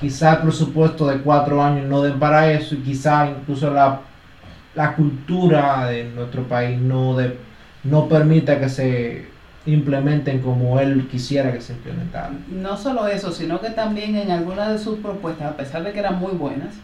quizá 0.00 0.34
el 0.34 0.42
presupuesto 0.42 1.06
de 1.06 1.20
cuatro 1.20 1.62
años 1.62 1.86
no 1.86 2.02
den 2.02 2.18
para 2.18 2.52
eso 2.52 2.74
y 2.74 2.78
quizá 2.78 3.28
incluso 3.28 3.70
la, 3.72 4.00
la 4.74 4.94
cultura 4.94 5.86
de 5.86 6.04
nuestro 6.04 6.42
país 6.42 6.78
no, 6.78 7.16
de, 7.16 7.38
no 7.84 8.08
permita 8.08 8.60
que 8.60 8.68
se 8.68 9.35
implementen 9.66 10.40
como 10.40 10.78
él 10.80 11.08
quisiera 11.10 11.52
que 11.52 11.60
se 11.60 11.72
implementaran. 11.74 12.44
No 12.50 12.76
solo 12.76 13.06
eso, 13.08 13.32
sino 13.32 13.60
que 13.60 13.70
también 13.70 14.16
en 14.16 14.30
algunas 14.30 14.68
de 14.72 14.78
sus 14.78 14.98
propuestas, 14.98 15.48
a 15.52 15.56
pesar 15.56 15.82
de 15.84 15.92
que 15.92 15.98
eran 15.98 16.18
muy 16.18 16.32
buenas, 16.32 16.74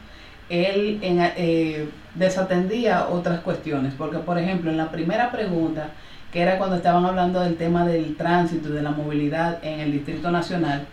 él 0.48 0.98
en- 1.02 1.20
eh, 1.36 1.88
desatendía 2.14 3.08
otras 3.08 3.40
cuestiones. 3.40 3.94
Porque, 3.96 4.18
por 4.18 4.38
ejemplo, 4.38 4.70
en 4.70 4.76
la 4.76 4.90
primera 4.90 5.30
pregunta, 5.30 5.88
que 6.32 6.40
era 6.40 6.58
cuando 6.58 6.76
estaban 6.76 7.04
hablando 7.04 7.40
del 7.40 7.56
tema 7.56 7.86
del 7.86 8.16
tránsito 8.16 8.68
y 8.68 8.72
de 8.72 8.82
la 8.82 8.90
movilidad 8.90 9.58
en 9.62 9.80
el 9.80 9.92
Distrito 9.92 10.30
Nacional, 10.30 10.86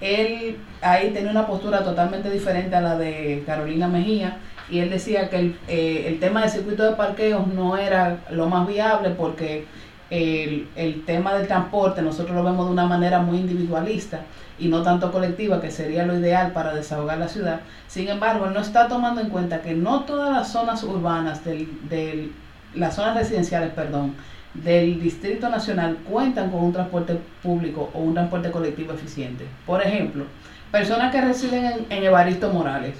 él 0.00 0.56
ahí 0.82 1.10
tenía 1.10 1.30
una 1.30 1.46
postura 1.46 1.82
totalmente 1.82 2.30
diferente 2.30 2.76
a 2.76 2.80
la 2.80 2.96
de 2.98 3.42
Carolina 3.46 3.88
Mejía 3.88 4.36
y 4.70 4.78
él 4.80 4.90
decía 4.90 5.30
que 5.30 5.36
el, 5.38 5.56
eh, 5.68 6.04
el 6.08 6.18
tema 6.20 6.42
del 6.42 6.50
circuito 6.50 6.84
de 6.84 6.96
parqueos 6.96 7.46
no 7.46 7.76
era 7.76 8.18
lo 8.30 8.48
más 8.48 8.66
viable 8.68 9.10
porque 9.10 9.64
el, 10.10 10.68
el 10.76 11.04
tema 11.04 11.34
del 11.34 11.46
transporte 11.46 12.02
nosotros 12.02 12.36
lo 12.36 12.44
vemos 12.44 12.66
de 12.66 12.72
una 12.72 12.86
manera 12.86 13.20
muy 13.20 13.38
individualista 13.38 14.20
y 14.58 14.68
no 14.68 14.82
tanto 14.82 15.12
colectiva, 15.12 15.60
que 15.60 15.70
sería 15.70 16.06
lo 16.06 16.18
ideal 16.18 16.52
para 16.52 16.74
desahogar 16.74 17.18
la 17.18 17.28
ciudad. 17.28 17.60
Sin 17.88 18.08
embargo, 18.08 18.46
él 18.46 18.54
no 18.54 18.60
está 18.60 18.88
tomando 18.88 19.20
en 19.20 19.28
cuenta 19.28 19.60
que 19.60 19.74
no 19.74 20.04
todas 20.04 20.32
las 20.32 20.50
zonas 20.50 20.82
urbanas, 20.82 21.44
del, 21.44 21.68
del, 21.88 22.32
las 22.74 22.94
zonas 22.94 23.16
residenciales, 23.16 23.70
perdón, 23.72 24.14
del 24.54 25.02
Distrito 25.02 25.50
Nacional 25.50 25.98
cuentan 26.08 26.50
con 26.50 26.64
un 26.64 26.72
transporte 26.72 27.20
público 27.42 27.90
o 27.92 27.98
un 28.00 28.14
transporte 28.14 28.50
colectivo 28.50 28.94
eficiente. 28.94 29.44
Por 29.66 29.82
ejemplo, 29.82 30.24
personas 30.72 31.12
que 31.12 31.20
residen 31.20 31.66
en, 31.66 31.86
en 31.90 32.04
Evaristo 32.04 32.50
Morales. 32.50 32.96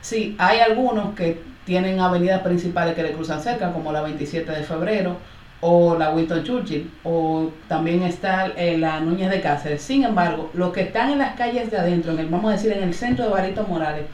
Sí, 0.00 0.36
hay 0.38 0.60
algunos 0.60 1.14
que 1.14 1.42
tienen 1.66 2.00
avenidas 2.00 2.40
principales 2.40 2.94
que 2.94 3.02
le 3.02 3.12
cruzan 3.12 3.42
cerca, 3.42 3.72
como 3.72 3.92
la 3.92 4.00
27 4.00 4.50
de 4.50 4.62
febrero 4.62 5.18
o 5.60 5.96
la 5.98 6.10
Winston 6.10 6.44
Churchill, 6.44 6.90
o 7.02 7.50
también 7.66 8.02
está 8.02 8.46
eh, 8.56 8.78
la 8.78 9.00
Núñez 9.00 9.30
de 9.30 9.40
Cáceres. 9.40 9.82
Sin 9.82 10.04
embargo, 10.04 10.50
los 10.54 10.72
que 10.72 10.82
están 10.82 11.10
en 11.10 11.18
las 11.18 11.34
calles 11.34 11.70
de 11.70 11.78
adentro, 11.78 12.12
en 12.12 12.20
el, 12.20 12.26
vamos 12.28 12.50
a 12.50 12.56
decir 12.56 12.72
en 12.72 12.84
el 12.84 12.94
centro 12.94 13.24
de 13.24 13.30
Barito 13.32 13.64
Morales, 13.64 14.04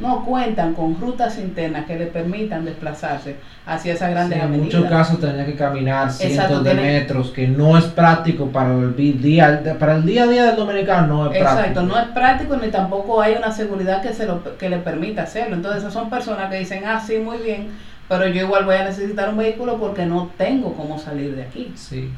no 0.00 0.24
cuentan 0.24 0.72
con 0.74 1.00
rutas 1.00 1.36
internas 1.38 1.84
que 1.84 1.96
les 1.96 2.08
permitan 2.10 2.64
desplazarse 2.64 3.36
hacia 3.66 3.94
esas 3.94 4.10
grandes 4.10 4.38
Sí, 4.38 4.44
en 4.44 4.62
muchos 4.62 4.84
casos 4.84 5.18
tenía 5.20 5.44
que 5.44 5.56
caminar 5.56 6.12
cientos 6.12 6.38
Exacto, 6.44 6.62
de 6.62 6.74
metros, 6.74 7.30
que 7.30 7.48
no 7.48 7.76
es 7.76 7.86
práctico 7.86 8.46
para 8.46 8.72
el 8.72 8.94
día, 8.96 9.62
para 9.80 9.96
el 9.96 10.06
día 10.06 10.24
a 10.24 10.26
día 10.28 10.44
del 10.44 10.56
dominicano, 10.56 11.06
no 11.24 11.30
es 11.32 11.36
Exacto, 11.38 11.56
práctico. 11.62 11.82
no 11.82 11.98
es 11.98 12.06
práctico 12.08 12.56
ni 12.56 12.68
tampoco 12.68 13.20
hay 13.20 13.34
una 13.34 13.50
seguridad 13.50 14.00
que 14.00 14.12
se 14.12 14.26
lo 14.26 14.56
que 14.56 14.68
le 14.68 14.78
permita 14.78 15.22
hacerlo. 15.22 15.56
Entonces, 15.56 15.80
esas 15.80 15.92
son 15.92 16.08
personas 16.08 16.50
que 16.50 16.58
dicen, 16.60 16.84
ah, 16.86 17.02
sí, 17.04 17.16
muy 17.18 17.38
bien, 17.38 17.70
pero 18.10 18.26
yo 18.26 18.42
igual 18.42 18.64
voy 18.64 18.74
a 18.74 18.86
necesitar 18.86 19.28
un 19.28 19.36
vehículo 19.36 19.78
porque 19.78 20.04
no 20.04 20.32
tengo 20.36 20.74
cómo 20.74 20.98
salir 20.98 21.36
de 21.36 21.44
aquí. 21.44 21.72
Sí. 21.76 22.10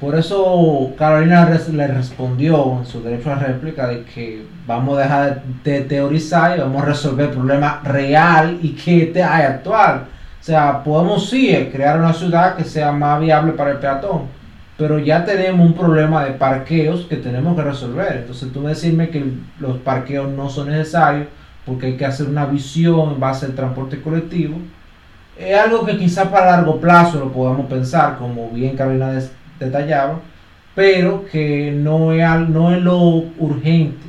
Por 0.00 0.16
eso 0.16 0.92
Carolina 0.98 1.48
le 1.72 1.86
respondió 1.86 2.78
en 2.80 2.84
su 2.84 3.04
derecho 3.04 3.30
a 3.30 3.36
réplica 3.36 3.86
de 3.86 4.02
que 4.02 4.44
vamos 4.66 4.98
a 4.98 5.02
dejar 5.02 5.42
de 5.62 5.82
teorizar 5.82 6.58
y 6.58 6.60
vamos 6.60 6.82
a 6.82 6.86
resolver 6.86 7.26
el 7.26 7.36
problema 7.36 7.80
real 7.84 8.58
y 8.60 8.70
que 8.70 9.04
este 9.04 9.22
hay 9.22 9.44
actual. 9.44 10.06
O 10.40 10.42
sea, 10.42 10.82
podemos 10.82 11.30
sí 11.30 11.68
crear 11.70 12.00
una 12.00 12.12
ciudad 12.12 12.56
que 12.56 12.64
sea 12.64 12.90
más 12.90 13.20
viable 13.20 13.52
para 13.52 13.70
el 13.70 13.78
peatón, 13.78 14.22
pero 14.76 14.98
ya 14.98 15.24
tenemos 15.24 15.64
un 15.64 15.74
problema 15.74 16.24
de 16.24 16.32
parqueos 16.32 17.06
que 17.08 17.14
tenemos 17.16 17.54
que 17.54 17.62
resolver. 17.62 18.16
Entonces 18.16 18.52
tú 18.52 18.60
me 18.60 18.70
decirme 18.70 19.10
que 19.10 19.24
los 19.60 19.76
parqueos 19.78 20.32
no 20.32 20.48
son 20.48 20.70
necesarios 20.70 21.28
porque 21.64 21.86
hay 21.86 21.96
que 21.96 22.06
hacer 22.06 22.26
una 22.26 22.46
visión 22.46 23.12
en 23.12 23.20
base 23.20 23.46
al 23.46 23.54
transporte 23.54 24.00
colectivo. 24.00 24.56
Es 25.38 25.56
algo 25.56 25.86
que 25.86 25.96
quizá 25.96 26.30
para 26.30 26.56
largo 26.56 26.80
plazo 26.80 27.20
lo 27.20 27.32
podamos 27.32 27.66
pensar, 27.66 28.18
como 28.18 28.50
bien 28.50 28.76
Carolina 28.76 29.12
detallaba, 29.60 30.18
pero 30.74 31.24
que 31.26 31.70
no 31.72 32.12
es, 32.12 32.48
no 32.48 32.74
es 32.74 32.82
lo 32.82 32.98
urgente. 33.38 34.06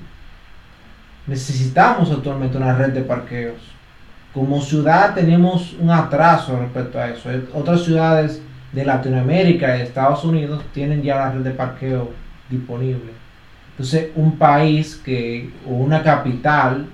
Necesitamos 1.28 2.12
actualmente 2.12 2.58
una 2.58 2.74
red 2.74 2.94
de 2.94 3.02
parqueos. 3.02 3.62
Como 4.34 4.60
ciudad 4.62 5.14
tenemos 5.14 5.76
un 5.80 5.92
atraso 5.92 6.58
respecto 6.60 7.00
a 7.00 7.10
eso. 7.10 7.32
Eh, 7.32 7.44
Otras 7.54 7.84
ciudades 7.84 8.42
de 8.72 8.86
Latinoamérica 8.86 9.78
y 9.78 9.82
Estados 9.82 10.24
Unidos 10.24 10.64
tienen 10.74 11.04
ya 11.04 11.16
una 11.16 11.32
red 11.32 11.42
de 11.42 11.52
parqueo 11.52 12.12
disponible. 12.50 13.12
Entonces, 13.72 14.10
un 14.16 14.38
país 14.38 14.96
que, 14.96 15.52
o 15.68 15.74
una 15.74 16.02
capital 16.02 16.88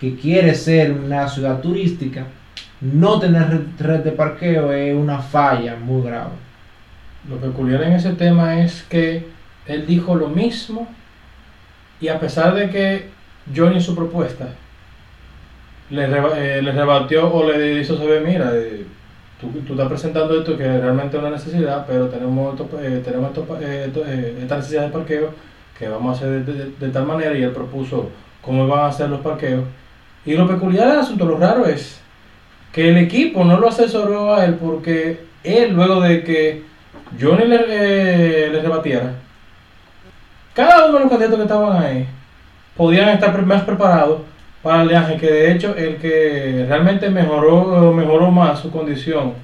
que 0.00 0.16
quiere 0.16 0.54
ser 0.54 0.92
una 0.92 1.28
ciudad 1.28 1.60
turística, 1.60 2.26
no 2.82 3.18
tener 3.20 3.64
red, 3.78 4.00
de 4.00 4.12
parqueo 4.12 4.72
es 4.72 4.94
una 4.94 5.18
falla 5.20 5.76
muy 5.76 6.02
grave. 6.02 6.30
Lo 7.28 7.36
peculiar 7.36 7.82
en 7.84 7.92
ese 7.92 8.12
tema 8.14 8.60
es 8.60 8.82
que 8.84 9.26
él 9.66 9.86
dijo 9.86 10.14
lo 10.16 10.28
mismo 10.28 10.88
y 12.00 12.08
a 12.08 12.18
pesar 12.18 12.54
de 12.54 12.68
que 12.70 13.10
Johnny 13.54 13.80
su 13.80 13.94
propuesta 13.94 14.48
le, 15.90 16.04
eh, 16.04 16.62
le 16.62 16.72
rebatió 16.72 17.32
o 17.32 17.50
le 17.50 17.80
hizo 17.80 17.96
saber, 17.96 18.22
mira, 18.26 18.50
eh, 18.54 18.84
tú, 19.40 19.48
tú 19.66 19.74
estás 19.74 19.88
presentando 19.88 20.38
esto 20.38 20.56
que 20.56 20.64
realmente 20.64 21.16
es 21.16 21.22
una 21.22 21.30
necesidad, 21.32 21.84
pero 21.86 22.08
tenemos, 22.08 22.58
esto, 22.58 22.80
eh, 22.80 23.00
tenemos 23.04 23.28
esto, 23.30 23.58
esto, 23.60 24.04
esta 24.04 24.56
necesidad 24.56 24.82
de 24.86 24.88
parqueo 24.92 25.30
que 25.78 25.88
vamos 25.88 26.14
a 26.14 26.16
hacer 26.24 26.44
de, 26.44 26.52
de- 26.52 26.70
de 26.78 26.88
tal 26.88 27.06
manera 27.06 27.36
y 27.36 27.42
él 27.42 27.50
propuso 27.50 28.10
cómo 28.40 28.66
van 28.66 28.86
a 28.86 28.92
ser 28.92 29.08
los 29.10 29.20
parqueos. 29.20 29.64
Y 30.24 30.34
lo 30.34 30.46
peculiar 30.48 30.88
del 30.88 31.00
asunto, 31.00 31.24
lo 31.26 31.36
raro 31.36 31.66
es 31.66 32.00
que 32.72 32.88
el 32.88 32.96
equipo 32.96 33.44
no 33.44 33.60
lo 33.60 33.68
asesoró 33.68 34.34
a 34.34 34.44
él 34.44 34.54
porque 34.54 35.20
él 35.44 35.74
luego 35.74 36.00
de 36.00 36.24
que 36.24 36.62
Johnny 37.20 37.44
le, 37.44 37.64
eh, 37.68 38.50
le 38.50 38.62
rebatiera, 38.62 39.12
cada 40.54 40.86
uno 40.86 40.94
de 40.94 41.00
los 41.00 41.10
candidatos 41.10 41.36
que 41.38 41.42
estaban 41.42 41.82
ahí 41.82 42.06
podían 42.76 43.10
estar 43.10 43.40
más 43.44 43.62
preparados 43.64 44.22
para 44.62 44.82
el 44.82 44.88
viaje, 44.88 45.16
que 45.16 45.26
de 45.26 45.52
hecho 45.52 45.74
el 45.76 45.96
que 45.96 46.64
realmente 46.68 47.10
mejoró 47.10 47.92
mejoró 47.92 48.30
más 48.30 48.60
su 48.60 48.70
condición 48.70 49.34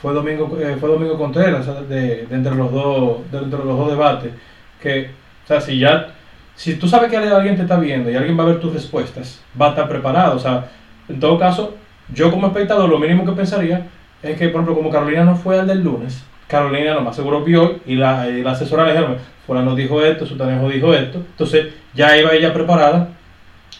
fue 0.00 0.12
Domingo 0.12 0.58
eh, 0.60 0.76
fue 0.80 0.88
Domingo 0.88 1.18
Contreras 1.18 1.66
de, 1.88 2.26
entre 2.30 2.54
los 2.54 2.72
dos 2.72 3.18
entre 3.32 3.58
los 3.58 3.78
dos 3.78 3.90
debates 3.90 4.32
que 4.80 5.10
o 5.44 5.46
sea 5.46 5.60
si 5.60 5.78
ya 5.78 6.08
si 6.54 6.76
tú 6.76 6.88
sabes 6.88 7.10
que 7.10 7.16
alguien 7.16 7.56
te 7.56 7.62
está 7.62 7.76
viendo 7.76 8.10
y 8.10 8.16
alguien 8.16 8.38
va 8.38 8.44
a 8.44 8.46
ver 8.46 8.60
tus 8.60 8.72
respuestas 8.72 9.40
va 9.60 9.66
a 9.66 9.70
estar 9.70 9.88
preparado 9.88 10.36
o 10.36 10.38
sea 10.38 10.68
en 11.08 11.20
todo 11.20 11.38
caso 11.38 11.74
yo 12.12 12.30
como 12.30 12.48
espectador 12.48 12.88
lo 12.88 12.98
mínimo 12.98 13.24
que 13.24 13.32
pensaría 13.32 13.86
es 14.22 14.38
que 14.38 14.48
por 14.48 14.62
ejemplo 14.62 14.74
como 14.74 14.90
Carolina 14.90 15.24
no 15.24 15.36
fue 15.36 15.58
al 15.58 15.66
del 15.66 15.82
lunes 15.82 16.24
Carolina 16.46 16.94
lo 16.94 17.00
más 17.00 17.16
seguro 17.16 17.42
vio 17.42 17.80
y 17.86 17.96
la, 17.96 18.26
la 18.26 18.52
asesora 18.52 18.84
le 18.84 18.92
dijeron 18.92 19.16
fulano 19.46 19.74
dijo 19.74 20.02
esto 20.02 20.26
Sutanejo 20.26 20.68
dijo 20.68 20.94
esto 20.94 21.18
entonces 21.18 21.68
ya 21.94 22.16
iba 22.16 22.32
ella 22.32 22.52
preparada 22.52 23.08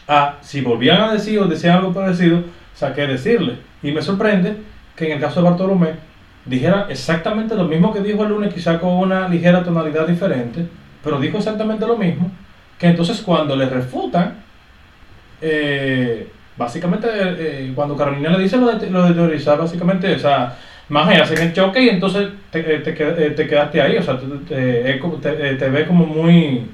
a 0.06 0.38
si 0.40 0.60
volvían 0.60 1.00
a 1.00 1.12
decir 1.12 1.38
o 1.38 1.46
decían 1.46 1.78
algo 1.78 1.92
parecido, 1.92 2.38
o 2.38 2.76
sea, 2.76 2.94
qué 2.94 3.06
decirle. 3.06 3.58
Y 3.82 3.92
me 3.92 4.02
sorprende 4.02 4.56
que 4.96 5.06
en 5.06 5.12
el 5.12 5.20
caso 5.20 5.42
de 5.42 5.48
Bartolomé 5.48 5.94
dijera 6.44 6.86
exactamente 6.88 7.54
lo 7.54 7.64
mismo 7.64 7.92
que 7.92 8.00
dijo 8.00 8.22
el 8.22 8.30
lunes, 8.30 8.52
quizá 8.52 8.78
con 8.78 8.92
una 8.92 9.28
ligera 9.28 9.64
tonalidad 9.64 10.06
diferente, 10.06 10.66
pero 11.02 11.18
dijo 11.18 11.38
exactamente 11.38 11.86
lo 11.86 11.96
mismo, 11.96 12.30
que 12.78 12.88
entonces 12.88 13.20
cuando 13.22 13.56
le 13.56 13.66
refutan, 13.66 14.42
eh, 15.40 16.30
básicamente 16.56 17.08
eh, 17.12 17.72
cuando 17.74 17.96
Carolina 17.96 18.30
le 18.30 18.42
dice 18.42 18.56
lo 18.56 18.66
de, 18.76 18.90
lo 18.90 19.04
de 19.04 19.14
teorizar, 19.14 19.58
básicamente, 19.58 20.14
o 20.14 20.18
sea, 20.18 20.56
más 20.88 21.08
allá 21.08 21.22
hacen 21.24 21.38
el 21.38 21.52
choque 21.52 21.82
y 21.82 21.88
entonces 21.88 22.28
te, 22.50 22.60
eh, 22.60 22.78
te, 22.80 22.90
eh, 22.90 23.30
te 23.30 23.46
quedaste 23.46 23.80
ahí, 23.80 23.96
o 23.96 24.02
sea, 24.02 24.18
te, 24.18 24.26
te, 24.48 24.90
es 24.94 25.00
como- 25.00 25.18
eh, 25.24 25.56
muy, 26.06 26.66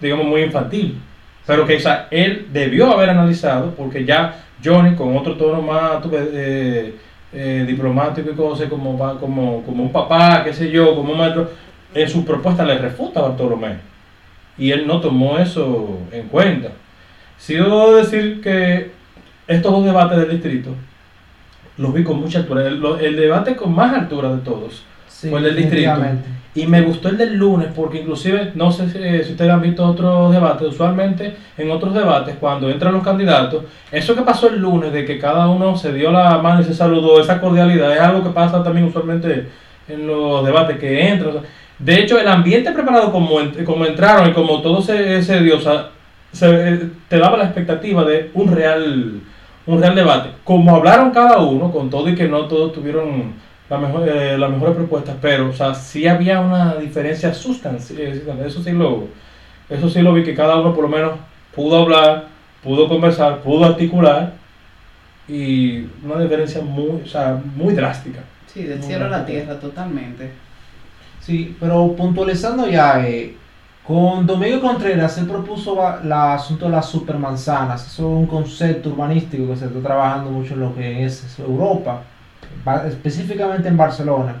digamos, 0.00 0.26
muy 0.26 0.42
infantil. 0.42 0.98
Pero 1.46 1.66
que 1.66 1.76
o 1.76 1.80
él 2.10 2.46
debió 2.52 2.90
haber 2.92 3.10
analizado, 3.10 3.70
porque 3.74 4.04
ya 4.04 4.44
Johnny, 4.64 4.94
con 4.96 5.16
otro 5.16 5.34
tono 5.36 5.60
más 5.60 6.08
ves, 6.10 6.28
eh, 6.32 6.94
eh, 7.32 7.64
diplomático 7.66 8.30
y 8.30 8.34
cosas, 8.34 8.68
como, 8.68 8.96
como, 9.20 9.62
como 9.62 9.82
un 9.82 9.92
papá, 9.92 10.42
qué 10.44 10.52
sé 10.54 10.70
yo, 10.70 10.94
como 10.94 11.12
un 11.12 11.18
maestro, 11.18 11.50
en 11.94 12.08
su 12.08 12.24
propuesta 12.24 12.64
le 12.64 12.78
refuta 12.78 13.20
a 13.20 13.24
Bartolomé. 13.28 13.76
Y 14.56 14.70
él 14.70 14.86
no 14.86 15.00
tomó 15.00 15.38
eso 15.38 15.98
en 16.12 16.28
cuenta. 16.28 16.70
Sí 17.36 17.54
debo 17.54 17.94
decir 17.96 18.40
que 18.40 18.92
estos 19.46 19.72
dos 19.72 19.84
debates 19.84 20.18
del 20.18 20.30
distrito 20.30 20.70
los 21.76 21.92
vi 21.92 22.04
con 22.04 22.20
mucha 22.20 22.38
altura. 22.38 22.66
El, 22.66 23.16
debate 23.16 23.56
con 23.56 23.74
más 23.74 23.92
altura 23.94 24.30
de 24.32 24.38
todos 24.42 24.84
Sí, 25.08 25.28
Fue 25.30 25.38
el 25.38 25.44
del 25.46 25.56
distrito. 25.56 25.92
y 26.54 26.66
me 26.66 26.82
gustó 26.82 27.08
el 27.08 27.16
del 27.16 27.34
lunes 27.36 27.68
porque 27.74 27.98
inclusive, 28.00 28.52
no 28.54 28.70
sé 28.70 28.88
si, 28.90 28.98
eh, 28.98 29.22
si 29.24 29.32
ustedes 29.32 29.50
han 29.50 29.60
visto 29.62 29.84
otros 29.84 30.32
debates, 30.32 30.68
usualmente 30.68 31.34
en 31.56 31.70
otros 31.70 31.94
debates, 31.94 32.36
cuando 32.38 32.68
entran 32.70 32.92
los 32.94 33.02
candidatos, 33.02 33.64
eso 33.92 34.14
que 34.14 34.22
pasó 34.22 34.48
el 34.48 34.60
lunes 34.60 34.92
de 34.92 35.04
que 35.04 35.18
cada 35.18 35.48
uno 35.48 35.76
se 35.76 35.92
dio 35.92 36.10
la 36.12 36.38
mano 36.38 36.60
y 36.60 36.64
se 36.64 36.74
saludó, 36.74 37.20
esa 37.20 37.40
cordialidad, 37.40 37.92
es 37.92 38.00
algo 38.00 38.22
que 38.24 38.30
pasa 38.30 38.62
también 38.62 38.86
usualmente 38.86 39.48
en 39.88 40.06
los 40.06 40.44
debates 40.44 40.78
que 40.78 41.08
entran. 41.08 41.30
o 41.30 41.32
sea, 41.40 41.42
de 41.78 42.00
hecho, 42.00 42.18
el 42.20 42.28
ambiente 42.28 42.70
preparado 42.72 43.10
como, 43.12 43.36
como 43.64 43.84
entraron 43.86 44.28
y 44.30 44.32
como 44.32 44.62
todo 44.62 44.80
se, 44.82 45.22
se 45.22 45.40
dio, 45.42 45.56
o 45.56 45.60
sea, 45.60 45.90
se- 46.32 46.68
eh, 46.74 46.80
te 47.08 47.18
daba 47.18 47.36
la 47.36 47.44
expectativa 47.44 48.04
de 48.04 48.30
un 48.34 48.52
real, 48.54 49.20
un 49.66 49.80
real 49.80 49.94
debate. 49.94 50.30
Como 50.44 50.74
hablaron 50.74 51.10
cada 51.10 51.38
uno, 51.38 51.70
con 51.72 51.90
todo 51.90 52.08
y 52.08 52.14
que 52.14 52.28
no 52.28 52.46
todos 52.46 52.72
tuvieron 52.72 53.34
la 53.68 53.78
mejor, 53.78 54.08
eh, 54.08 54.36
las 54.36 54.50
mejores 54.50 54.76
propuestas, 54.76 55.16
pero 55.20 55.48
o 55.48 55.52
sea, 55.52 55.74
sí 55.74 56.06
había 56.06 56.40
una 56.40 56.74
diferencia 56.76 57.32
sustancial, 57.32 58.00
eso 58.44 58.62
sí 58.62 58.72
lo, 58.72 59.04
eso 59.70 59.88
sí 59.88 60.02
lo 60.02 60.12
vi 60.12 60.22
que 60.22 60.34
cada 60.34 60.56
uno 60.60 60.74
por 60.74 60.84
lo 60.84 60.90
menos 60.90 61.12
pudo 61.54 61.82
hablar, 61.82 62.26
pudo 62.62 62.88
conversar, 62.88 63.40
pudo 63.40 63.64
articular 63.64 64.34
y 65.26 65.86
una 66.04 66.20
diferencia 66.20 66.60
muy, 66.60 67.02
o 67.02 67.06
sea, 67.06 67.40
muy 67.56 67.74
drástica. 67.74 68.20
Sí, 68.46 68.64
del 68.64 68.82
cielo 68.82 69.06
a 69.06 69.08
la 69.08 69.26
tierra, 69.26 69.58
totalmente. 69.58 70.30
Sí, 71.20 71.56
pero 71.58 71.94
puntualizando 71.96 72.68
ya, 72.68 73.04
eh, 73.06 73.34
con 73.86 74.26
Domingo 74.26 74.62
Contreras 74.62 75.14
se 75.14 75.24
propuso 75.24 75.76
la 76.04 76.34
asunto 76.34 76.64
de 76.64 76.70
las 76.72 76.88
supermanzanas. 76.88 77.86
Eso 77.86 78.02
es 78.02 78.18
un 78.18 78.26
concepto 78.26 78.90
urbanístico 78.90 79.48
que 79.48 79.56
se 79.56 79.66
está 79.66 79.80
trabajando 79.80 80.30
mucho 80.30 80.54
en 80.54 80.60
lo 80.60 80.74
que 80.74 81.04
es 81.04 81.38
Europa, 81.38 82.02
específicamente 82.86 83.68
en 83.68 83.76
Barcelona. 83.76 84.36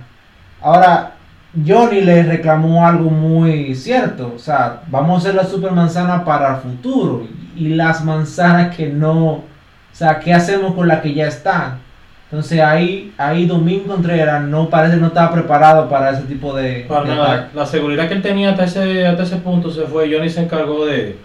Ahora, 0.62 1.12
Johnny 1.54 2.00
le 2.00 2.22
reclamó 2.22 2.86
algo 2.86 3.10
muy 3.10 3.74
cierto, 3.74 4.32
o 4.34 4.38
sea, 4.38 4.82
vamos 4.88 5.14
a 5.14 5.18
hacer 5.18 5.34
la 5.34 5.44
supermanzana 5.44 6.24
para 6.24 6.56
el 6.56 6.62
futuro 6.62 7.26
y 7.54 7.68
las 7.68 8.02
manzanas 8.02 8.74
que 8.74 8.88
no, 8.88 9.26
o 9.26 9.44
sea, 9.92 10.18
¿qué 10.18 10.32
hacemos 10.32 10.74
con 10.74 10.88
las 10.88 11.00
que 11.00 11.12
ya 11.12 11.28
están? 11.28 11.83
Entonces 12.30 12.60
ahí, 12.60 13.12
ahí 13.16 13.46
Domingo 13.46 13.94
Contreras 13.94 14.42
no 14.42 14.68
parece 14.68 14.96
no 14.96 15.08
estaba 15.08 15.32
preparado 15.32 15.88
para 15.88 16.10
ese 16.10 16.22
tipo 16.22 16.54
de, 16.54 16.84
Para 16.88 17.08
de 17.08 17.14
nada, 17.14 17.50
la 17.54 17.66
seguridad 17.66 18.08
que 18.08 18.14
él 18.14 18.22
tenía 18.22 18.50
hasta 18.50 18.64
ese, 18.64 19.06
hasta 19.06 19.22
ese 19.22 19.36
punto 19.36 19.70
se 19.70 19.82
fue. 19.82 20.12
Johnny 20.12 20.28
se 20.28 20.42
encargó 20.42 20.84
de, 20.86 21.16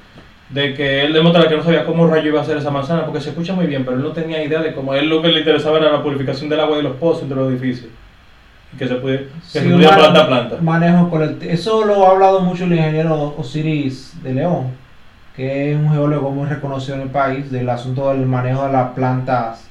de 0.49 0.73
que 0.73 1.03
él 1.05 1.13
demostrara 1.13 1.49
que 1.49 1.57
no 1.57 1.63
sabía 1.63 1.85
cómo 1.85 2.07
rayo 2.07 2.29
iba 2.29 2.39
a 2.39 2.43
hacer 2.43 2.57
esa 2.57 2.69
manzana, 2.69 3.05
porque 3.05 3.21
se 3.21 3.29
escucha 3.29 3.53
muy 3.53 3.65
bien, 3.65 3.85
pero 3.85 3.97
él 3.97 4.03
no 4.03 4.11
tenía 4.11 4.43
idea 4.43 4.61
de 4.61 4.73
cómo. 4.73 4.93
Él 4.93 5.09
lo 5.09 5.21
que 5.21 5.29
le 5.29 5.39
interesaba 5.39 5.79
era 5.79 5.91
la 5.91 6.03
purificación 6.03 6.49
del 6.49 6.59
agua 6.59 6.77
de 6.77 6.83
los 6.83 6.97
pozos 6.97 7.23
entre 7.23 7.37
los 7.37 7.49
edificios. 7.51 7.89
Y 8.73 8.77
que 8.77 8.87
se 8.87 8.95
pudiera, 8.95 9.23
que 9.23 9.29
Sí, 9.41 9.59
se 9.59 9.61
pudiera 9.61 9.89
un 9.89 9.97
planta 9.97 10.21
a 10.21 10.27
planta. 10.27 10.57
Manejo 10.61 11.09
colectivo. 11.09 11.51
Eso 11.51 11.85
lo 11.85 12.05
ha 12.05 12.11
hablado 12.11 12.41
mucho 12.41 12.65
el 12.65 12.73
ingeniero 12.73 13.33
Osiris 13.37 14.21
de 14.21 14.33
León, 14.33 14.67
que 15.35 15.71
es 15.71 15.77
un 15.77 15.91
geólogo 15.91 16.29
muy 16.29 16.47
reconocido 16.47 16.95
en 16.95 17.01
el 17.01 17.09
país, 17.09 17.51
del 17.51 17.69
asunto 17.69 18.09
del 18.09 18.27
manejo 18.27 18.67
de 18.67 18.73
las 18.73 18.89
plantas 18.91 19.68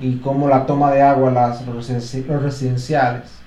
y 0.00 0.16
cómo 0.16 0.48
la 0.48 0.66
toma 0.66 0.90
de 0.90 1.02
agua 1.02 1.28
en 1.28 1.34
las, 1.34 1.66
los 1.66 1.88
residenci- 1.88 2.26
los 2.26 2.42
residenciales. 2.42 3.40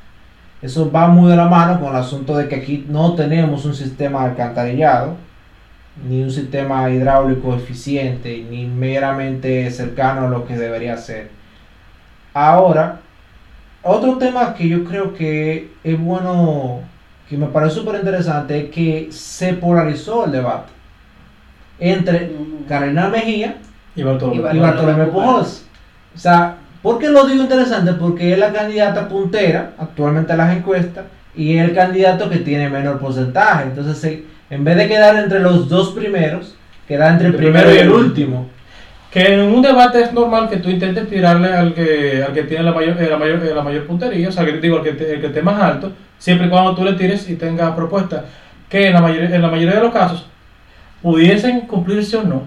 Eso 0.61 0.91
va 0.91 1.07
muy 1.07 1.29
de 1.29 1.35
la 1.37 1.45
mano 1.47 1.79
con 1.79 1.89
el 1.91 1.97
asunto 1.97 2.35
de 2.35 2.47
que 2.47 2.55
aquí 2.55 2.85
no 2.89 3.13
tenemos 3.13 3.65
un 3.65 3.75
sistema 3.75 4.23
de 4.23 4.31
alcantarillado, 4.31 5.15
ni 6.07 6.23
un 6.23 6.31
sistema 6.31 6.89
hidráulico 6.89 7.53
eficiente, 7.55 8.45
ni 8.49 8.65
meramente 8.65 9.69
cercano 9.71 10.27
a 10.27 10.29
lo 10.29 10.45
que 10.45 10.55
debería 10.57 10.97
ser. 10.97 11.29
Ahora, 12.33 12.99
otro 13.83 14.17
tema 14.17 14.53
que 14.53 14.67
yo 14.67 14.83
creo 14.83 15.13
que 15.13 15.71
es 15.83 15.99
bueno 15.99 16.79
que 17.29 17.37
me 17.37 17.47
parece 17.47 17.75
súper 17.75 17.95
interesante 17.95 18.57
es 18.65 18.69
que 18.71 19.07
se 19.11 19.53
polarizó 19.53 20.25
el 20.25 20.31
debate 20.31 20.71
entre 21.79 22.31
Ujú. 22.33 22.65
Carolina 22.67 23.09
Mejía 23.09 23.57
Y 24.45 24.59
Bartolomé. 24.59 25.03
Y. 25.05 25.66
O 26.17 26.19
sea, 26.19 26.55
¿por 26.81 26.99
qué 26.99 27.07
lo 27.09 27.25
digo 27.25 27.43
interesante? 27.43 27.93
Porque 27.93 28.33
es 28.33 28.39
la 28.39 28.51
candidata 28.51 29.07
puntera 29.07 29.71
actualmente 29.77 30.33
en 30.33 30.37
las 30.39 30.57
encuestas 30.57 31.05
y 31.35 31.55
es 31.57 31.63
el 31.69 31.75
candidato 31.75 32.29
que 32.29 32.37
tiene 32.39 32.69
menor 32.69 32.99
porcentaje. 32.99 33.63
Entonces, 33.69 34.19
en 34.49 34.63
vez 34.63 34.75
de 34.75 34.87
quedar 34.87 35.15
entre 35.15 35.39
los 35.39 35.69
dos 35.69 35.91
primeros, 35.91 36.55
queda 36.87 37.09
entre 37.11 37.27
el 37.27 37.33
El 37.35 37.39
primero 37.39 37.73
y 37.73 37.77
el 37.77 37.89
último. 37.89 38.49
Que 39.11 39.33
en 39.35 39.41
un 39.41 39.61
debate 39.61 40.01
es 40.01 40.11
normal 40.11 40.49
que 40.49 40.57
tú 40.57 40.69
intentes 40.69 41.07
tirarle 41.09 41.53
al 41.53 41.73
que, 41.73 42.23
al 42.27 42.33
que 42.33 42.43
tiene 42.43 42.63
la 42.63 42.73
mayor, 42.73 43.01
eh, 43.01 43.07
la, 43.09 43.17
mayor, 43.17 43.43
eh, 43.45 43.53
la 43.55 43.63
mayor 43.63 43.85
puntería, 43.87 44.27
o 44.27 44.31
sea, 44.31 44.43
que 44.45 44.53
digo, 44.59 44.77
al 44.77 44.83
que, 44.83 44.91
te- 44.93 45.13
el 45.13 45.21
que 45.21 45.27
esté 45.27 45.41
más 45.41 45.61
alto, 45.61 45.93
siempre 46.17 46.47
y 46.47 46.49
cuando 46.49 46.75
tú 46.75 46.83
le 46.83 46.93
tires 46.93 47.29
y 47.29 47.35
tengas 47.35 47.71
propuestas 47.73 48.23
que 48.69 48.87
en 48.87 48.93
la, 48.93 49.01
mayoría, 49.01 49.33
en 49.33 49.41
la 49.41 49.47
mayoría 49.49 49.75
de 49.75 49.81
los 49.81 49.93
casos 49.93 50.27
pudiesen 51.01 51.61
cumplirse 51.61 52.17
o 52.17 52.23
no, 52.23 52.43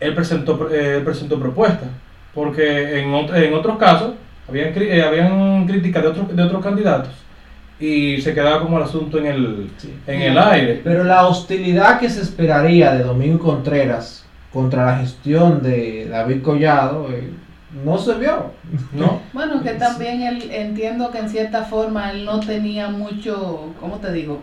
él 0.00 0.14
presentó, 0.14 0.68
eh, 0.72 1.02
presentó 1.04 1.38
propuestas. 1.38 1.88
Porque 2.36 3.00
en, 3.00 3.12
en 3.14 3.54
otros 3.54 3.78
casos 3.78 4.12
habían, 4.48 4.72
eh, 4.76 5.02
habían 5.02 5.66
críticas 5.66 6.02
de 6.04 6.08
otros, 6.10 6.36
de 6.36 6.42
otros 6.42 6.62
candidatos 6.62 7.10
y 7.80 8.20
se 8.20 8.32
quedaba 8.32 8.60
como 8.62 8.76
el 8.78 8.84
asunto 8.84 9.18
en 9.18 9.26
el, 9.26 9.70
Sí. 9.78 9.92
en 10.06 10.22
el 10.22 10.38
aire. 10.38 10.80
Pero 10.84 11.02
la 11.02 11.26
hostilidad 11.26 11.98
que 11.98 12.08
se 12.08 12.20
esperaría 12.22 12.92
de 12.94 13.02
Domingo 13.04 13.38
Contreras 13.38 14.24
contra 14.52 14.86
la 14.86 14.98
gestión 14.98 15.62
de 15.62 16.06
David 16.10 16.42
Collado 16.42 17.08
eh, 17.10 17.30
no 17.84 17.98
se 17.98 18.14
vio. 18.14 18.52
¿No? 18.92 19.20
Bueno, 19.32 19.62
que 19.62 19.70
también 19.72 20.22
él 20.22 20.50
entiendo 20.52 21.10
que 21.10 21.18
en 21.18 21.28
cierta 21.28 21.64
forma 21.64 22.12
él 22.12 22.24
no 22.24 22.40
tenía 22.40 22.88
mucho, 22.88 23.72
¿cómo 23.80 23.96
te 23.96 24.12
digo? 24.12 24.40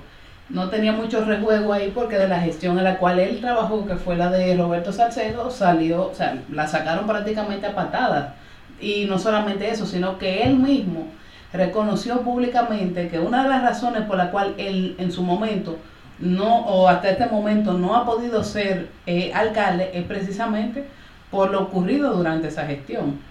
No 0.54 0.70
tenía 0.70 0.92
mucho 0.94 1.26
rejuego 1.26 1.74
ahí 1.74 1.92
porque 1.94 2.18
de 2.18 2.28
la 2.30 2.40
gestión 2.40 2.78
en 2.78 2.84
la 2.86 2.98
cual 2.98 3.20
él 3.20 3.42
trabajó, 3.42 3.86
que 3.88 3.96
fue 3.96 4.16
la 4.16 4.30
de 4.30 4.56
Roberto 4.56 4.94
Salcedo, 4.94 5.50
salió, 5.52 6.10
o 6.10 6.14
sea, 6.16 6.42
la 6.52 6.68
sacaron 6.68 7.08
prácticamente 7.08 7.68
a 7.68 7.76
patadas. 7.76 8.36
Y 8.80 9.06
no 9.06 9.18
solamente 9.20 9.70
eso, 9.72 9.86
sino 9.86 10.18
que 10.20 10.44
él 10.44 10.56
mismo 10.58 11.08
reconoció 11.54 12.22
públicamente 12.22 13.10
que 13.10 13.20
una 13.20 13.44
de 13.44 13.50
las 13.50 13.64
razones 13.64 14.04
por 14.04 14.18
la 14.18 14.32
cual 14.32 14.56
él 14.58 14.96
en 15.00 15.12
su 15.12 15.24
momento 15.24 15.78
no, 16.20 16.60
o 16.66 16.88
hasta 16.88 17.10
este 17.12 17.26
momento 17.28 17.74
no 17.74 17.96
ha 17.96 18.06
podido 18.06 18.44
ser 18.44 18.90
eh, 19.06 19.32
alcalde 19.34 19.92
es 19.94 20.04
precisamente 20.06 20.88
por 21.32 21.52
lo 21.52 21.64
ocurrido 21.64 22.14
durante 22.14 22.48
esa 22.50 22.66
gestión. 22.66 23.22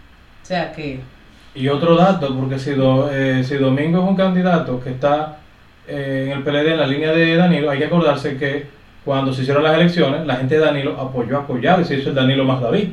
O 0.42 0.46
sea 0.46 0.72
que 0.72 1.08
Y 1.54 1.68
otro 1.68 1.96
dato, 1.96 2.36
porque 2.36 2.58
si, 2.58 2.72
Do- 2.74 3.10
eh, 3.12 3.44
si 3.44 3.56
Domingo 3.56 4.02
es 4.02 4.08
un 4.08 4.16
candidato 4.16 4.80
que 4.80 4.90
está 4.90 5.41
eh, 5.88 6.28
en 6.30 6.38
el 6.38 6.42
PLD 6.44 6.72
en 6.72 6.78
la 6.78 6.86
línea 6.86 7.12
de 7.12 7.36
Danilo, 7.36 7.70
hay 7.70 7.78
que 7.78 7.86
acordarse 7.86 8.36
que 8.36 8.66
cuando 9.04 9.32
se 9.32 9.42
hicieron 9.42 9.62
las 9.64 9.74
elecciones, 9.74 10.26
la 10.26 10.36
gente 10.36 10.54
de 10.58 10.64
Danilo 10.64 11.00
apoyó 11.00 11.38
a 11.38 11.46
Collado 11.46 11.80
y 11.80 11.84
se 11.84 11.96
hizo 11.96 12.10
el 12.10 12.14
Danilo 12.14 12.44
más 12.44 12.60
David. 12.60 12.88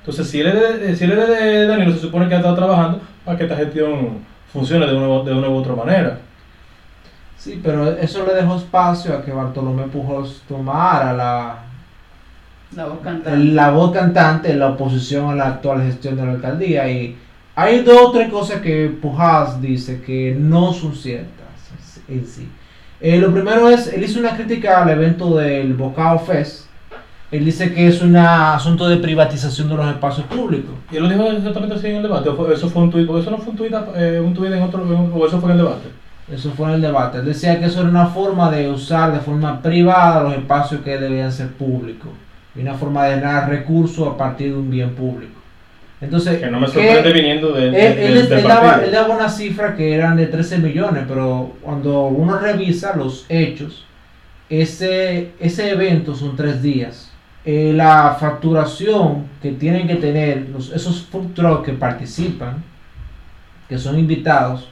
Entonces, 0.00 0.28
si 0.28 0.40
él 0.40 0.48
es 0.48 0.80
de, 0.80 0.96
si 0.96 1.04
él 1.04 1.12
es 1.12 1.28
de 1.28 1.66
Danilo, 1.66 1.92
se 1.92 2.00
supone 2.00 2.28
que 2.28 2.34
ha 2.34 2.38
estado 2.38 2.54
trabajando 2.56 3.00
para 3.24 3.38
que 3.38 3.44
esta 3.44 3.56
gestión 3.56 4.18
funcione 4.52 4.86
de 4.86 4.94
una, 4.94 5.08
u- 5.08 5.24
de 5.24 5.32
una 5.32 5.48
u 5.48 5.56
otra 5.56 5.74
manera. 5.74 6.18
Sí, 7.38 7.60
pero 7.62 7.90
eso 7.92 8.24
le 8.26 8.34
dejó 8.34 8.56
espacio 8.56 9.14
a 9.16 9.22
que 9.22 9.32
Bartolomé 9.32 9.84
Pujols 9.84 10.42
tomara 10.46 11.12
la, 11.14 11.58
la 12.76 12.84
voz 12.86 12.98
cantante. 13.02 13.36
la 13.38 13.70
voz 13.70 13.92
cantante 13.92 14.50
en 14.52 14.58
la 14.58 14.68
oposición 14.68 15.30
a 15.30 15.34
la 15.34 15.46
actual 15.48 15.82
gestión 15.82 16.16
de 16.16 16.24
la 16.26 16.32
alcaldía. 16.32 16.88
Y 16.90 17.16
hay 17.54 17.82
dos 17.82 18.00
o 18.00 18.12
tres 18.12 18.30
cosas 18.30 18.60
que 18.60 18.88
Pujols 19.00 19.60
dice 19.60 20.02
que 20.02 20.34
no 20.38 20.72
son 20.72 20.94
ciertas 20.94 21.43
en 22.08 22.26
sí. 22.26 22.48
Eh, 23.00 23.18
lo 23.18 23.32
primero 23.32 23.68
es, 23.68 23.92
él 23.92 24.02
hizo 24.04 24.20
una 24.20 24.36
crítica 24.36 24.82
al 24.82 24.90
evento 24.90 25.36
del 25.36 25.74
Bocao 25.74 26.18
Fest. 26.18 26.66
Él 27.30 27.44
dice 27.44 27.72
que 27.74 27.88
es 27.88 28.00
un 28.00 28.14
asunto 28.16 28.88
de 28.88 28.98
privatización 28.98 29.68
de 29.68 29.74
los 29.76 29.88
espacios 29.88 30.26
públicos. 30.28 30.70
¿Y 30.92 30.96
él 30.96 31.02
lo 31.02 31.08
dijo 31.08 31.24
exactamente 31.24 31.74
así 31.74 31.88
en 31.88 31.96
el 31.96 32.02
debate? 32.02 32.28
¿O 32.28 32.36
fue- 32.36 32.54
eso 32.54 32.68
fue 32.68 32.82
un 32.82 32.90
tuit? 32.90 33.06
Porque 33.06 33.22
eso 33.22 33.30
no 33.30 33.38
fue 33.38 33.50
un 33.50 33.56
tuit, 33.56 33.72
eh, 33.96 34.22
un 34.24 34.32
tuit 34.34 34.52
en 34.52 34.62
otro, 34.62 34.82
o 34.82 35.26
eso 35.26 35.40
fue 35.40 35.50
en 35.50 35.58
el 35.58 35.64
debate. 35.64 35.88
Eso 36.32 36.50
fue 36.52 36.68
en 36.68 36.74
el 36.74 36.80
debate. 36.80 37.18
Él 37.18 37.24
decía 37.26 37.58
que 37.58 37.66
eso 37.66 37.80
era 37.80 37.88
una 37.90 38.06
forma 38.06 38.50
de 38.50 38.70
usar 38.70 39.12
de 39.12 39.18
forma 39.18 39.60
privada 39.60 40.22
los 40.22 40.34
espacios 40.34 40.80
que 40.82 40.96
debían 40.96 41.32
ser 41.32 41.48
públicos. 41.48 42.10
Y 42.54 42.60
una 42.60 42.74
forma 42.74 43.04
de 43.04 43.20
ganar 43.20 43.48
recursos 43.50 44.06
a 44.06 44.16
partir 44.16 44.52
de 44.52 44.58
un 44.58 44.70
bien 44.70 44.94
público. 44.94 45.40
Entonces, 46.04 46.38
Que 46.40 46.46
no 46.50 46.60
me 46.60 46.66
¿qué- 46.66 46.72
sorprende 46.72 47.12
viniendo 47.12 47.52
de, 47.52 47.66
él, 47.66 47.72
de- 47.72 48.06
él- 48.06 48.28
del 48.28 48.38
él 48.38 48.44
daba, 48.48 48.80
él 48.84 48.92
daba 48.92 49.14
una 49.14 49.28
cifra 49.28 49.74
que 49.74 49.94
eran 49.94 50.16
de 50.16 50.26
13 50.26 50.58
millones, 50.58 51.04
pero 51.08 51.54
cuando 51.62 52.06
uno 52.06 52.38
revisa 52.38 52.94
los 52.96 53.26
hechos, 53.28 53.84
ese, 54.48 55.32
ese 55.40 55.70
evento 55.70 56.14
son 56.14 56.36
tres 56.36 56.62
días. 56.62 57.10
Eh, 57.46 57.72
la 57.74 58.16
facturación 58.18 59.26
que 59.42 59.52
tienen 59.52 59.86
que 59.86 59.96
tener 59.96 60.48
los, 60.50 60.70
esos 60.72 61.02
food 61.02 61.32
trucks 61.34 61.66
que 61.66 61.72
participan, 61.74 62.62
que 63.68 63.76
son 63.78 63.98
invitados, 63.98 64.68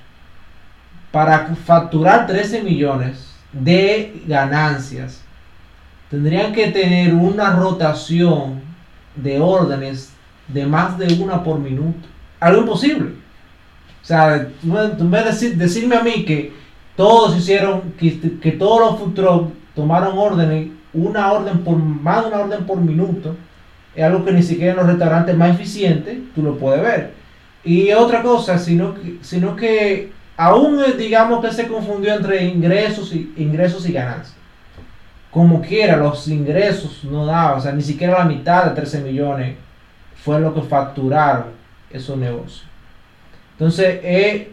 para 1.11 1.55
facturar 1.67 2.27
13 2.27 2.63
millones 2.63 3.35
de 3.53 4.23
ganancias, 4.27 5.23
tendrían 6.11 6.53
que 6.53 6.69
tener 6.69 7.13
una 7.15 7.51
rotación 7.57 8.61
de 9.17 9.39
órdenes 9.41 10.13
de 10.53 10.67
más 10.67 10.99
de 10.99 11.15
una 11.23 11.43
por 11.43 11.59
minuto. 11.59 12.09
Algo 12.41 12.63
imposible. 12.63 13.11
O 14.03 14.05
sea, 14.05 14.49
me- 14.63 14.89
tú 14.99 15.05
me 15.05 15.23
decir, 15.23 15.57
decirme 15.57 15.97
a 15.97 16.03
mí 16.03 16.25
que 16.25 16.53
todos 16.97 17.37
hicieron, 17.37 17.93
que, 17.99 18.53
todos 18.59 19.01
los 19.01 19.15
trucks 19.15 19.53
tomaron 19.75 20.19
órdenes, 20.19 20.69
una 20.93 21.33
orden 21.33 21.59
por, 21.65 21.77
más 21.77 22.23
de 22.23 22.29
una 22.29 22.41
orden 22.41 22.65
por 22.67 22.79
minuto, 22.79 23.37
es 23.95 24.05
algo 24.05 24.25
que 24.25 24.33
ni 24.33 24.43
siquiera 24.43 24.73
en 24.73 24.79
los 24.79 24.87
restaurantes 24.87 25.37
más 25.37 25.51
eficientes 25.51 26.19
tú 26.35 26.43
lo 26.43 26.57
puedes 26.59 26.83
ver. 26.83 27.15
Y 27.65 27.93
otra 27.93 28.23
cosa, 28.23 28.59
sino 28.59 28.95
que, 28.95 29.19
sino 29.21 29.55
que 29.55 30.13
aún 30.37 30.81
eh, 30.81 30.95
digamos 30.99 31.45
que 31.45 31.53
se 31.53 31.69
confundió 31.69 32.15
entre 32.15 32.45
ingresos 32.45 33.15
y, 33.15 33.33
ingresos 33.37 33.89
y 33.89 33.93
ganancias. 33.93 34.37
Como 35.31 35.63
quiera, 35.63 35.97
los 35.97 36.29
ingresos 36.29 37.05
no 37.05 37.25
daban, 37.25 37.59
o 37.59 37.61
sea, 37.61 37.73
ni 37.73 37.83
siquiera 37.83 38.19
la 38.19 38.25
mitad 38.25 38.65
de 38.67 38.75
13 38.75 39.01
millones 39.01 39.57
fue 40.25 40.41
lo 40.41 40.55
que 40.55 40.63
facturaron 40.63 41.47
esos 41.91 42.17
negocios. 42.17 42.65
Entonces, 43.53 44.01
eh, 44.03 44.53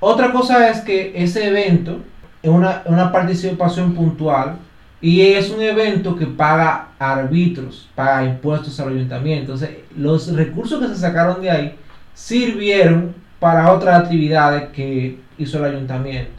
otra 0.00 0.32
cosa 0.32 0.68
es 0.68 0.80
que 0.80 1.12
ese 1.14 1.48
evento 1.48 2.00
es 2.42 2.50
una, 2.50 2.82
una 2.86 3.10
participación 3.10 3.94
puntual 3.94 4.58
y 5.00 5.20
es 5.20 5.50
un 5.50 5.60
evento 5.62 6.16
que 6.16 6.26
paga 6.26 6.88
árbitros, 6.98 7.88
paga 7.94 8.24
impuestos 8.24 8.78
al 8.80 8.90
ayuntamiento. 8.90 9.52
Entonces, 9.52 9.78
los 9.96 10.34
recursos 10.34 10.80
que 10.80 10.88
se 10.88 10.96
sacaron 10.96 11.40
de 11.40 11.50
ahí 11.50 11.74
sirvieron 12.14 13.14
para 13.38 13.72
otras 13.72 14.00
actividades 14.00 14.70
que 14.70 15.18
hizo 15.38 15.58
el 15.58 15.74
ayuntamiento. 15.74 16.32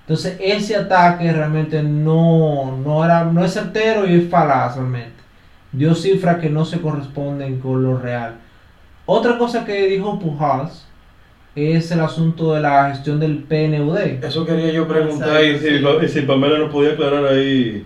Entonces, 0.00 0.36
ese 0.40 0.76
ataque 0.76 1.32
realmente 1.32 1.82
no, 1.82 2.78
no, 2.82 3.04
era, 3.04 3.24
no 3.24 3.44
es 3.44 3.52
certero 3.52 4.06
y 4.06 4.14
es 4.14 4.30
falaz 4.30 4.76
realmente. 4.76 5.15
Dio 5.76 5.94
cifras 5.94 6.38
que 6.38 6.48
no 6.50 6.64
se 6.64 6.80
corresponden 6.80 7.60
con 7.60 7.82
lo 7.82 7.98
real. 7.98 8.36
Otra 9.04 9.38
cosa 9.38 9.64
que 9.64 9.86
dijo 9.86 10.18
Pujols 10.18 10.86
es 11.54 11.90
el 11.90 12.00
asunto 12.00 12.54
de 12.54 12.60
la 12.60 12.90
gestión 12.90 13.20
del 13.20 13.38
PNUD. 13.44 13.96
Eso 14.24 14.44
quería 14.44 14.72
yo 14.72 14.86
preguntar 14.88 15.42
y 15.44 15.58
si, 15.58 15.68
Exacto, 15.68 16.04
y 16.04 16.08
si 16.08 16.22
Pamela 16.22 16.58
nos 16.58 16.70
podía 16.72 16.92
aclarar 16.92 17.26
ahí 17.26 17.84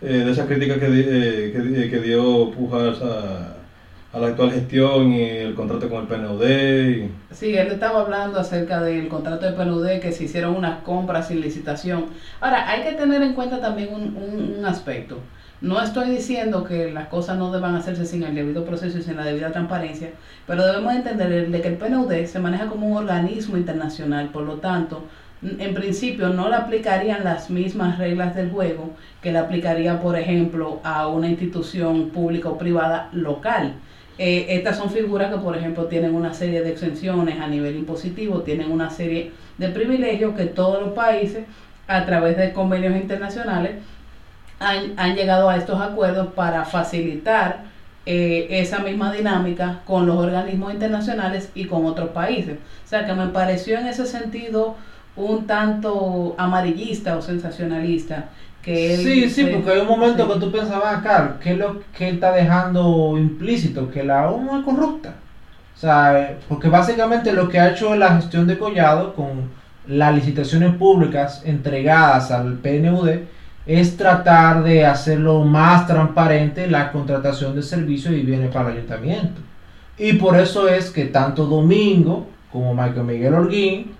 eh, 0.00 0.06
de 0.24 0.30
esa 0.30 0.46
crítica 0.46 0.78
que, 0.80 0.86
eh, 0.88 1.52
que, 1.52 1.90
que 1.90 2.00
dio 2.00 2.50
Pujas 2.50 3.00
a, 3.02 3.56
a 4.12 4.18
la 4.20 4.28
actual 4.28 4.50
gestión 4.52 5.12
y 5.12 5.22
el 5.22 5.54
contrato 5.54 5.88
con 5.88 6.02
el 6.02 6.06
PNUD. 6.08 6.44
y- 6.48 7.10
Sí, 7.32 7.56
él 7.56 7.68
estaba 7.68 8.00
hablando 8.02 8.38
acerca 8.40 8.80
del 8.82 9.08
contrato 9.08 9.46
de 9.46 9.52
PNUD, 9.52 10.00
que 10.00 10.12
se 10.12 10.24
hicieron 10.24 10.56
unas 10.56 10.80
compras 10.82 11.28
sin 11.28 11.40
licitación. 11.40 12.06
Ahora, 12.40 12.68
hay 12.68 12.82
que 12.82 12.92
tener 12.92 13.22
en 13.22 13.34
cuenta 13.34 13.60
también 13.60 13.88
un, 13.92 14.02
un- 14.16 14.54
un 14.58 14.64
aspecto. 14.66 15.18
No 15.62 15.80
estoy 15.80 16.10
diciendo 16.10 16.64
que 16.64 16.90
las 16.90 17.06
cosas 17.06 17.38
no 17.38 17.52
deban 17.52 17.76
hacerse 17.76 18.04
sin 18.04 18.24
el 18.24 18.34
debido 18.34 18.64
proceso 18.64 18.98
y 18.98 19.02
sin 19.02 19.16
la 19.16 19.24
debida 19.24 19.52
transparencia, 19.52 20.10
pero 20.44 20.66
debemos 20.66 20.92
entender 20.92 21.50
de 21.50 21.60
que 21.60 21.68
el 21.68 21.76
PNUD 21.76 22.24
se 22.24 22.40
maneja 22.40 22.66
como 22.66 22.88
un 22.88 22.96
organismo 22.96 23.56
internacional, 23.56 24.30
por 24.30 24.42
lo 24.42 24.56
tanto, 24.56 25.04
en 25.40 25.72
principio 25.72 26.30
no 26.30 26.48
le 26.48 26.56
aplicarían 26.56 27.22
las 27.22 27.48
mismas 27.48 27.96
reglas 27.98 28.34
del 28.34 28.50
juego 28.50 28.90
que 29.22 29.30
le 29.30 29.38
aplicaría, 29.38 30.00
por 30.00 30.18
ejemplo, 30.18 30.80
a 30.82 31.06
una 31.06 31.28
institución 31.28 32.10
pública 32.10 32.48
o 32.48 32.58
privada 32.58 33.08
local. 33.12 33.74
Eh, 34.18 34.46
estas 34.48 34.78
son 34.78 34.90
figuras 34.90 35.32
que, 35.32 35.38
por 35.38 35.56
ejemplo, 35.56 35.84
tienen 35.84 36.16
una 36.16 36.34
serie 36.34 36.62
de 36.62 36.72
exenciones 36.72 37.38
a 37.38 37.46
nivel 37.46 37.76
impositivo, 37.76 38.42
tienen 38.42 38.72
una 38.72 38.90
serie 38.90 39.30
de 39.58 39.68
privilegios 39.68 40.34
que 40.34 40.46
todos 40.46 40.82
los 40.82 40.92
países, 40.92 41.44
a 41.86 42.04
través 42.04 42.36
de 42.36 42.52
convenios 42.52 42.96
internacionales, 42.96 43.72
han, 44.62 44.92
han 44.96 45.16
llegado 45.16 45.48
a 45.50 45.56
estos 45.56 45.80
acuerdos 45.80 46.28
para 46.34 46.64
facilitar 46.64 47.64
eh, 48.06 48.46
esa 48.50 48.78
misma 48.80 49.12
dinámica 49.12 49.80
con 49.86 50.06
los 50.06 50.16
organismos 50.16 50.72
internacionales 50.72 51.50
y 51.54 51.66
con 51.66 51.86
otros 51.86 52.10
países. 52.10 52.56
O 52.84 52.88
sea 52.88 53.04
que 53.06 53.12
me 53.14 53.26
pareció 53.28 53.78
en 53.78 53.86
ese 53.86 54.06
sentido 54.06 54.76
un 55.14 55.46
tanto 55.46 56.34
amarillista 56.38 57.16
o 57.16 57.22
sensacionalista. 57.22 58.26
Que 58.62 58.94
él 58.94 59.00
Sí, 59.00 59.20
sí, 59.28 59.44
se- 59.44 59.46
porque 59.48 59.70
hay 59.72 59.80
un 59.80 59.88
momento 59.88 60.24
sí. 60.26 60.32
que 60.34 60.40
tú 60.40 60.52
pensabas, 60.52 60.98
acá, 60.98 61.36
¿qué 61.42 61.52
es 61.52 61.58
lo 61.58 61.80
que 61.96 62.08
él 62.08 62.14
está 62.14 62.32
dejando 62.32 63.16
implícito? 63.18 63.90
Que 63.90 64.04
la 64.04 64.30
ONU 64.30 64.58
es 64.58 64.64
corrupta. 64.64 65.14
O 65.76 65.78
sea, 65.78 66.20
eh, 66.20 66.36
porque 66.48 66.68
básicamente 66.68 67.32
lo 67.32 67.48
que 67.48 67.58
ha 67.58 67.70
hecho 67.70 67.94
la 67.96 68.14
gestión 68.16 68.46
de 68.46 68.58
Collado 68.58 69.14
con 69.14 69.50
las 69.88 70.14
licitaciones 70.14 70.74
públicas 70.76 71.42
entregadas 71.44 72.30
al 72.30 72.54
PNUD 72.54 73.10
es 73.66 73.96
tratar 73.96 74.62
de 74.64 74.84
hacerlo 74.86 75.44
más 75.44 75.86
transparente 75.86 76.66
la 76.66 76.90
contratación 76.90 77.54
de 77.54 77.62
servicios 77.62 78.14
y 78.14 78.22
bienes 78.22 78.50
para 78.52 78.70
el 78.70 78.78
ayuntamiento. 78.78 79.40
Y 79.98 80.14
por 80.14 80.38
eso 80.38 80.68
es 80.68 80.90
que 80.90 81.04
tanto 81.04 81.46
Domingo 81.46 82.26
como 82.50 82.74
Michael 82.74 83.04
Miguel 83.04 83.34
Holguín 83.34 83.92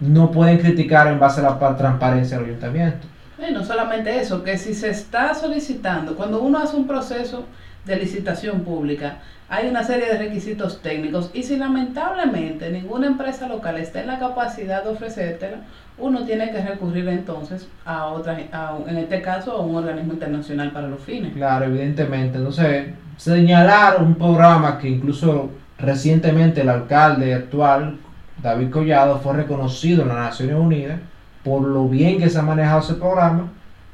no 0.00 0.30
pueden 0.30 0.58
criticar 0.58 1.08
en 1.08 1.18
base 1.18 1.40
a 1.40 1.44
la 1.44 1.58
pa- 1.58 1.76
transparencia 1.76 2.36
del 2.38 2.46
ayuntamiento. 2.50 3.06
Y 3.48 3.52
no 3.52 3.64
solamente 3.64 4.20
eso, 4.20 4.42
que 4.44 4.56
si 4.58 4.74
se 4.74 4.90
está 4.90 5.34
solicitando, 5.34 6.14
cuando 6.14 6.40
uno 6.40 6.58
hace 6.58 6.76
un 6.76 6.86
proceso 6.86 7.44
de 7.88 7.96
licitación 7.96 8.60
pública, 8.60 9.18
hay 9.48 9.68
una 9.68 9.82
serie 9.82 10.06
de 10.06 10.18
requisitos 10.18 10.82
técnicos 10.82 11.30
y 11.32 11.42
si 11.42 11.56
lamentablemente 11.56 12.70
ninguna 12.70 13.06
empresa 13.06 13.48
local 13.48 13.78
está 13.78 14.02
en 14.02 14.08
la 14.08 14.18
capacidad 14.18 14.84
de 14.84 14.90
ofrecértela, 14.90 15.58
uno 15.96 16.24
tiene 16.24 16.50
que 16.52 16.60
recurrir 16.60 17.08
entonces 17.08 17.66
a 17.84 18.06
otra, 18.06 18.38
a 18.52 18.76
en 18.86 18.98
este 18.98 19.22
caso 19.22 19.52
a 19.52 19.62
un 19.62 19.74
organismo 19.74 20.12
internacional 20.12 20.70
para 20.70 20.86
los 20.86 21.00
fines. 21.00 21.32
Claro, 21.32 21.64
evidentemente. 21.64 22.38
Entonces, 22.38 22.88
señalar 23.16 24.02
un 24.02 24.14
programa 24.14 24.78
que 24.78 24.88
incluso 24.88 25.50
recientemente 25.78 26.60
el 26.60 26.68
alcalde 26.68 27.34
actual, 27.34 27.96
David 28.42 28.70
Collado, 28.70 29.18
fue 29.18 29.32
reconocido 29.32 30.02
en 30.02 30.08
las 30.08 30.18
Naciones 30.18 30.56
Unidas 30.56 31.00
por 31.42 31.62
lo 31.62 31.88
bien 31.88 32.18
que 32.18 32.28
se 32.28 32.38
ha 32.38 32.42
manejado 32.42 32.80
ese 32.80 32.94
programa 32.94 33.48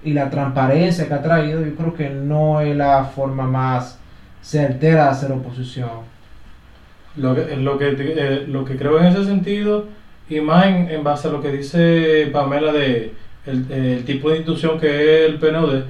y 0.05 0.13
la 0.13 0.31
transparencia 0.31 1.09
que 1.09 1.15
ha 1.15 1.23
traído, 1.23 1.65
yo 1.65 1.75
creo 1.75 1.95
que 1.95 2.11
no 2.11 2.61
es 2.61 2.77
la 2.77 3.05
forma 3.05 3.47
más 3.47 3.99
certera 4.43 5.05
de 5.05 5.11
hacer 5.11 5.33
oposición. 5.33 5.91
Lo 7.17 7.35
que, 7.35 7.57
lo 7.57 7.79
que, 7.79 7.95
eh, 7.99 8.45
lo 8.47 8.65
que 8.65 8.77
creo 8.77 9.01
en 9.01 9.07
ese 9.07 9.25
sentido, 9.25 9.87
y 10.29 10.41
más 10.41 10.67
en, 10.67 11.03
base 11.05 11.29
a 11.29 11.31
lo 11.31 11.41
que 11.41 11.53
dice 11.53 12.29
Pamela 12.33 12.73
de 12.73 13.13
el, 13.47 14.05
tipo 14.05 14.31
de 14.31 14.37
institución 14.37 14.79
que 14.79 15.25
es 15.25 15.31
el 15.31 15.39
PNUD, 15.39 15.83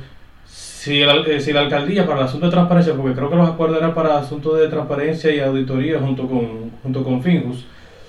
si, 0.47 1.03
el 1.03 1.27
eh, 1.27 1.41
si 1.41 1.53
la 1.53 1.61
alcaldía 1.61 2.07
para 2.07 2.21
el 2.21 2.27
asunto 2.27 2.47
de 2.47 2.53
transparencia, 2.53 2.95
porque 2.95 3.15
creo 3.15 3.31
que 3.31 3.37
los 3.37 3.49
acuerdos 3.49 3.79
eran 3.79 3.95
para 3.95 4.19
asuntos 4.19 4.59
de 4.59 4.69
transparencia 4.69 5.35
y 5.35 5.41
auditoría 5.41 5.99
junto 5.99 6.29
con, 6.29 6.71
junto 6.83 7.03
con 7.03 7.23
Finjus, 7.23 7.65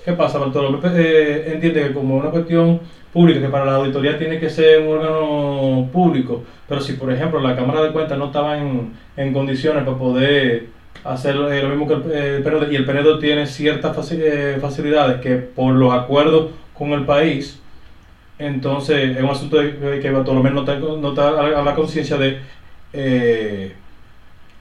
¿qué 0.06 0.12
pasa? 0.12 0.38
Bartolomé 0.38 0.78
eh, 0.94 1.50
entiende 1.54 1.82
que 1.88 1.92
como 1.92 2.16
una 2.16 2.30
cuestión 2.30 2.80
pública, 3.12 3.40
que 3.40 3.48
para 3.48 3.66
la 3.66 3.74
auditoría 3.76 4.16
tiene 4.16 4.38
que 4.40 4.48
ser 4.48 4.80
un 4.80 4.96
órgano 4.96 5.88
público, 5.92 6.44
pero 6.68 6.80
si 6.80 6.94
por 6.94 7.12
ejemplo 7.12 7.40
la 7.40 7.56
Cámara 7.56 7.82
de 7.82 7.90
Cuentas 7.92 8.16
no 8.16 8.26
estaba 8.26 8.56
en, 8.56 8.92
en 9.16 9.32
condiciones 9.34 9.84
para 9.84 9.98
poder 9.98 10.68
hacer 11.04 11.34
eh, 11.36 11.62
lo 11.62 11.68
mismo 11.70 11.86
que 11.88 11.94
el, 11.94 12.02
eh, 12.12 12.36
el 12.36 12.42
PNUD, 12.42 12.70
y 12.70 12.76
el 12.76 12.84
PNUD 12.86 13.18
tiene 13.20 13.46
ciertas 13.46 13.96
faci- 13.96 14.20
eh, 14.22 14.58
facilidades 14.60 15.20
que 15.20 15.36
por 15.36 15.74
los 15.74 15.92
acuerdos 15.92 16.50
con 16.72 16.92
el 16.92 17.04
país, 17.04 17.60
entonces 18.38 19.16
es 19.16 19.22
un 19.22 19.30
asunto 19.30 19.58
que 20.02 20.10
Bartolomé 20.10 20.50
no 20.50 20.60
está, 20.60 20.76
no 20.78 21.08
está 21.08 21.28
a 21.28 21.32
la, 21.32 21.60
a 21.60 21.62
la 21.64 21.74
conciencia 21.74 22.16
de 22.16 22.38
eh, 22.92 23.72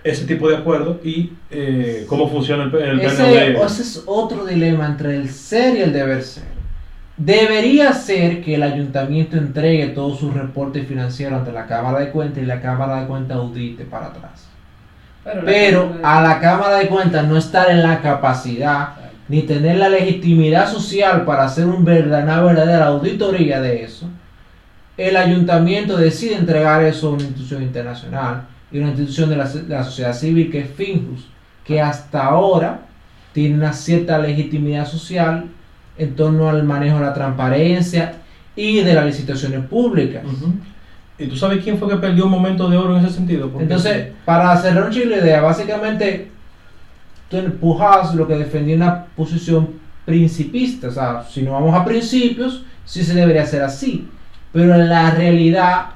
ese 0.06 0.26
tipo 0.26 0.48
de 0.48 0.58
acuerdos 0.58 0.98
y 1.04 1.32
eh, 1.52 2.06
cómo 2.08 2.30
funciona 2.30 2.64
el, 2.64 2.76
el 2.76 3.00
Ese, 3.02 3.52
ese 3.66 3.82
es 3.82 4.04
otro 4.06 4.46
dilema 4.46 4.86
entre 4.86 5.16
el 5.18 5.30
ser 5.30 5.76
y 5.78 5.82
el 5.82 5.92
deber 5.92 6.22
ser. 6.24 6.44
Debería 7.18 7.94
ser 7.94 8.44
que 8.44 8.56
el 8.56 8.64
ayuntamiento 8.64 9.38
entregue 9.38 9.88
todos 9.88 10.20
sus 10.20 10.34
reportes 10.34 10.86
financieros 10.88 11.40
ante 11.40 11.52
la 11.54 11.66
Cámara 11.66 12.00
de 12.00 12.12
Cuentas 12.12 12.44
y 12.44 12.46
la 12.46 12.62
Cámara 12.62 13.02
de 13.02 13.08
Cuentas 13.08 13.38
audite 13.38 13.86
para 13.86 14.08
atrás. 14.08 14.48
Pero, 15.24 15.42
la- 15.42 15.46
Pero 15.52 15.94
a 16.04 16.22
la 16.22 16.40
Cámara 16.40 16.78
de 16.78 16.88
Cuentas 16.88 17.26
no 17.28 17.38
estar 17.38 17.70
en 17.72 17.82
la 17.82 18.02
capacidad 18.02 18.90
ni 19.28 19.42
tener 19.44 19.78
la 19.78 19.90
legitimidad 19.90 20.70
social 20.72 21.24
para 21.26 21.46
hacer 21.46 21.66
un 21.66 21.84
verdad- 21.84 22.24
una 22.26 22.42
verdadera 22.42 22.86
auditoría 22.88 23.60
de 23.62 23.84
eso, 23.84 24.08
el 24.98 25.18
ayuntamiento 25.18 25.98
decide 25.98 26.36
entregar 26.36 26.84
eso 26.84 27.08
a 27.08 27.12
una 27.14 27.24
institución 27.24 27.64
internacional 27.64 28.44
y 28.76 28.80
una 28.80 28.90
institución 28.90 29.30
de 29.30 29.38
la, 29.38 29.46
de 29.48 29.74
la 29.74 29.86
sociedad 29.86 30.14
civil 30.14 30.52
que 30.52 30.60
es 30.60 30.70
Finjus, 30.70 31.28
que 31.64 31.80
hasta 31.80 32.26
ahora 32.26 32.82
tiene 33.32 33.56
una 33.56 33.72
cierta 33.72 34.20
legitimidad 34.20 34.86
social 34.86 35.46
en 35.98 36.14
torno 36.14 36.50
al 36.50 36.66
manejo 36.66 36.98
de 36.98 37.06
la 37.06 37.14
transparencia 37.14 38.16
y 38.54 38.82
de 38.82 38.94
las 38.94 39.06
licitaciones 39.06 39.66
públicas. 39.68 40.24
¿Y 41.18 41.28
tú 41.28 41.38
sabes 41.38 41.64
quién 41.64 41.78
fue 41.78 41.88
que 41.88 41.96
perdió 41.96 42.26
un 42.26 42.32
momento 42.32 42.70
de 42.70 42.76
oro 42.76 42.98
en 42.98 43.06
ese 43.06 43.16
sentido? 43.16 43.50
Entonces, 43.58 44.10
para 44.26 44.58
cerrar 44.58 44.88
un 44.88 44.92
chile 44.92 45.20
idea, 45.20 45.40
básicamente 45.40 46.30
tú 47.30 47.38
empujas 47.38 48.14
lo 48.14 48.28
que 48.28 48.36
defendía 48.36 48.76
una 48.76 49.06
posición 49.06 49.70
principista. 50.04 50.90
O 50.90 50.92
sea, 50.92 51.24
si 51.24 51.44
no 51.44 51.54
vamos 51.54 51.74
a 51.74 51.86
principios, 51.86 52.66
sí 52.84 53.06
se 53.06 53.14
debería 53.14 53.44
hacer 53.44 53.64
así. 53.64 54.10
Pero 54.52 54.76
en 54.76 54.90
la 54.90 55.12
realidad 55.12 55.96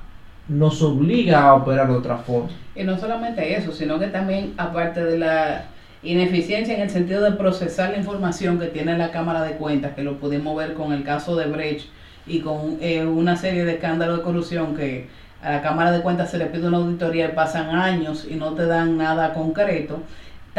nos 0.49 0.81
obliga 0.81 1.43
a 1.43 1.53
operar 1.53 1.87
de 1.87 1.93
otra 1.93 2.17
forma. 2.17 2.49
Y 2.79 2.85
no 2.85 2.97
solamente 2.97 3.57
eso, 3.57 3.73
sino 3.73 3.99
que 3.99 4.07
también, 4.07 4.53
aparte 4.55 5.03
de 5.03 5.17
la 5.17 5.65
ineficiencia 6.01 6.73
en 6.73 6.79
el 6.79 6.89
sentido 6.89 7.21
de 7.21 7.33
procesar 7.33 7.91
la 7.91 7.97
información 7.97 8.57
que 8.57 8.67
tiene 8.67 8.97
la 8.97 9.11
Cámara 9.11 9.43
de 9.43 9.55
Cuentas, 9.55 9.95
que 9.95 10.01
lo 10.01 10.17
pudimos 10.17 10.55
ver 10.55 10.75
con 10.75 10.93
el 10.93 11.03
caso 11.03 11.35
de 11.35 11.47
Brecht 11.47 11.89
y 12.25 12.39
con 12.39 12.77
eh, 12.79 13.05
una 13.05 13.35
serie 13.35 13.65
de 13.65 13.73
escándalos 13.73 14.19
de 14.19 14.23
corrupción 14.23 14.77
que 14.77 15.07
a 15.41 15.51
la 15.51 15.61
Cámara 15.61 15.91
de 15.91 16.01
Cuentas 16.01 16.31
se 16.31 16.37
le 16.37 16.45
pide 16.45 16.69
una 16.69 16.77
auditoría 16.77 17.25
y 17.25 17.31
pasan 17.33 17.75
años 17.75 18.25
y 18.29 18.35
no 18.35 18.53
te 18.53 18.65
dan 18.65 18.97
nada 18.97 19.33
concreto, 19.33 19.99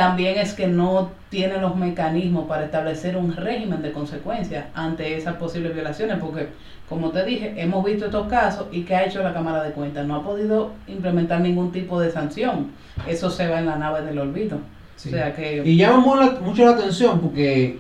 también 0.01 0.39
es 0.39 0.55
que 0.55 0.67
no 0.67 1.11
tiene 1.29 1.59
los 1.59 1.77
mecanismos 1.77 2.47
para 2.49 2.65
establecer 2.65 3.19
un 3.19 3.37
régimen 3.37 3.83
de 3.83 3.93
consecuencias 3.93 4.65
ante 4.75 5.15
esas 5.15 5.35
posibles 5.35 5.75
violaciones, 5.75 6.17
porque 6.19 6.49
como 6.89 7.11
te 7.11 7.23
dije, 7.27 7.53
hemos 7.59 7.85
visto 7.85 8.07
estos 8.07 8.27
casos 8.29 8.69
y 8.73 8.85
¿qué 8.85 8.95
ha 8.97 9.05
hecho 9.05 9.23
la 9.23 9.35
Cámara 9.35 9.63
de 9.63 9.73
Cuentas? 9.73 10.07
No 10.07 10.15
ha 10.17 10.23
podido 10.25 10.71
implementar 10.89 11.43
ningún 11.43 11.71
tipo 11.71 12.01
de 12.01 12.11
sanción. 12.11 12.69
Eso 13.07 13.29
se 13.29 13.47
va 13.47 13.59
en 13.59 13.67
la 13.67 13.77
nave 13.77 14.01
del 14.01 14.19
olvido. 14.19 14.57
Sí. 14.97 15.11
O 15.11 15.13
sea 15.13 15.35
que... 15.35 15.63
Y 15.67 15.77
llama 15.77 15.99
mu- 15.99 16.17
la- 16.17 16.39
mucho 16.41 16.65
la 16.65 16.71
atención 16.73 17.21
porque, 17.21 17.79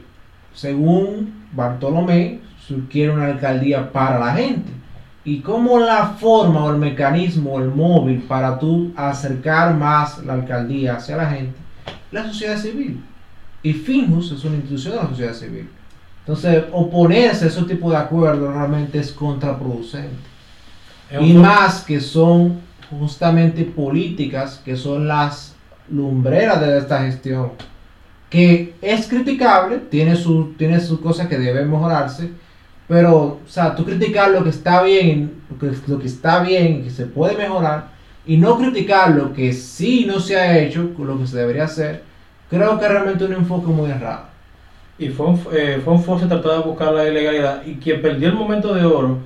según 0.52 1.46
Bartolomé, 1.52 2.40
quiere 2.90 3.12
una 3.12 3.28
alcaldía 3.28 3.90
para 3.90 4.18
la 4.18 4.34
gente. 4.34 4.70
Y 5.24 5.40
como 5.40 5.78
la 5.78 6.04
forma 6.20 6.64
o 6.64 6.70
el 6.70 6.76
mecanismo, 6.76 7.58
el 7.58 7.68
móvil 7.68 8.22
para 8.28 8.58
tú 8.58 8.92
acercar 8.94 9.74
más 9.74 10.18
la 10.24 10.34
alcaldía 10.34 10.96
hacia 10.96 11.16
la 11.16 11.26
gente, 11.30 11.58
la 12.10 12.26
sociedad 12.26 12.58
civil. 12.58 13.02
Y 13.62 13.72
Finjus 13.72 14.32
es 14.32 14.44
una 14.44 14.56
institución 14.56 14.94
de 14.94 15.02
la 15.02 15.08
sociedad 15.08 15.34
civil. 15.34 15.68
Entonces, 16.20 16.64
oponerse 16.72 17.44
a 17.44 17.48
ese 17.48 17.62
tipo 17.62 17.90
de 17.90 17.96
acuerdos 17.96 18.54
realmente 18.54 18.98
es 18.98 19.12
contraproducente. 19.12 20.16
Es 21.10 21.20
Y 21.20 21.34
más 21.34 21.82
que 21.82 22.00
son 22.00 22.60
justamente 22.88 23.64
políticas 23.64 24.60
que 24.64 24.76
son 24.76 25.08
las 25.08 25.54
lumbreras 25.90 26.60
de 26.60 26.78
esta 26.78 27.02
gestión. 27.04 27.52
Que 28.28 28.74
es 28.80 29.08
criticable, 29.08 29.78
tiene 29.78 30.14
sus 30.14 30.56
tiene 30.56 30.78
sus 30.80 31.00
cosas 31.00 31.26
que 31.26 31.38
deben 31.38 31.70
mejorarse, 31.70 32.30
pero, 32.86 33.16
o 33.44 33.48
sea, 33.48 33.74
tú 33.74 33.84
criticar 33.84 34.30
lo 34.30 34.42
que 34.42 34.50
está 34.50 34.82
bien, 34.82 35.42
lo 35.50 35.58
que, 35.58 35.76
lo 35.86 35.98
que 35.98 36.06
está 36.06 36.42
bien 36.42 36.76
y 36.76 36.82
que 36.82 36.90
se 36.90 37.06
puede 37.06 37.36
mejorar, 37.36 37.90
y 38.26 38.36
no 38.36 38.58
criticar 38.58 39.10
lo 39.12 39.32
que 39.32 39.52
sí 39.52 40.04
no 40.06 40.20
se 40.20 40.36
ha 40.36 40.58
hecho, 40.58 40.90
lo 40.98 41.18
que 41.18 41.26
se 41.26 41.38
debería 41.38 41.64
hacer, 41.64 42.02
creo 42.48 42.78
que 42.78 42.88
realmente 42.88 43.24
un 43.24 43.32
enfoque 43.32 43.68
muy 43.68 43.90
errado. 43.90 44.24
Y 44.98 45.08
fue 45.08 45.26
un, 45.26 45.40
eh, 45.52 45.80
fue 45.82 45.94
de 46.56 46.62
buscar 46.62 46.92
la 46.92 47.08
ilegalidad. 47.08 47.62
Y 47.66 47.76
quien 47.76 48.02
perdió 48.02 48.28
el 48.28 48.34
momento 48.34 48.74
de 48.74 48.84
oro 48.84 49.18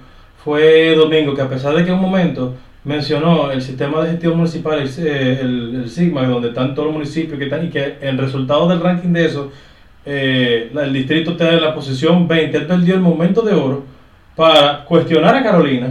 fue 0.45 0.95
Domingo, 0.95 1.35
que 1.35 1.43
a 1.43 1.49
pesar 1.49 1.75
de 1.75 1.83
que 1.85 1.91
en 1.91 1.97
un 1.97 2.03
momento 2.03 2.55
mencionó 2.85 3.51
el 3.51 3.61
sistema 3.63 4.03
de 4.03 4.11
gestión 4.13 4.37
municipal, 4.37 4.79
el, 4.79 4.89
eh, 4.99 5.39
el- 5.41 5.89
SIGMA, 5.89 6.27
donde 6.29 6.49
están 6.49 6.75
todos 6.75 6.87
los 6.87 6.95
municipios 6.95 7.39
que 7.39 7.45
están, 7.45 7.65
y 7.67 7.71
que 7.71 7.97
el 8.01 8.19
resultado 8.19 8.69
del 8.69 8.81
ranking 8.81 9.09
de 9.13 9.25
eso, 9.27 9.51
eh, 10.07 10.71
el 10.75 10.93
distrito 10.93 11.33
está 11.33 11.53
en 11.53 11.63
la 11.63 11.75
posición 11.75 12.29
20. 12.29 12.57
Él 12.59 12.67
perdió 12.67 12.95
el 12.95 13.01
momento 13.01 13.43
de 13.43 13.55
oro 13.55 13.85
para 14.37 14.85
cuestionar 14.85 15.35
a 15.35 15.43
Carolina 15.43 15.89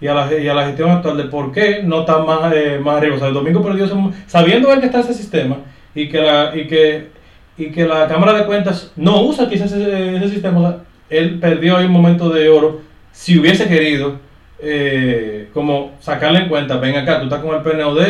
y 0.00 0.06
a 0.06 0.14
la, 0.14 0.38
y 0.38 0.46
a 0.48 0.54
la 0.54 0.66
gestión 0.66 0.90
actual 0.90 1.16
de 1.16 1.24
por 1.24 1.52
qué 1.52 1.82
no 1.84 2.00
está 2.00 2.18
más, 2.18 2.52
eh, 2.54 2.78
más 2.82 2.96
arriba. 2.98 3.16
O 3.16 3.18
sea, 3.18 3.28
el 3.28 3.34
Domingo 3.34 3.62
perdió 3.62 3.86
sabiendo 4.26 4.72
él 4.72 4.80
que 4.80 4.86
está 4.86 5.00
ese 5.00 5.14
sistema 5.14 5.56
y 5.94 6.08
que 6.08 6.20
la, 6.20 6.52
y 6.54 6.66
que, 6.66 7.08
y 7.56 7.66
que 7.70 7.86
la 7.86 8.06
Cámara 8.08 8.32
de 8.34 8.44
Cuentas 8.46 8.92
no 8.96 9.22
usa 9.22 9.48
quizás 9.48 9.72
ese, 9.72 10.16
ese 10.16 10.28
sistema. 10.28 10.58
O 10.58 10.62
sea, 10.62 10.78
él 11.10 11.38
perdió 11.38 11.76
ahí 11.76 11.86
un 11.86 11.92
momento 11.92 12.28
de 12.30 12.48
oro 12.48 12.80
si 13.12 13.38
hubiese 13.38 13.68
querido 13.68 14.16
eh, 14.60 15.48
como 15.52 15.92
sacarle 16.00 16.40
en 16.40 16.48
cuenta, 16.48 16.76
ven 16.78 16.96
acá, 16.96 17.18
tú 17.18 17.24
estás 17.24 17.40
con 17.40 17.54
el 17.54 17.62
PNUD, 17.62 18.00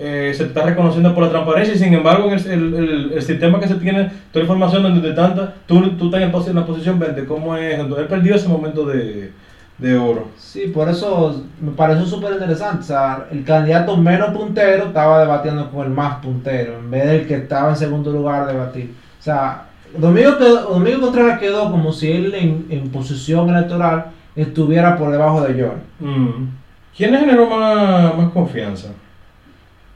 eh, 0.00 0.32
se 0.34 0.44
está 0.44 0.62
reconociendo 0.62 1.12
por 1.14 1.24
la 1.24 1.30
transparencia 1.30 1.74
y 1.74 1.78
sin 1.78 1.92
embargo 1.92 2.30
en 2.30 2.38
el, 2.38 2.74
el- 2.74 3.12
el- 3.14 3.22
sistema 3.22 3.58
que 3.58 3.66
se 3.66 3.74
tiene, 3.74 4.08
toda 4.32 4.44
información 4.44 4.82
donde 4.84 5.06
te 5.08 5.14
tanta, 5.14 5.54
tú, 5.66 5.90
tú 5.98 6.06
estás 6.14 6.46
en 6.48 6.54
la 6.54 6.64
posición 6.64 6.98
20, 7.00 7.24
¿cómo 7.24 7.56
es? 7.56 7.74
Entonces, 7.74 7.98
él 7.98 8.06
perdió 8.06 8.36
ese 8.36 8.48
momento 8.48 8.84
de, 8.86 9.32
de 9.78 9.96
oro. 9.96 10.28
Sí, 10.36 10.68
por 10.74 10.88
eso 10.88 11.44
me 11.60 11.70
pareció 11.72 12.04
súper 12.04 12.32
interesante. 12.32 12.80
O 12.80 12.82
sea, 12.86 13.26
el 13.30 13.44
candidato 13.44 13.96
menos 13.96 14.30
puntero 14.30 14.86
estaba 14.86 15.20
debatiendo 15.20 15.70
con 15.70 15.86
el 15.86 15.92
más 15.92 16.16
puntero, 16.16 16.78
en 16.78 16.90
vez 16.90 17.06
del 17.06 17.26
que 17.26 17.34
estaba 17.36 17.70
en 17.70 17.76
segundo 17.76 18.10
lugar 18.12 18.46
debatir. 18.46 18.94
O 19.18 19.22
sea, 19.22 19.64
Domingo, 19.96 20.36
quedó- 20.36 20.68
Domingo 20.70 21.00
Contreras 21.02 21.38
quedó 21.38 21.70
como 21.70 21.92
si 21.92 22.10
él 22.12 22.34
en, 22.34 22.66
en 22.70 22.90
posición 22.90 23.48
electoral 23.50 24.06
estuviera 24.36 24.96
por 24.96 25.10
debajo 25.10 25.40
de 25.42 25.62
John. 25.62 25.80
Mm. 26.00 26.48
¿Quién 26.96 27.12
le 27.12 27.18
generó 27.20 27.48
más, 27.48 28.16
más 28.16 28.30
confianza? 28.32 28.88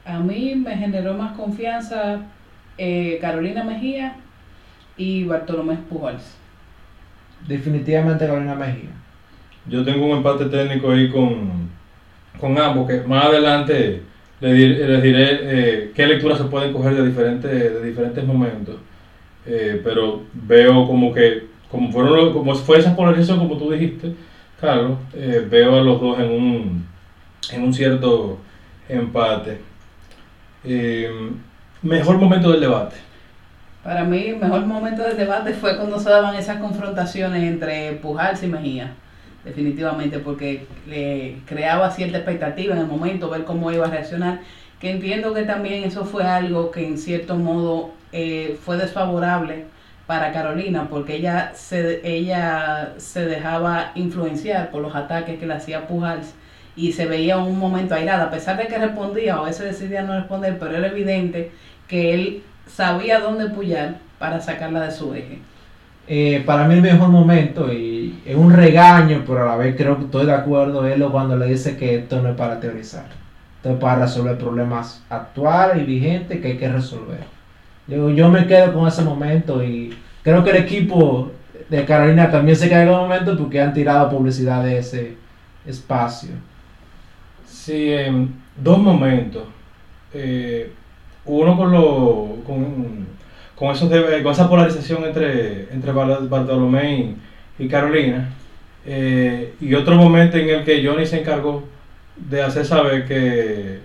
A 0.05 0.17
mí 0.19 0.55
me 0.55 0.75
generó 0.77 1.13
más 1.13 1.33
confianza 1.35 2.19
eh, 2.77 3.17
Carolina 3.21 3.63
Mejía 3.63 4.15
y 4.97 5.25
Bartolomé 5.25 5.75
Pujols. 5.89 6.35
Definitivamente 7.47 8.25
Carolina 8.25 8.55
Mejía. 8.55 8.89
Yo 9.65 9.83
tengo 9.83 10.05
un 10.05 10.17
empate 10.17 10.45
técnico 10.45 10.91
ahí 10.91 11.09
con, 11.09 11.69
con 12.39 12.57
ambos, 12.57 12.87
que 12.87 13.01
más 13.01 13.25
adelante 13.25 14.01
les 14.39 15.01
diré 15.01 15.39
eh, 15.41 15.91
qué 15.95 16.05
lecturas 16.05 16.37
se 16.37 16.45
pueden 16.45 16.73
coger 16.73 16.95
de 16.95 17.07
diferentes, 17.07 17.51
de 17.51 17.83
diferentes 17.83 18.23
momentos. 18.25 18.75
Eh, 19.45 19.81
pero 19.83 20.23
veo 20.33 20.87
como 20.87 21.13
que, 21.13 21.47
como 21.69 21.91
fueron 21.91 22.33
como 22.33 22.55
fue 22.55 22.79
esa 22.79 22.95
polarización 22.95 23.39
como 23.39 23.57
tú 23.57 23.71
dijiste, 23.71 24.13
Carlos, 24.59 24.97
eh, 25.13 25.45
veo 25.49 25.75
a 25.75 25.81
los 25.81 25.99
dos 25.99 26.19
en 26.19 26.31
un, 26.31 26.85
en 27.51 27.63
un 27.63 27.73
cierto 27.73 28.39
empate. 28.87 29.59
Eh, 30.63 31.11
mejor 31.81 32.17
momento 32.17 32.51
del 32.51 32.61
debate. 32.61 32.95
Para 33.83 34.05
mí, 34.05 34.27
el 34.27 34.37
mejor 34.37 34.65
momento 34.65 35.03
del 35.03 35.17
debate 35.17 35.53
fue 35.53 35.75
cuando 35.75 35.99
se 35.99 36.09
daban 36.09 36.35
esas 36.35 36.59
confrontaciones 36.59 37.43
entre 37.43 37.91
Pujals 37.93 38.41
y 38.43 38.47
Mejía. 38.47 38.93
Definitivamente, 39.43 40.19
porque 40.19 40.67
le 40.87 41.37
creaba 41.45 41.91
cierta 41.91 42.17
expectativa 42.17 42.73
en 42.73 42.81
el 42.81 42.87
momento, 42.87 43.29
ver 43.29 43.43
cómo 43.43 43.71
iba 43.71 43.85
a 43.85 43.89
reaccionar. 43.89 44.39
Que 44.79 44.91
entiendo 44.91 45.33
que 45.33 45.43
también 45.43 45.83
eso 45.83 46.05
fue 46.05 46.23
algo 46.23 46.71
que 46.71 46.85
en 46.85 46.97
cierto 46.97 47.35
modo 47.35 47.91
eh, 48.11 48.57
fue 48.63 48.77
desfavorable 48.77 49.65
para 50.07 50.31
Carolina, 50.31 50.87
porque 50.89 51.15
ella 51.15 51.51
se, 51.55 52.01
ella 52.03 52.93
se 52.97 53.25
dejaba 53.25 53.91
influenciar 53.95 54.71
por 54.71 54.81
los 54.81 54.95
ataques 54.95 55.39
que 55.39 55.45
le 55.45 55.53
hacía 55.53 55.87
Pujals 55.87 56.33
y 56.75 56.91
se 56.93 57.05
veía 57.05 57.37
un 57.37 57.57
momento 57.59 57.95
airada, 57.95 58.25
a 58.25 58.31
pesar 58.31 58.57
de 58.57 58.67
que 58.67 58.77
respondía, 58.77 59.39
o 59.39 59.43
a 59.43 59.47
veces 59.47 59.65
decidía 59.65 60.01
no 60.03 60.17
responder, 60.17 60.57
pero 60.59 60.75
era 60.75 60.87
evidente 60.87 61.51
que 61.87 62.13
él 62.13 62.43
sabía 62.67 63.19
dónde 63.19 63.49
pullar 63.49 63.95
para 64.19 64.41
sacarla 64.41 64.81
de 64.81 64.91
su 64.91 65.13
eje. 65.13 65.39
Eh, 66.07 66.43
para 66.45 66.67
mí 66.67 66.75
el 66.75 66.81
mejor 66.81 67.09
momento 67.09 67.71
y 67.71 68.21
es 68.25 68.35
un 68.35 68.51
regaño, 68.51 69.23
pero 69.25 69.43
a 69.43 69.45
la 69.45 69.55
vez 69.55 69.75
creo 69.77 69.97
que 69.97 70.05
estoy 70.05 70.25
de 70.25 70.33
acuerdo, 70.33 70.83
lo 70.97 71.11
cuando 71.11 71.37
le 71.37 71.47
dice 71.47 71.77
que 71.77 71.95
esto 71.95 72.21
no 72.21 72.29
es 72.29 72.35
para 72.35 72.59
teorizar, 72.59 73.05
esto 73.57 73.71
es 73.71 73.79
para 73.79 74.01
resolver 74.01 74.37
problemas 74.37 75.01
actuales 75.09 75.81
y 75.81 75.85
vigentes 75.85 76.41
que 76.41 76.47
hay 76.49 76.57
que 76.57 76.67
resolver. 76.67 77.23
Yo, 77.87 78.09
yo 78.09 78.29
me 78.29 78.47
quedo 78.47 78.73
con 78.73 78.87
ese 78.87 79.03
momento 79.03 79.63
y 79.63 79.97
creo 80.23 80.43
que 80.43 80.51
el 80.51 80.57
equipo 80.57 81.31
de 81.69 81.85
Carolina 81.85 82.29
también 82.29 82.57
se 82.57 82.69
queda 82.69 82.83
en 82.83 82.89
el 82.89 82.95
momento 82.95 83.37
porque 83.37 83.61
han 83.61 83.73
tirado 83.73 84.09
publicidad 84.09 84.63
de 84.63 84.77
ese 84.77 85.15
espacio. 85.65 86.31
Sí, 87.45 87.93
em, 87.93 88.29
dos 88.57 88.77
momentos. 88.77 89.43
Eh, 90.13 90.71
uno 91.25 91.57
con, 91.57 91.71
lo, 91.71 92.37
con, 92.45 93.07
con, 93.63 93.71
esos 93.73 93.89
de- 93.89 94.21
con 94.21 94.33
esa 94.33 94.49
polarización 94.49 95.05
entre, 95.05 95.69
entre 95.71 95.93
Bar- 95.93 96.27
Bartolomé 96.27 97.15
y, 97.57 97.67
Carolina. 97.69 98.29
Eh, 98.85 99.53
y 99.61 99.73
otro 99.73 99.95
momento 99.95 100.35
en 100.35 100.49
el 100.49 100.65
que 100.65 100.85
Johnny 100.85 101.05
se 101.05 101.21
encargó 101.21 101.63
de 102.17 102.41
hacer 102.41 102.65
saber 102.65 103.05
que 103.05 103.79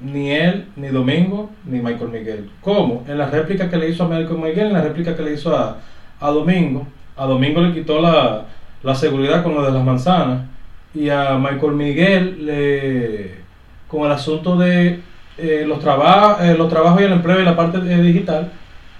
ni 0.00 0.30
él, 0.30 0.64
ni 0.76 0.88
Domingo, 0.88 1.50
ni 1.66 1.78
Michael 1.80 2.08
Miguel. 2.10 2.48
¿Cómo? 2.62 3.04
En 3.06 3.18
la 3.18 3.26
réplica 3.26 3.68
que 3.68 3.76
le 3.76 3.90
hizo 3.90 4.04
a 4.04 4.08
Michael 4.08 4.38
Miguel, 4.38 4.68
en 4.68 4.72
la 4.72 4.80
réplica 4.80 5.14
que 5.14 5.22
le 5.22 5.34
hizo 5.34 5.54
a, 5.54 5.76
a 6.20 6.30
Domingo. 6.30 6.86
A 7.14 7.26
Domingo 7.26 7.60
le 7.60 7.74
quitó 7.74 8.00
la, 8.00 8.46
la 8.82 8.94
seguridad 8.94 9.42
con 9.42 9.54
lo 9.54 9.62
de 9.62 9.72
las 9.72 9.84
manzanas. 9.84 10.40
Y 10.94 11.10
a 11.10 11.36
Michael 11.36 11.72
Miguel 11.72 12.46
le, 12.46 13.34
con 13.88 14.06
el 14.06 14.12
asunto 14.12 14.56
de 14.56 15.00
eh, 15.36 15.64
los, 15.68 15.80
trabajos 15.80 16.56
los 16.56 16.70
trabajos 16.70 17.02
y 17.02 17.04
el 17.04 17.12
empleo 17.12 17.40
y 17.40 17.44
la 17.44 17.54
parte 17.56 17.76
eh, 17.76 18.00
digital, 18.00 18.52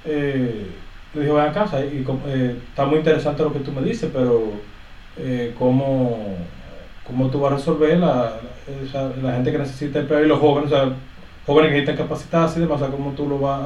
eh, 0.04 0.66
le 1.14 1.20
dijo, 1.20 1.34
ven 1.34 1.46
a 1.46 1.52
casa, 1.52 1.80
y, 1.80 2.04
eh, 2.26 2.56
está 2.68 2.84
muy 2.84 2.98
interesante 2.98 3.42
lo 3.42 3.52
que 3.52 3.60
tú 3.60 3.72
me 3.72 3.82
dices, 3.82 4.10
pero 4.12 4.52
eh, 5.16 5.54
¿cómo, 5.58 6.36
cómo 7.06 7.28
tú 7.28 7.40
vas 7.40 7.52
a 7.52 7.56
resolver 7.56 7.98
la, 7.98 8.40
la 9.22 9.32
gente 9.34 9.52
que 9.52 9.58
necesita 9.58 10.00
empleo 10.00 10.24
y 10.24 10.28
los 10.28 10.38
jóvenes, 10.38 10.72
o 10.72 10.76
sea, 10.76 10.92
jóvenes 11.46 11.70
que 11.70 11.80
necesitan 11.80 12.06
capacitarse 12.06 12.58
y 12.58 12.62
demás, 12.62 12.82
o 12.82 12.84
sea, 12.84 12.94
cómo 12.94 13.12
tú 13.12 13.28
lo 13.28 13.38
vas 13.38 13.60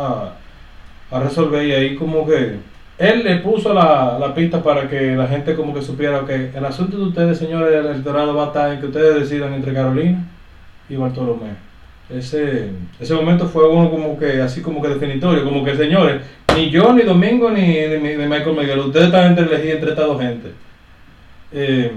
a, 1.10 1.18
resolver? 1.20 1.66
Y 1.66 1.72
ahí 1.72 1.96
como 1.96 2.26
que 2.26 2.56
él 2.96 3.24
le 3.24 3.36
puso 3.38 3.74
la, 3.74 4.18
la 4.18 4.34
pista 4.34 4.62
para 4.62 4.88
que 4.88 5.14
la 5.14 5.26
gente 5.26 5.54
como 5.54 5.74
que 5.74 5.82
supiera 5.82 6.24
que 6.24 6.50
el 6.54 6.64
asunto 6.64 6.96
de 6.96 7.04
ustedes, 7.04 7.38
señores 7.38 7.70
del 7.70 7.86
electorado, 7.86 8.34
va 8.34 8.44
a 8.44 8.46
estar 8.46 8.72
en 8.72 8.80
que 8.80 8.86
ustedes 8.86 9.20
decidan 9.20 9.52
entre 9.52 9.74
Carolina 9.74 10.24
y 10.88 10.96
Bartolomé. 10.96 11.71
Ese, 12.10 12.70
ese 13.00 13.14
momento 13.14 13.46
fue 13.46 13.68
uno 13.68 13.90
como 13.90 14.18
que 14.18 14.42
así 14.42 14.60
como 14.60 14.82
que 14.82 14.88
definitorio, 14.88 15.44
como 15.44 15.64
que 15.64 15.76
señores, 15.76 16.20
ni 16.54 16.68
yo, 16.70 16.92
ni 16.92 17.02
Domingo, 17.02 17.50
ni, 17.50 17.62
ni, 17.62 18.16
Michael 18.16 18.56
Miguel, 18.56 18.80
ustedes 18.80 19.06
están 19.06 19.28
entre 19.28 19.46
elegir 19.46 19.76
entre 19.76 19.90
estas 19.90 20.06
dos 20.06 20.20
gente. 20.20 20.52
Eh, 21.52 21.92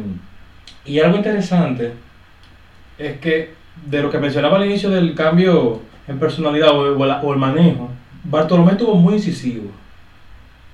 y 0.85 0.99
algo 0.99 1.17
interesante 1.17 1.93
es 2.97 3.19
que 3.19 3.53
de 3.85 4.01
lo 4.01 4.09
que 4.09 4.19
mencionaba 4.19 4.57
al 4.57 4.65
inicio 4.65 4.89
del 4.89 5.15
cambio 5.15 5.81
en 6.07 6.19
personalidad 6.19 6.69
o, 6.71 7.33
el 7.33 7.39
manejo, 7.39 7.89
Bartolomé 8.23 8.73
estuvo 8.73 8.95
muy 8.95 9.15
incisivo. 9.15 9.69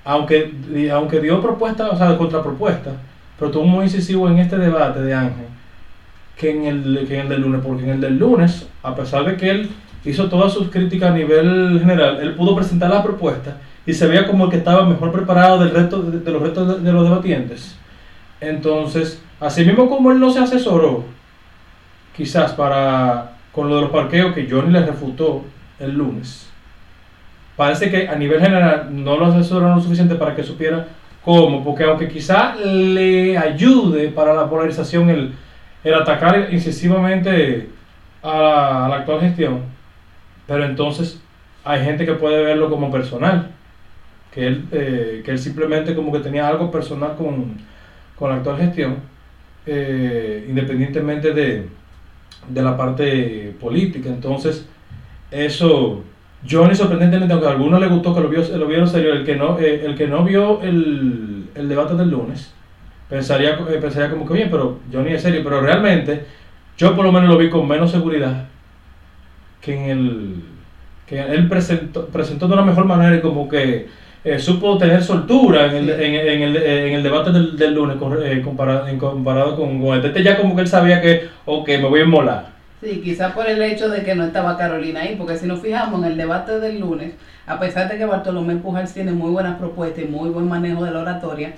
Aunque, 0.03 0.51
aunque 0.91 1.19
dio 1.19 1.41
propuestas, 1.41 1.89
o 1.91 1.97
sea, 1.97 2.17
contrapropuestas, 2.17 2.93
pero 3.38 3.49
estuvo 3.49 3.65
muy 3.65 3.86
incisivo 3.86 4.29
en 4.29 4.39
este 4.39 4.57
debate 4.57 5.01
de 5.01 5.13
Ángel 5.13 5.45
que 6.38 6.49
en, 6.49 6.65
el, 6.65 7.05
que 7.07 7.15
en 7.15 7.21
el 7.21 7.29
del 7.29 7.41
lunes, 7.41 7.61
porque 7.63 7.84
en 7.84 7.89
el 7.89 8.01
del 8.01 8.17
lunes, 8.17 8.67
a 8.84 8.95
pesar 8.95 9.25
de 9.25 9.38
que 9.38 9.49
él 9.49 9.69
hizo 10.05 10.29
todas 10.29 10.53
sus 10.53 10.69
críticas 10.69 11.11
a 11.11 11.13
nivel 11.13 11.79
general, 11.79 12.19
él 12.21 12.34
pudo 12.34 12.55
presentar 12.55 12.89
la 12.89 13.03
propuesta 13.03 13.57
y 13.86 13.93
se 13.93 14.07
veía 14.07 14.27
como 14.27 14.45
el 14.45 14.51
que 14.51 14.57
estaba 14.57 14.86
mejor 14.86 15.11
preparado 15.11 15.59
del 15.59 15.71
resto 15.71 16.01
de, 16.01 16.32
los 16.32 16.41
restos 16.41 16.84
de, 16.84 16.91
los 16.91 17.03
debatientes. 17.03 17.77
Entonces, 18.39 19.21
así 19.39 19.63
mismo 19.63 19.89
como 19.89 20.11
él 20.11 20.19
no 20.19 20.32
se 20.32 20.39
asesoró, 20.39 21.05
quizás 22.15 22.53
para 22.53 23.38
con 23.51 23.67
lo 23.67 23.75
de 23.75 23.82
los 23.82 23.91
parqueos 23.91 24.34
que 24.34 24.47
Johnny 24.49 24.71
le 24.71 24.86
refutó 24.86 25.43
el 25.79 25.91
lunes, 25.91 26.49
parece 27.55 27.91
que 27.91 28.07
a 28.07 28.15
nivel 28.15 28.39
general 28.39 28.88
no 28.91 29.17
lo 29.17 29.27
asesoraron 29.27 29.75
lo 29.75 29.82
suficiente 29.82 30.15
para 30.15 30.36
que 30.36 30.43
supiera 30.43 30.88
cómo, 31.23 31.63
porque 31.63 31.84
aunque 31.84 32.07
quizá 32.07 32.55
le 32.55 33.38
ayude 33.38 34.07
para 34.07 34.34
la 34.34 34.49
polarización 34.49 35.09
el, 35.09 35.34
el 35.84 35.93
atacar 35.93 36.47
incisivamente 36.51 37.69
a 38.24 38.88
la, 38.89 38.95
actual 38.97 39.22
gestión, 39.22 39.61
pero 40.47 40.65
entonces 40.65 41.22
hay 41.63 41.84
gente 41.84 42.05
que 42.05 42.13
puede 42.13 42.43
verlo 42.43 42.69
como 42.69 42.91
personal, 42.91 43.51
que 44.32 44.47
él, 44.47 44.67
eh, 44.72 45.22
que 45.26 45.32
él 45.32 45.39
simplemente 45.39 45.95
como 45.95 46.11
que 46.11 46.19
tenía 46.19 46.47
algo 46.47 46.72
personal 46.72 47.15
con, 47.15 47.57
con 48.17 48.30
la 48.30 48.38
actual 48.38 48.57
gestión, 48.57 48.97
eh, 49.65 50.45
independientemente 50.47 51.34
de, 51.34 51.67
de 52.47 52.61
la 52.61 52.76
parte 52.76 53.53
política. 53.59 54.09
Entonces, 54.09 54.67
eso, 55.30 56.03
Johnny 56.49 56.76
sorprendentemente, 56.76 57.34
aunque 57.34 57.47
a 57.47 57.51
algunos 57.51 57.80
les 57.80 57.89
gustó 57.89 58.13
que 58.13 58.22
lo, 58.22 58.30
vio, 58.30 58.41
lo 58.41 58.67
vieron 58.67 58.88
serio, 58.88 59.13
el 59.13 59.24
que 59.24 59.36
no, 59.36 59.59
eh, 59.59 59.86
el 59.86 59.95
que 59.95 60.07
no 60.07 60.24
vio 60.24 60.61
el, 60.61 61.49
el 61.55 61.69
debate 61.69 61.95
del 61.95 62.09
lunes, 62.09 62.53
pensaría, 63.09 63.51
eh, 63.69 63.78
pensaría 63.80 64.09
como 64.09 64.26
que 64.26 64.34
bien, 64.34 64.49
pero 64.49 64.80
Johnny 64.91 65.13
es 65.13 65.22
serio, 65.22 65.41
pero 65.43 65.61
realmente 65.61 66.26
yo 66.78 66.95
por 66.95 67.05
lo 67.05 67.11
menos 67.11 67.30
lo 67.30 67.38
vi 67.38 67.49
con 67.49 67.67
menos 67.67 67.91
seguridad 67.91 68.45
que 69.61 69.74
en 69.76 69.89
el 69.89 70.36
que 71.05 71.19
él 71.22 71.47
presentó, 71.49 72.07
presentó 72.07 72.47
de 72.47 72.53
una 72.53 72.61
mejor 72.63 72.86
manera 72.86 73.15
y 73.15 73.22
como 73.22 73.47
que 73.49 73.88
eh, 74.24 74.39
supo 74.39 74.78
tener 74.78 75.03
soltura 75.03 75.65
en 75.65 75.76
el, 75.76 75.86
Sí. 75.88 75.91
en, 76.03 76.15
en 76.15 76.41
el, 76.43 76.57
en 76.57 76.93
el 76.93 77.03
debate 77.03 77.32
del, 77.32 77.57
del 77.57 77.74
lunes 77.74 77.97
con- 77.97 78.17
eh, 78.24 78.41
comparado, 78.41 78.86
comparado 78.99 79.55
con, 79.55 79.82
este. 80.05 80.24
Ya 80.24 80.38
como 80.38 80.55
que 80.55 80.61
él 80.61 80.67
sabía 80.67 81.01
que, 81.01 81.28
ok, 81.45 81.67
me 81.67 81.88
voy 81.89 81.99
a 82.01 82.03
inmolar. 82.03 82.51
Sí, 82.82 83.01
quizás 83.03 83.34
por 83.34 83.47
el 83.47 83.61
hecho 83.61 83.89
de 83.89 84.03
que 84.03 84.15
no 84.15 84.24
estaba 84.24 84.57
Carolina 84.57 85.01
ahí, 85.01 85.15
porque 85.17 85.38
si 85.38 85.45
nos 85.47 85.59
fijamos 85.59 86.01
en 86.03 86.11
el 86.11 86.17
debate 86.17 86.59
del 86.59 86.80
lunes, 86.80 87.13
a 87.45 87.59
pesar 87.59 87.89
de 87.91 87.97
que 87.97 88.05
Bartolomé 88.05 88.55
Pujals 88.55 88.93
tiene 88.93 89.11
muy 89.11 89.32
buenas 89.32 89.57
propuestas 89.57 90.03
y 90.03 90.07
muy 90.07 90.30
buen 90.30 90.47
manejo 90.47 90.84
de 90.86 90.91
la 90.91 90.99
oratoria, 91.01 91.53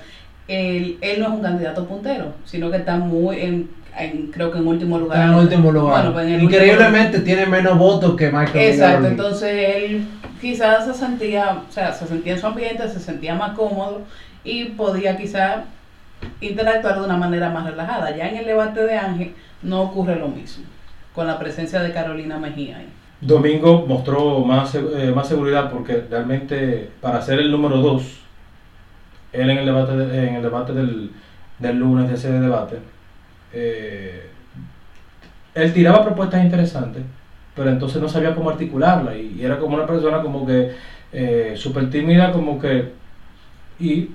él, 0.48 0.98
él 1.02 1.20
no 1.20 1.28
es 1.28 1.32
un 1.34 1.42
candidato 1.42 1.86
puntero, 1.86 2.34
sino 2.46 2.72
que 2.72 2.78
está 2.78 2.98
muy 2.98 3.40
en, 3.40 3.70
en- 3.98 4.28
creo 4.32 4.52
que 4.52 4.58
en 4.58 4.68
último 4.68 4.98
lugar. 4.98 5.20
Está 5.20 5.32
en 5.34 5.40
último 5.40 5.72
lugar. 5.72 5.96
Bueno, 6.02 6.14
pues 6.14 6.28
en 6.28 6.42
Increíblemente 6.42 7.20
tiene 7.20 7.46
menos 7.46 7.78
votos 7.78 8.16
que 8.16 8.32
Michael 8.32 8.74
Exacto, 8.74 9.08
entonces 9.08 9.76
él 9.76 10.08
quizás 10.42 10.86
se 10.86 10.94
sentía, 10.94 11.62
o 11.70 11.72
sea, 11.72 11.92
se 11.94 12.06
sentía 12.08 12.34
en 12.34 12.40
su 12.40 12.48
ambiente, 12.48 12.88
se 12.90 13.00
sentía 13.00 13.36
más 13.36 13.54
cómodo 13.56 14.02
y 14.44 14.66
podía 14.66 15.16
quizás 15.18 15.60
interactuar 16.42 17.00
de 17.00 17.06
una 17.06 17.18
manera 17.18 17.50
más 17.50 17.66
relajada. 17.66 18.16
Ya 18.16 18.30
en 18.30 18.38
el 18.38 18.46
debate 18.46 18.84
de 18.84 18.98
Ángel 18.98 19.34
no 19.62 19.82
ocurre 19.82 20.16
lo 20.18 20.28
mismo, 20.28 20.66
con 21.14 21.28
la 21.28 21.38
presencia 21.40 21.82
de 21.82 21.92
Carolina 21.92 22.38
Mejía 22.40 22.78
ahí. 22.78 22.88
Domingo 23.22 23.86
mostró 23.88 24.40
más, 24.40 24.76
eh, 24.76 25.12
más 25.16 25.28
seguridad 25.28 25.72
porque 25.72 26.04
realmente 26.10 26.90
para 27.00 27.22
ser 27.22 27.40
el 27.40 27.50
número 27.52 27.78
2, 27.78 28.04
él 29.32 29.50
en 29.50 29.58
el 29.60 29.66
debate, 29.66 29.96
de- 29.96 30.28
en 30.28 30.36
el 30.36 30.44
debate 30.44 30.74
del, 30.74 31.12
del 31.60 31.78
lunes 31.80 32.10
de 32.10 32.16
ese 32.16 32.32
debate, 32.32 32.80
eh, 33.54 34.30
él 35.56 35.74
tiraba 35.74 36.04
propuestas 36.04 36.44
interesantes, 36.44 37.04
pero 37.56 37.70
entonces 37.70 38.02
no 38.02 38.10
sabía 38.10 38.34
cómo 38.36 38.50
articularla 38.50 39.16
y, 39.16 39.36
y 39.40 39.46
era 39.46 39.58
como 39.60 39.76
una 39.76 39.86
persona 39.86 40.22
como 40.22 40.46
que 40.46 40.72
eh, 41.12 41.54
súper 41.56 41.90
tímida, 41.90 42.32
como 42.32 42.60
que... 42.60 42.92
Y, 43.80 44.10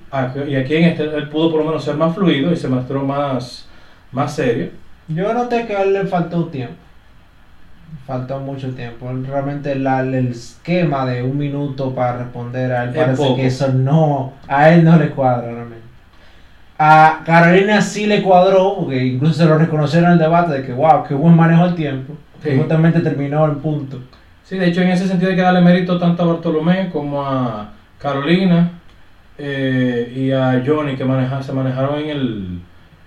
y 0.47 0.55
aquí 0.55 0.75
en 0.75 0.83
este 0.85 1.03
él 1.03 1.29
pudo 1.29 1.51
por 1.51 1.59
lo 1.59 1.65
menos 1.65 1.83
ser 1.83 1.95
más 1.95 2.15
fluido 2.15 2.51
y 2.51 2.55
se 2.55 2.67
mostró 2.67 3.03
más, 3.05 3.67
más 4.11 4.33
serio. 4.35 4.69
Yo 5.07 5.33
noté 5.33 5.65
que 5.65 5.75
a 5.75 5.83
él 5.83 5.93
le 5.93 6.05
faltó 6.05 6.45
tiempo. 6.45 6.75
Faltó 8.05 8.39
mucho 8.39 8.73
tiempo. 8.73 9.11
Realmente 9.27 9.75
la- 9.75 10.01
el 10.01 10.15
esquema 10.29 11.05
de 11.05 11.23
un 11.23 11.37
minuto 11.37 11.93
para 11.93 12.17
responder 12.17 12.71
a 12.71 12.83
él 12.85 12.89
parece 12.95 13.23
que 13.35 13.45
eso 13.47 13.67
no, 13.69 14.33
a 14.47 14.69
él 14.71 14.83
no 14.83 14.97
le 14.97 15.09
cuadra 15.09 15.51
realmente. 15.51 15.78
A 16.81 17.21
Carolina 17.25 17.81
sí 17.81 18.05
le 18.07 18.21
cuadró, 18.23 18.77
porque 18.77 19.03
incluso 19.05 19.33
se 19.33 19.45
lo 19.45 19.57
reconocieron 19.57 20.07
en 20.07 20.13
el 20.13 20.19
debate 20.19 20.53
de 20.53 20.63
que 20.65 20.71
wow, 20.71 21.03
qué 21.07 21.13
buen 21.13 21.35
manejo 21.35 21.65
del 21.65 21.75
tiempo. 21.75 22.13
Sí. 22.41 22.51
Y 22.51 22.57
justamente 22.57 23.01
terminó 23.01 23.45
en 23.45 23.55
punto. 23.55 23.99
Sí, 24.45 24.57
de 24.57 24.67
hecho 24.67 24.81
en 24.81 24.89
ese 24.89 25.05
sentido 25.07 25.29
hay 25.29 25.35
que 25.35 25.41
darle 25.41 25.61
mérito 25.61 25.99
tanto 25.99 26.23
a 26.23 26.25
Bartolomé 26.27 26.89
como 26.89 27.21
a 27.23 27.69
Carolina 27.99 28.71
eh, 29.37 30.11
y 30.15 30.31
a 30.31 30.63
Johnny 30.65 30.95
que 30.95 31.03
maneja- 31.05 31.43
se 31.43 31.51
manejaron 31.53 31.99
en 31.99 32.09
el, 32.09 32.59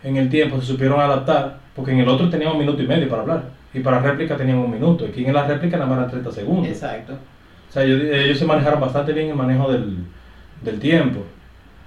en 0.05 0.17
el 0.17 0.29
tiempo, 0.29 0.61
se 0.61 0.67
supieron 0.67 1.01
adaptar, 1.01 1.57
porque 1.75 1.93
en 1.93 2.01
el 2.01 2.09
otro 2.09 2.29
tenían 2.29 2.53
un 2.53 2.59
minuto 2.59 2.83
y 2.83 2.87
medio 2.87 3.09
para 3.09 3.23
hablar 3.23 3.43
y 3.75 3.81
para 3.81 4.01
réplica 4.01 4.37
tenían 4.37 4.59
un 4.59 4.71
minuto, 4.71 5.07
aquí 5.07 5.25
en 5.25 5.33
la 5.33 5.45
réplica 5.47 5.79
nada 5.79 5.89
más 5.89 5.99
eran 5.99 6.11
30 6.11 6.31
segundos. 6.31 6.69
Exacto. 6.69 7.15
O 7.15 7.73
sea, 7.73 7.85
ellos, 7.85 8.03
ellos 8.03 8.39
se 8.39 8.45
manejaron 8.45 8.81
bastante 8.81 9.13
bien 9.15 9.31
el 9.31 9.35
manejo 9.35 9.73
del, 9.73 9.97
del 10.63 10.79
tiempo. 10.79 11.21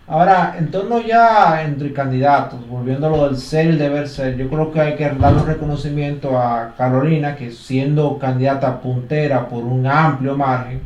Ahora, 0.07 0.55
en 0.59 0.69
torno 0.69 1.01
ya 1.01 1.63
entre 1.63 1.91
candidatos, 1.91 2.67
volviendo 2.69 3.07
a 3.07 3.09
lo 3.09 3.25
del 3.27 3.37
ser 3.37 3.65
y 3.65 3.69
el 3.69 3.79
deber 3.79 4.07
ser, 4.07 4.37
yo 4.37 4.47
creo 4.49 4.71
que 4.71 4.79
hay 4.79 4.95
que 4.95 5.09
darle 5.09 5.41
un 5.41 5.47
reconocimiento 5.47 6.37
a 6.37 6.75
Carolina, 6.77 7.35
que 7.35 7.51
siendo 7.51 8.19
candidata 8.19 8.81
puntera 8.81 9.49
por 9.49 9.63
un 9.63 9.87
amplio 9.87 10.37
margen, 10.37 10.81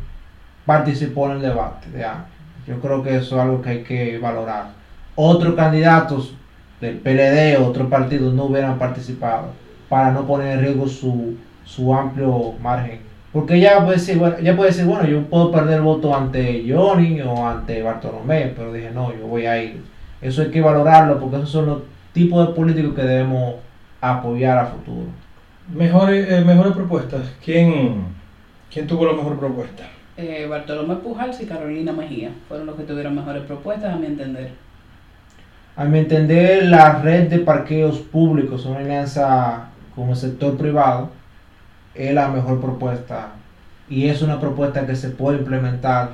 participó 0.65 1.25
en 1.25 1.37
el 1.37 1.41
debate 1.41 1.89
de 1.89 2.05
Ángel. 2.05 2.25
Yo 2.65 2.79
creo 2.79 3.03
que 3.03 3.17
eso 3.17 3.35
es 3.35 3.41
algo 3.41 3.61
que 3.61 3.69
hay 3.69 3.83
que 3.83 4.19
valorar. 4.19 4.67
Otros 5.15 5.53
candidatos 5.55 6.33
del 6.79 6.99
PLD 6.99 7.61
otros 7.61 7.89
partidos 7.89 8.33
no 8.33 8.45
hubieran 8.45 8.79
participado 8.79 9.47
para 9.89 10.11
no 10.11 10.25
poner 10.25 10.59
en 10.59 10.61
riesgo 10.61 10.87
su, 10.87 11.35
su 11.65 11.93
amplio 11.93 12.53
margen. 12.61 13.08
Porque 13.39 13.55
ella 13.55 13.85
puede 13.85 13.95
decir, 13.95 14.17
bueno, 14.17 14.35
ella 14.37 14.53
puede 14.53 14.71
decir, 14.71 14.85
bueno, 14.85 15.07
yo 15.07 15.23
puedo 15.23 15.49
perder 15.49 15.75
el 15.75 15.81
voto 15.81 16.13
ante 16.13 16.65
Johnny 16.67 17.21
o 17.21 17.47
ante 17.47 17.81
Bartolomé, 17.81 18.51
pero 18.53 18.73
dije, 18.73 18.91
no, 18.91 19.17
yo 19.17 19.27
voy 19.27 19.45
a 19.45 19.63
ir. 19.63 19.81
Eso 20.21 20.41
hay 20.41 20.51
que 20.51 20.59
valorarlo 20.59 21.17
porque 21.17 21.37
esos 21.37 21.49
son 21.49 21.65
los 21.67 21.81
tipos 22.11 22.45
de 22.45 22.53
políticos 22.53 22.93
que 22.93 23.01
debemos 23.01 23.55
apoyar 24.01 24.57
a 24.57 24.65
futuro. 24.65 25.07
Mejores, 25.73 26.29
eh, 26.29 26.43
mejores 26.43 26.73
propuestas. 26.73 27.31
¿Quién, 27.41 28.07
¿Quién 28.69 28.87
tuvo 28.87 29.05
la 29.05 29.13
mejor 29.13 29.39
propuesta? 29.39 29.83
Eh, 30.17 30.45
Bartolomé 30.49 30.95
Pujals 30.95 31.39
y 31.39 31.45
Carolina 31.45 31.93
Mejía 31.93 32.31
fueron 32.49 32.67
los 32.67 32.75
que 32.75 32.83
tuvieron 32.83 33.15
mejores 33.15 33.43
propuestas, 33.43 33.93
a 33.93 33.97
mi 33.97 34.07
entender. 34.07 34.51
A 35.77 35.85
mi 35.85 35.99
entender, 35.99 36.65
la 36.65 37.01
red 37.01 37.29
de 37.29 37.39
parqueos 37.39 37.99
públicos, 37.99 38.65
una 38.65 38.79
alianza 38.79 39.69
con 39.95 40.09
el 40.09 40.17
sector 40.17 40.57
privado, 40.57 41.11
es 41.99 42.13
la 42.13 42.29
mejor 42.29 42.61
propuesta. 42.61 43.33
Y 43.89 44.07
es 44.07 44.21
una 44.21 44.39
propuesta 44.39 44.85
que 44.85 44.95
se 44.95 45.09
puede 45.09 45.39
implementar 45.39 46.11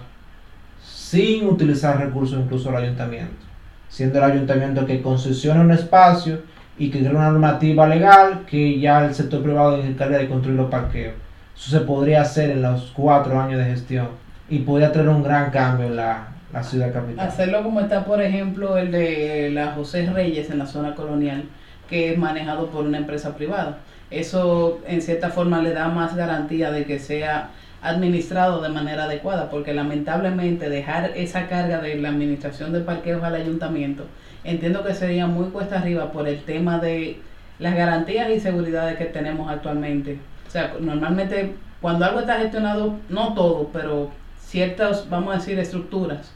sin 0.81 1.47
utilizar 1.47 1.99
recursos 1.99 2.39
incluso 2.39 2.71
del 2.71 2.83
ayuntamiento. 2.83 3.45
Siendo 3.89 4.17
el 4.17 4.31
ayuntamiento 4.31 4.85
que 4.85 5.01
concesiona 5.01 5.61
un 5.61 5.71
espacio 5.71 6.39
y 6.77 6.89
que 6.89 6.99
crea 6.99 7.11
una 7.11 7.29
normativa 7.29 7.87
legal 7.87 8.45
que 8.47 8.79
ya 8.79 9.05
el 9.05 9.13
sector 9.13 9.43
privado 9.43 9.81
se 9.81 9.87
encarga 9.87 10.17
de 10.17 10.27
construir 10.27 10.57
los 10.57 10.69
parqueos. 10.69 11.13
Eso 11.55 11.69
se 11.69 11.85
podría 11.85 12.21
hacer 12.21 12.49
en 12.49 12.61
los 12.61 12.91
cuatro 12.95 13.39
años 13.39 13.59
de 13.59 13.65
gestión 13.65 14.07
y 14.49 14.59
podría 14.59 14.91
traer 14.91 15.09
un 15.09 15.23
gran 15.23 15.51
cambio 15.51 15.87
en 15.87 15.95
la, 15.95 16.27
la 16.51 16.63
ciudad 16.63 16.91
capital. 16.91 17.27
Hacerlo 17.27 17.63
como 17.63 17.79
está, 17.79 18.03
por 18.03 18.21
ejemplo, 18.21 18.77
el 18.77 18.91
de 18.91 19.51
la 19.51 19.71
José 19.73 20.09
Reyes 20.11 20.49
en 20.49 20.59
la 20.59 20.65
zona 20.65 20.95
colonial, 20.95 21.45
que 21.89 22.11
es 22.11 22.17
manejado 22.17 22.67
por 22.67 22.85
una 22.85 22.97
empresa 22.97 23.35
privada. 23.35 23.77
Eso, 24.11 24.79
en 24.87 25.01
cierta 25.01 25.29
forma, 25.29 25.61
le 25.61 25.73
da 25.73 25.87
más 25.87 26.15
garantía 26.15 26.71
de 26.71 26.85
que 26.85 26.99
sea 26.99 27.49
administrado 27.81 28.61
de 28.61 28.69
manera 28.69 29.03
adecuada, 29.05 29.49
porque 29.49 29.73
lamentablemente 29.73 30.69
dejar 30.69 31.11
esa 31.15 31.47
carga 31.47 31.81
de 31.81 31.95
la 31.97 32.09
administración 32.09 32.71
de 32.73 32.79
parqueos 32.81 33.23
al 33.23 33.35
ayuntamiento, 33.35 34.03
entiendo 34.43 34.83
que 34.83 34.93
sería 34.93 35.27
muy 35.27 35.49
cuesta 35.49 35.79
arriba 35.79 36.11
por 36.11 36.27
el 36.27 36.39
tema 36.43 36.79
de 36.79 37.17
las 37.59 37.75
garantías 37.75 38.29
y 38.31 38.39
seguridades 38.39 38.97
que 38.97 39.05
tenemos 39.05 39.49
actualmente. 39.51 40.17
O 40.47 40.51
sea, 40.51 40.73
normalmente 40.79 41.53
cuando 41.81 42.05
algo 42.05 42.21
está 42.21 42.39
gestionado, 42.39 42.95
no 43.09 43.33
todo, 43.33 43.69
pero 43.71 44.09
ciertas, 44.39 45.07
vamos 45.09 45.33
a 45.33 45.37
decir, 45.37 45.59
estructuras 45.59 46.31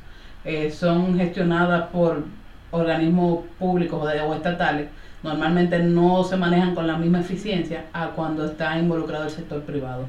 eh, 0.46 0.70
son 0.72 1.18
gestionadas 1.18 1.88
por 1.90 2.24
organismos 2.72 3.40
públicos 3.58 4.00
o, 4.04 4.06
de- 4.06 4.22
o 4.22 4.34
estatales, 4.36 4.88
normalmente 5.24 5.80
no 5.80 6.24
se 6.24 6.38
manejan 6.38 6.76
con 6.76 6.88
la 6.88 6.98
misma 6.98 7.20
eficiencia 7.22 7.86
a 7.94 8.08
cuando 8.08 8.46
está 8.46 8.78
involucrado 8.78 9.26
el 9.26 9.30
sector 9.30 9.62
privado. 9.62 10.06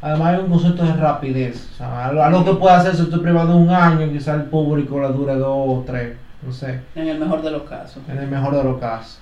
Además 0.00 0.34
hay 0.34 0.40
un 0.44 0.50
concepto 0.50 0.84
de 0.84 0.94
rapidez. 0.94 1.68
O 1.72 1.76
sea, 1.76 2.06
algo, 2.06 2.22
algo 2.22 2.44
que 2.44 2.54
puede 2.54 2.74
hacer 2.74 2.90
el 2.92 2.96
sector 2.96 3.22
privado 3.22 3.52
en 3.56 3.62
un 3.62 3.70
año, 3.70 4.10
quizá 4.10 4.34
el 4.34 4.42
público 4.44 5.00
le 5.00 5.08
dure 5.08 5.34
dos 5.36 5.48
o 5.68 5.84
tres. 5.86 6.16
No 6.44 6.52
sé, 6.52 6.80
En 6.96 7.06
el 7.06 7.20
mejor 7.20 7.40
de 7.42 7.52
los 7.52 7.62
casos. 7.62 8.02
en 8.08 8.18
el 8.18 8.26
mejor 8.28 8.56
de 8.56 8.64
los 8.64 8.78
casos. 8.80 9.20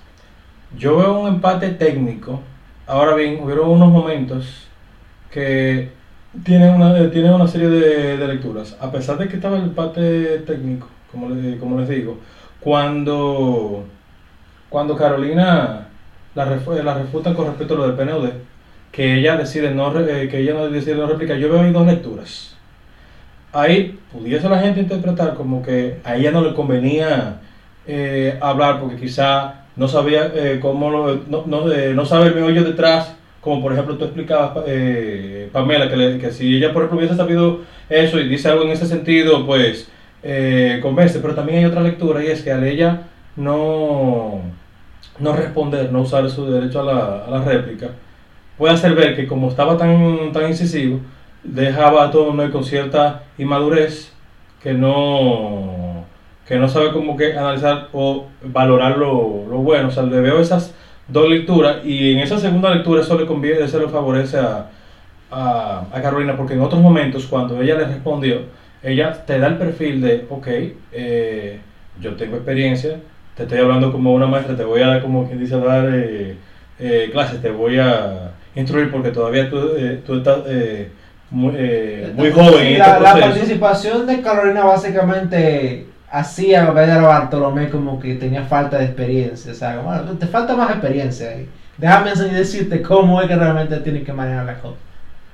Yo 0.79 0.97
veo 0.97 1.21
un 1.21 1.29
empate 1.29 1.69
técnico. 1.71 2.41
Ahora 2.87 3.15
bien, 3.15 3.43
hubieron 3.43 3.69
unos 3.69 3.91
momentos 3.93 4.67
que 5.31 5.91
tienen 6.45 6.75
una, 6.75 6.99
eh, 6.99 7.09
tienen 7.09 7.35
una 7.35 7.47
serie 7.47 7.69
de, 7.69 8.17
de 8.17 8.27
lecturas. 8.29 8.75
A 8.81 8.91
pesar 8.91 9.19
de 9.19 9.29
que 9.29 9.37
estaba 9.37 9.57
el 9.59 9.65
empate 9.65 10.39
técnico, 10.47 10.89
como, 11.13 11.29
le- 11.29 11.59
como 11.59 11.79
les 11.79 11.89
digo, 11.91 12.19
cuando, 12.61 13.85
cuando 14.71 14.97
Carolina 14.97 15.89
la, 16.35 16.47
refu- 16.47 16.83
la 16.83 16.95
refutan 16.95 17.35
con 17.35 17.47
respecto 17.49 17.75
a 17.75 17.79
lo 17.79 17.87
del 17.89 17.97
PNUD, 17.97 18.29
que 18.93 19.15
ella 19.19 19.37
decide 19.37 19.71
no, 19.75 19.93
eh, 20.01 20.29
que 20.29 20.39
ella 20.39 20.55
no 20.55 20.69
decide 20.69 20.95
no 20.95 21.07
replicar, 21.07 21.37
yo 21.37 21.51
veo 21.51 21.61
ahí 21.61 21.73
dos 21.73 21.87
lecturas. 21.87 22.57
Ahí 23.53 23.99
pudiese 24.13 24.49
la 24.49 24.61
gente 24.61 24.81
interpretar 24.81 25.35
como 25.35 25.63
que 25.63 25.99
a 26.05 26.17
ella 26.17 26.31
no 26.31 26.41
le 26.43 26.55
convenía 26.55 27.41
eh, 27.87 28.39
hablar 28.41 28.79
porque 28.81 28.97
quizá 28.97 29.65
no 29.77 29.89
sabía 29.89 30.31
eh, 30.35 30.59
cómo 30.61 30.91
lo- 30.91 31.17
no, 31.29 31.45
no, 31.47 31.71
eh, 31.73 31.93
no 31.95 32.05
sabe 32.07 32.29
el 32.29 32.35
meollo 32.37 32.63
detrás, 32.65 33.17
como 33.41 33.61
por 33.63 33.73
ejemplo 33.73 33.97
tú 33.97 34.05
explicabas, 34.05 34.65
eh, 34.69 35.49
Pamela, 35.53 35.89
que, 35.91 36.19
que 36.19 36.31
si 36.31 36.57
ella 36.57 36.73
por 36.73 36.83
ejemplo 36.83 36.99
hubiese 36.99 37.17
sabido 37.17 37.61
eso 37.89 38.21
y 38.21 38.29
dice 38.29 38.49
algo 38.49 38.63
en 38.65 38.71
ese 38.71 38.87
sentido, 38.87 39.45
pues 39.47 39.91
convence, 40.83 41.19
pero 41.21 41.35
también 41.35 41.59
hay 41.61 41.65
otra 41.65 41.81
lectura 41.83 42.23
y 42.23 42.29
es 42.29 42.43
que 42.43 42.53
al 42.53 42.63
ella 42.63 43.03
no, 43.37 44.43
no 45.21 45.35
responder, 45.35 45.93
no 45.93 46.03
usar 46.03 46.29
su 46.31 46.51
derecho 46.51 46.81
a 46.81 46.85
la, 46.85 47.25
a 47.27 47.31
la 47.31 47.45
réplica, 47.45 47.89
puede 48.59 48.75
hacer 48.75 48.95
ver 48.95 49.17
que 49.17 49.27
como 49.27 49.49
estaba 49.49 49.77
tan, 49.77 50.33
tan 50.33 50.49
incisivo, 50.49 51.01
dejaba 51.43 52.05
a 52.05 52.11
todo 52.11 52.27
mundo 52.33 52.51
con 52.53 52.65
cierta 52.65 53.23
inmadurez 53.39 54.13
que 54.63 54.75
no 54.75 56.05
que 56.47 56.59
no 56.59 56.69
sabe 56.69 56.93
cómo 56.93 57.17
que 57.17 57.39
analizar 57.39 57.89
o 57.93 58.27
valorar 58.43 58.99
lo, 58.99 59.47
lo 59.49 59.59
bueno. 59.59 59.89
O 59.89 59.91
sea, 59.93 60.03
le 60.03 60.21
veo 60.21 60.41
esas 60.41 60.75
dos 61.07 61.29
lecturas 61.29 61.85
y 61.85 62.13
en 62.13 62.19
esa 62.19 62.39
segunda 62.39 62.75
lectura 62.75 63.03
eso 63.03 63.17
le 63.17 63.25
conviene, 63.27 63.65
eso 63.65 63.79
le 63.79 63.89
favorece 63.89 64.39
a, 64.39 64.67
a, 65.31 65.87
a 65.93 66.03
Carolina 66.03 66.37
porque 66.37 66.55
en 66.55 66.61
otros 66.61 66.81
momentos 66.83 67.27
cuando 67.27 67.61
ella 67.63 67.77
le 67.77 67.85
respondió, 67.87 68.43
ella 68.83 69.25
te 69.25 69.39
da 69.39 69.47
el 69.47 69.59
perfil 69.59 70.01
de, 70.01 70.27
ok, 70.29 70.49
eh, 70.93 71.61
yo 72.01 72.17
tengo 72.17 72.37
experiencia, 72.37 72.99
te 73.37 73.45
estoy 73.45 73.59
hablando 73.59 73.93
como 73.93 74.13
una 74.13 74.27
maestra, 74.27 74.57
te 74.57 74.65
voy 74.65 74.83
a 74.83 74.89
dar 74.89 75.03
como 75.03 75.27
quien 75.27 75.39
dice 75.39 75.59
dar 75.59 75.89
eh, 75.93 76.37
eh, 76.79 77.09
clases, 77.13 77.41
te 77.41 77.51
voy 77.51 77.79
a 77.79 78.33
instruir 78.55 78.91
porque 78.91 79.11
todavía 79.11 79.49
tú, 79.49 79.59
eh, 79.77 80.03
tú 80.05 80.17
estás 80.19 80.41
eh, 80.47 80.91
muy, 81.31 81.55
eh, 81.57 82.13
muy 82.15 82.31
joven 82.33 82.67
en 82.67 82.67
Sí, 82.67 82.71
este 82.73 82.77
la, 82.79 83.01
la 83.01 83.21
participación 83.21 84.07
de 84.07 84.21
Carolina 84.21 84.65
básicamente 84.65 85.87
hacía 86.11 86.67
a 86.67 86.73
Bartolomé 86.73 87.71
como 87.71 88.01
que 88.01 88.17
tenía 88.17 88.43
falta 88.45 88.79
de 88.79 88.87
experiencia. 88.87 89.53
O 89.53 89.55
sea, 89.55 89.81
bueno, 89.81 90.03
te 90.19 90.27
falta 90.27 90.57
más 90.57 90.71
experiencia 90.71 91.31
ahí. 91.31 91.49
déjame 91.77 92.13
decirte 92.15 92.83
cómo 92.83 93.21
es 93.23 93.29
que 93.29 93.37
realmente 93.37 93.77
tienes 93.79 94.05
que 94.05 94.13
manejar 94.13 94.45
la 94.47 94.59
cosa. 94.59 94.77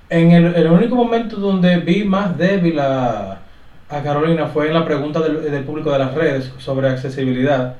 En 0.09 0.30
el, 0.30 0.55
el 0.55 0.66
único 0.70 0.94
momento 0.94 1.36
donde 1.36 1.78
vi 1.78 2.05
más 2.05 2.36
débil 2.36 2.78
a, 2.78 3.40
a 3.88 4.03
Carolina 4.03 4.47
fue 4.47 4.68
en 4.68 4.74
la 4.74 4.84
pregunta 4.84 5.20
del, 5.20 5.51
del 5.51 5.64
público 5.64 5.90
de 5.92 5.99
las 5.99 6.14
redes 6.14 6.53
sobre 6.59 6.88
accesibilidad, 6.88 7.76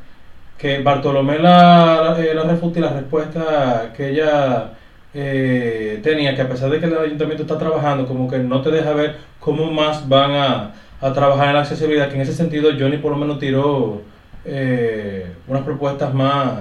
que 0.59 0.79
Bartolomé 0.81 1.39
la, 1.39 2.15
la, 2.17 2.25
eh, 2.25 2.35
la 2.35 2.45
refuta 2.45 2.79
y 2.79 2.83
la 2.83 2.93
respuesta 2.93 3.93
que 3.97 4.11
ella 4.11 4.71
eh, 5.13 6.01
tenía, 6.03 6.35
que 6.35 6.43
a 6.43 6.49
pesar 6.49 6.71
de 6.71 6.81
que 6.81 6.87
el 6.87 6.97
ayuntamiento 6.97 7.43
está 7.43 7.59
trabajando, 7.59 8.07
como 8.07 8.29
que 8.29 8.39
no 8.39 8.61
te 8.63 8.71
deja 8.71 8.93
ver 8.93 9.17
cómo 9.41 9.71
más 9.71 10.09
van 10.09 10.33
a, 10.33 10.75
a 11.01 11.13
trabajar 11.13 11.49
en 11.49 11.55
la 11.55 11.61
accesibilidad, 11.61 12.09
que 12.09 12.17
en 12.17 12.23
ese 12.23 12.33
sentido 12.35 12.71
Johnny 12.79 12.99
por 12.99 13.13
lo 13.13 13.19
menos 13.19 13.39
tiró 13.39 14.03
eh, 14.45 15.27
unas 15.47 15.63
propuestas 15.63 16.15
más, 16.15 16.61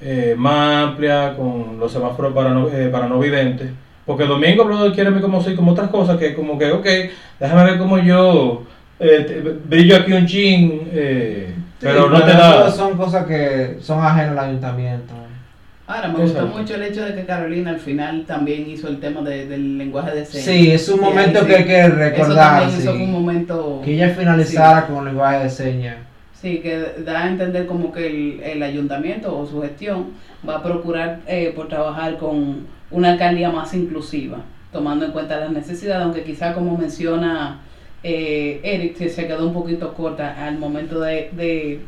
eh, 0.00 0.34
más 0.36 0.88
amplias 0.88 1.36
con 1.36 1.78
los 1.78 1.92
semáforos 1.92 2.32
para 2.32 2.50
no, 2.50 2.68
eh, 2.68 2.88
para 2.88 3.08
no 3.08 3.18
videntes. 3.18 3.70
Porque 4.06 4.24
Domingo 4.24 4.62
habló 4.62 4.84
de 4.84 4.92
Quiéreme 4.92 5.20
como 5.20 5.42
soy, 5.42 5.54
como 5.56 5.72
otras 5.72 5.88
cosas 5.88 6.18
que 6.18 6.34
como 6.34 6.58
que, 6.58 6.70
ok, 6.70 6.86
déjame 7.40 7.64
ver 7.64 7.78
cómo 7.78 7.98
yo 7.98 8.64
eh, 9.00 9.58
brillo 9.64 9.96
aquí 9.96 10.12
un 10.12 10.26
chin, 10.26 10.90
pero 11.80 12.08
no 12.08 12.22
te 12.22 12.32
da... 12.32 12.70
Son 12.70 12.96
cosas 12.96 13.26
que 13.26 13.78
son 13.80 14.04
ajenas 14.04 14.32
al 14.32 14.38
ayuntamiento. 14.50 15.12
Ahora, 15.86 16.08
me 16.08 16.20
gustó 16.20 16.46
mucho 16.46 16.76
el 16.76 16.82
hecho 16.84 17.04
de 17.04 17.14
que 17.14 17.26
Carolina 17.26 17.70
al 17.70 17.78
final 17.78 18.24
también 18.26 18.68
hizo 18.70 18.88
el 18.88 19.00
tema 19.00 19.20
de- 19.20 19.46
del 19.46 19.76
lenguaje 19.76 20.12
de 20.12 20.24
señas. 20.24 20.44
Sí, 20.46 20.70
es 20.70 20.88
un 20.88 21.00
momento 21.00 21.40
que 21.44 21.52
sí. 21.52 21.58
hay 21.58 21.64
que 21.66 21.88
recordar. 21.88 22.60
también, 22.62 22.68
eso 22.80 22.80
sí. 22.92 22.96
fue 22.98 23.04
un 23.06 23.12
momento... 23.12 23.82
Que 23.84 23.92
ella 23.94 24.08
finalizara 24.10 24.86
con 24.86 24.98
el 25.00 25.04
lenguaje 25.06 25.44
de 25.44 25.50
señas. 25.50 25.96
Sí, 26.40 26.60
que 26.60 26.78
da 27.04 27.24
a 27.24 27.28
entender 27.28 27.66
como 27.66 27.92
que 27.92 28.06
el, 28.06 28.40
el 28.42 28.62
ayuntamiento 28.62 29.36
o 29.38 29.46
su 29.46 29.60
gestión 29.62 30.12
va 30.48 30.56
a 30.56 30.62
procurar 30.62 31.20
eh, 31.26 31.52
por 31.54 31.68
trabajar 31.68 32.16
con 32.16 32.66
una 32.90 33.12
alcaldía 33.12 33.50
más 33.50 33.74
inclusiva, 33.74 34.38
tomando 34.72 35.04
en 35.06 35.12
cuenta 35.12 35.36
las 35.40 35.50
necesidades, 35.50 36.02
aunque 36.02 36.22
quizá 36.22 36.54
como 36.54 36.76
menciona 36.78 37.60
eh, 38.06 38.60
Eric, 38.62 39.08
se 39.08 39.26
quedó 39.26 39.46
un 39.46 39.54
poquito 39.54 39.94
corta 39.94 40.46
al 40.46 40.58
momento 40.58 41.00
de, 41.00 41.80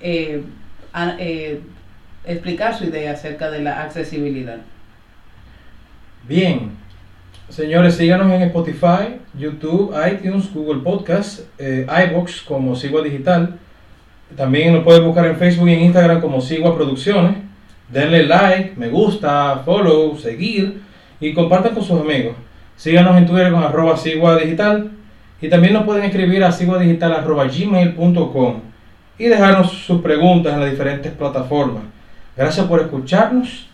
eh, 0.00 0.42
eh, 1.18 1.60
explicar 2.24 2.78
su 2.78 2.84
idea 2.84 3.10
acerca 3.10 3.50
de 3.50 3.60
la 3.60 3.82
accesibilidad. 3.82 4.58
Bien, 6.28 6.70
señores, 7.48 7.96
síganos 7.96 8.32
en 8.32 8.42
Spotify, 8.42 9.16
YouTube, 9.36 9.92
iTunes, 10.12 10.54
Google 10.54 10.80
Podcast, 10.82 11.40
iBox 11.58 12.42
como 12.42 12.76
Sigua 12.76 13.02
Digital. 13.02 13.58
También 14.36 14.74
nos 14.74 14.84
pueden 14.84 15.04
buscar 15.04 15.26
en 15.26 15.36
Facebook 15.36 15.68
y 15.68 15.72
en 15.72 15.80
Instagram 15.80 16.20
como 16.20 16.40
Sigua 16.40 16.76
Producciones. 16.76 17.34
Denle 17.88 18.26
like, 18.26 18.74
me 18.76 18.88
gusta, 18.88 19.60
follow, 19.64 20.16
seguir 20.16 20.82
y 21.18 21.34
compartan 21.34 21.74
con 21.74 21.82
sus 21.82 22.00
amigos. 22.00 22.36
Síganos 22.76 23.18
en 23.18 23.26
Twitter 23.26 23.50
con 23.50 23.64
arroba 23.64 23.96
Sigua 23.96 24.38
Digital 24.38 24.92
y 25.40 25.48
también 25.48 25.74
nos 25.74 25.84
pueden 25.84 26.04
escribir 26.04 26.44
a 26.44 26.52
siguadigital 26.52 27.12
arroba 27.12 27.44
gmail.com 27.46 28.60
y 29.18 29.24
dejarnos 29.24 29.70
sus 29.70 30.00
preguntas 30.00 30.54
en 30.54 30.60
las 30.60 30.70
diferentes 30.70 31.12
plataformas. 31.12 31.82
Gracias 32.36 32.66
por 32.66 32.80
escucharnos 32.80 33.68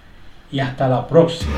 y 0.51 0.61
hasta 0.61 0.89
la 0.89 1.07
próxima. 1.07 1.53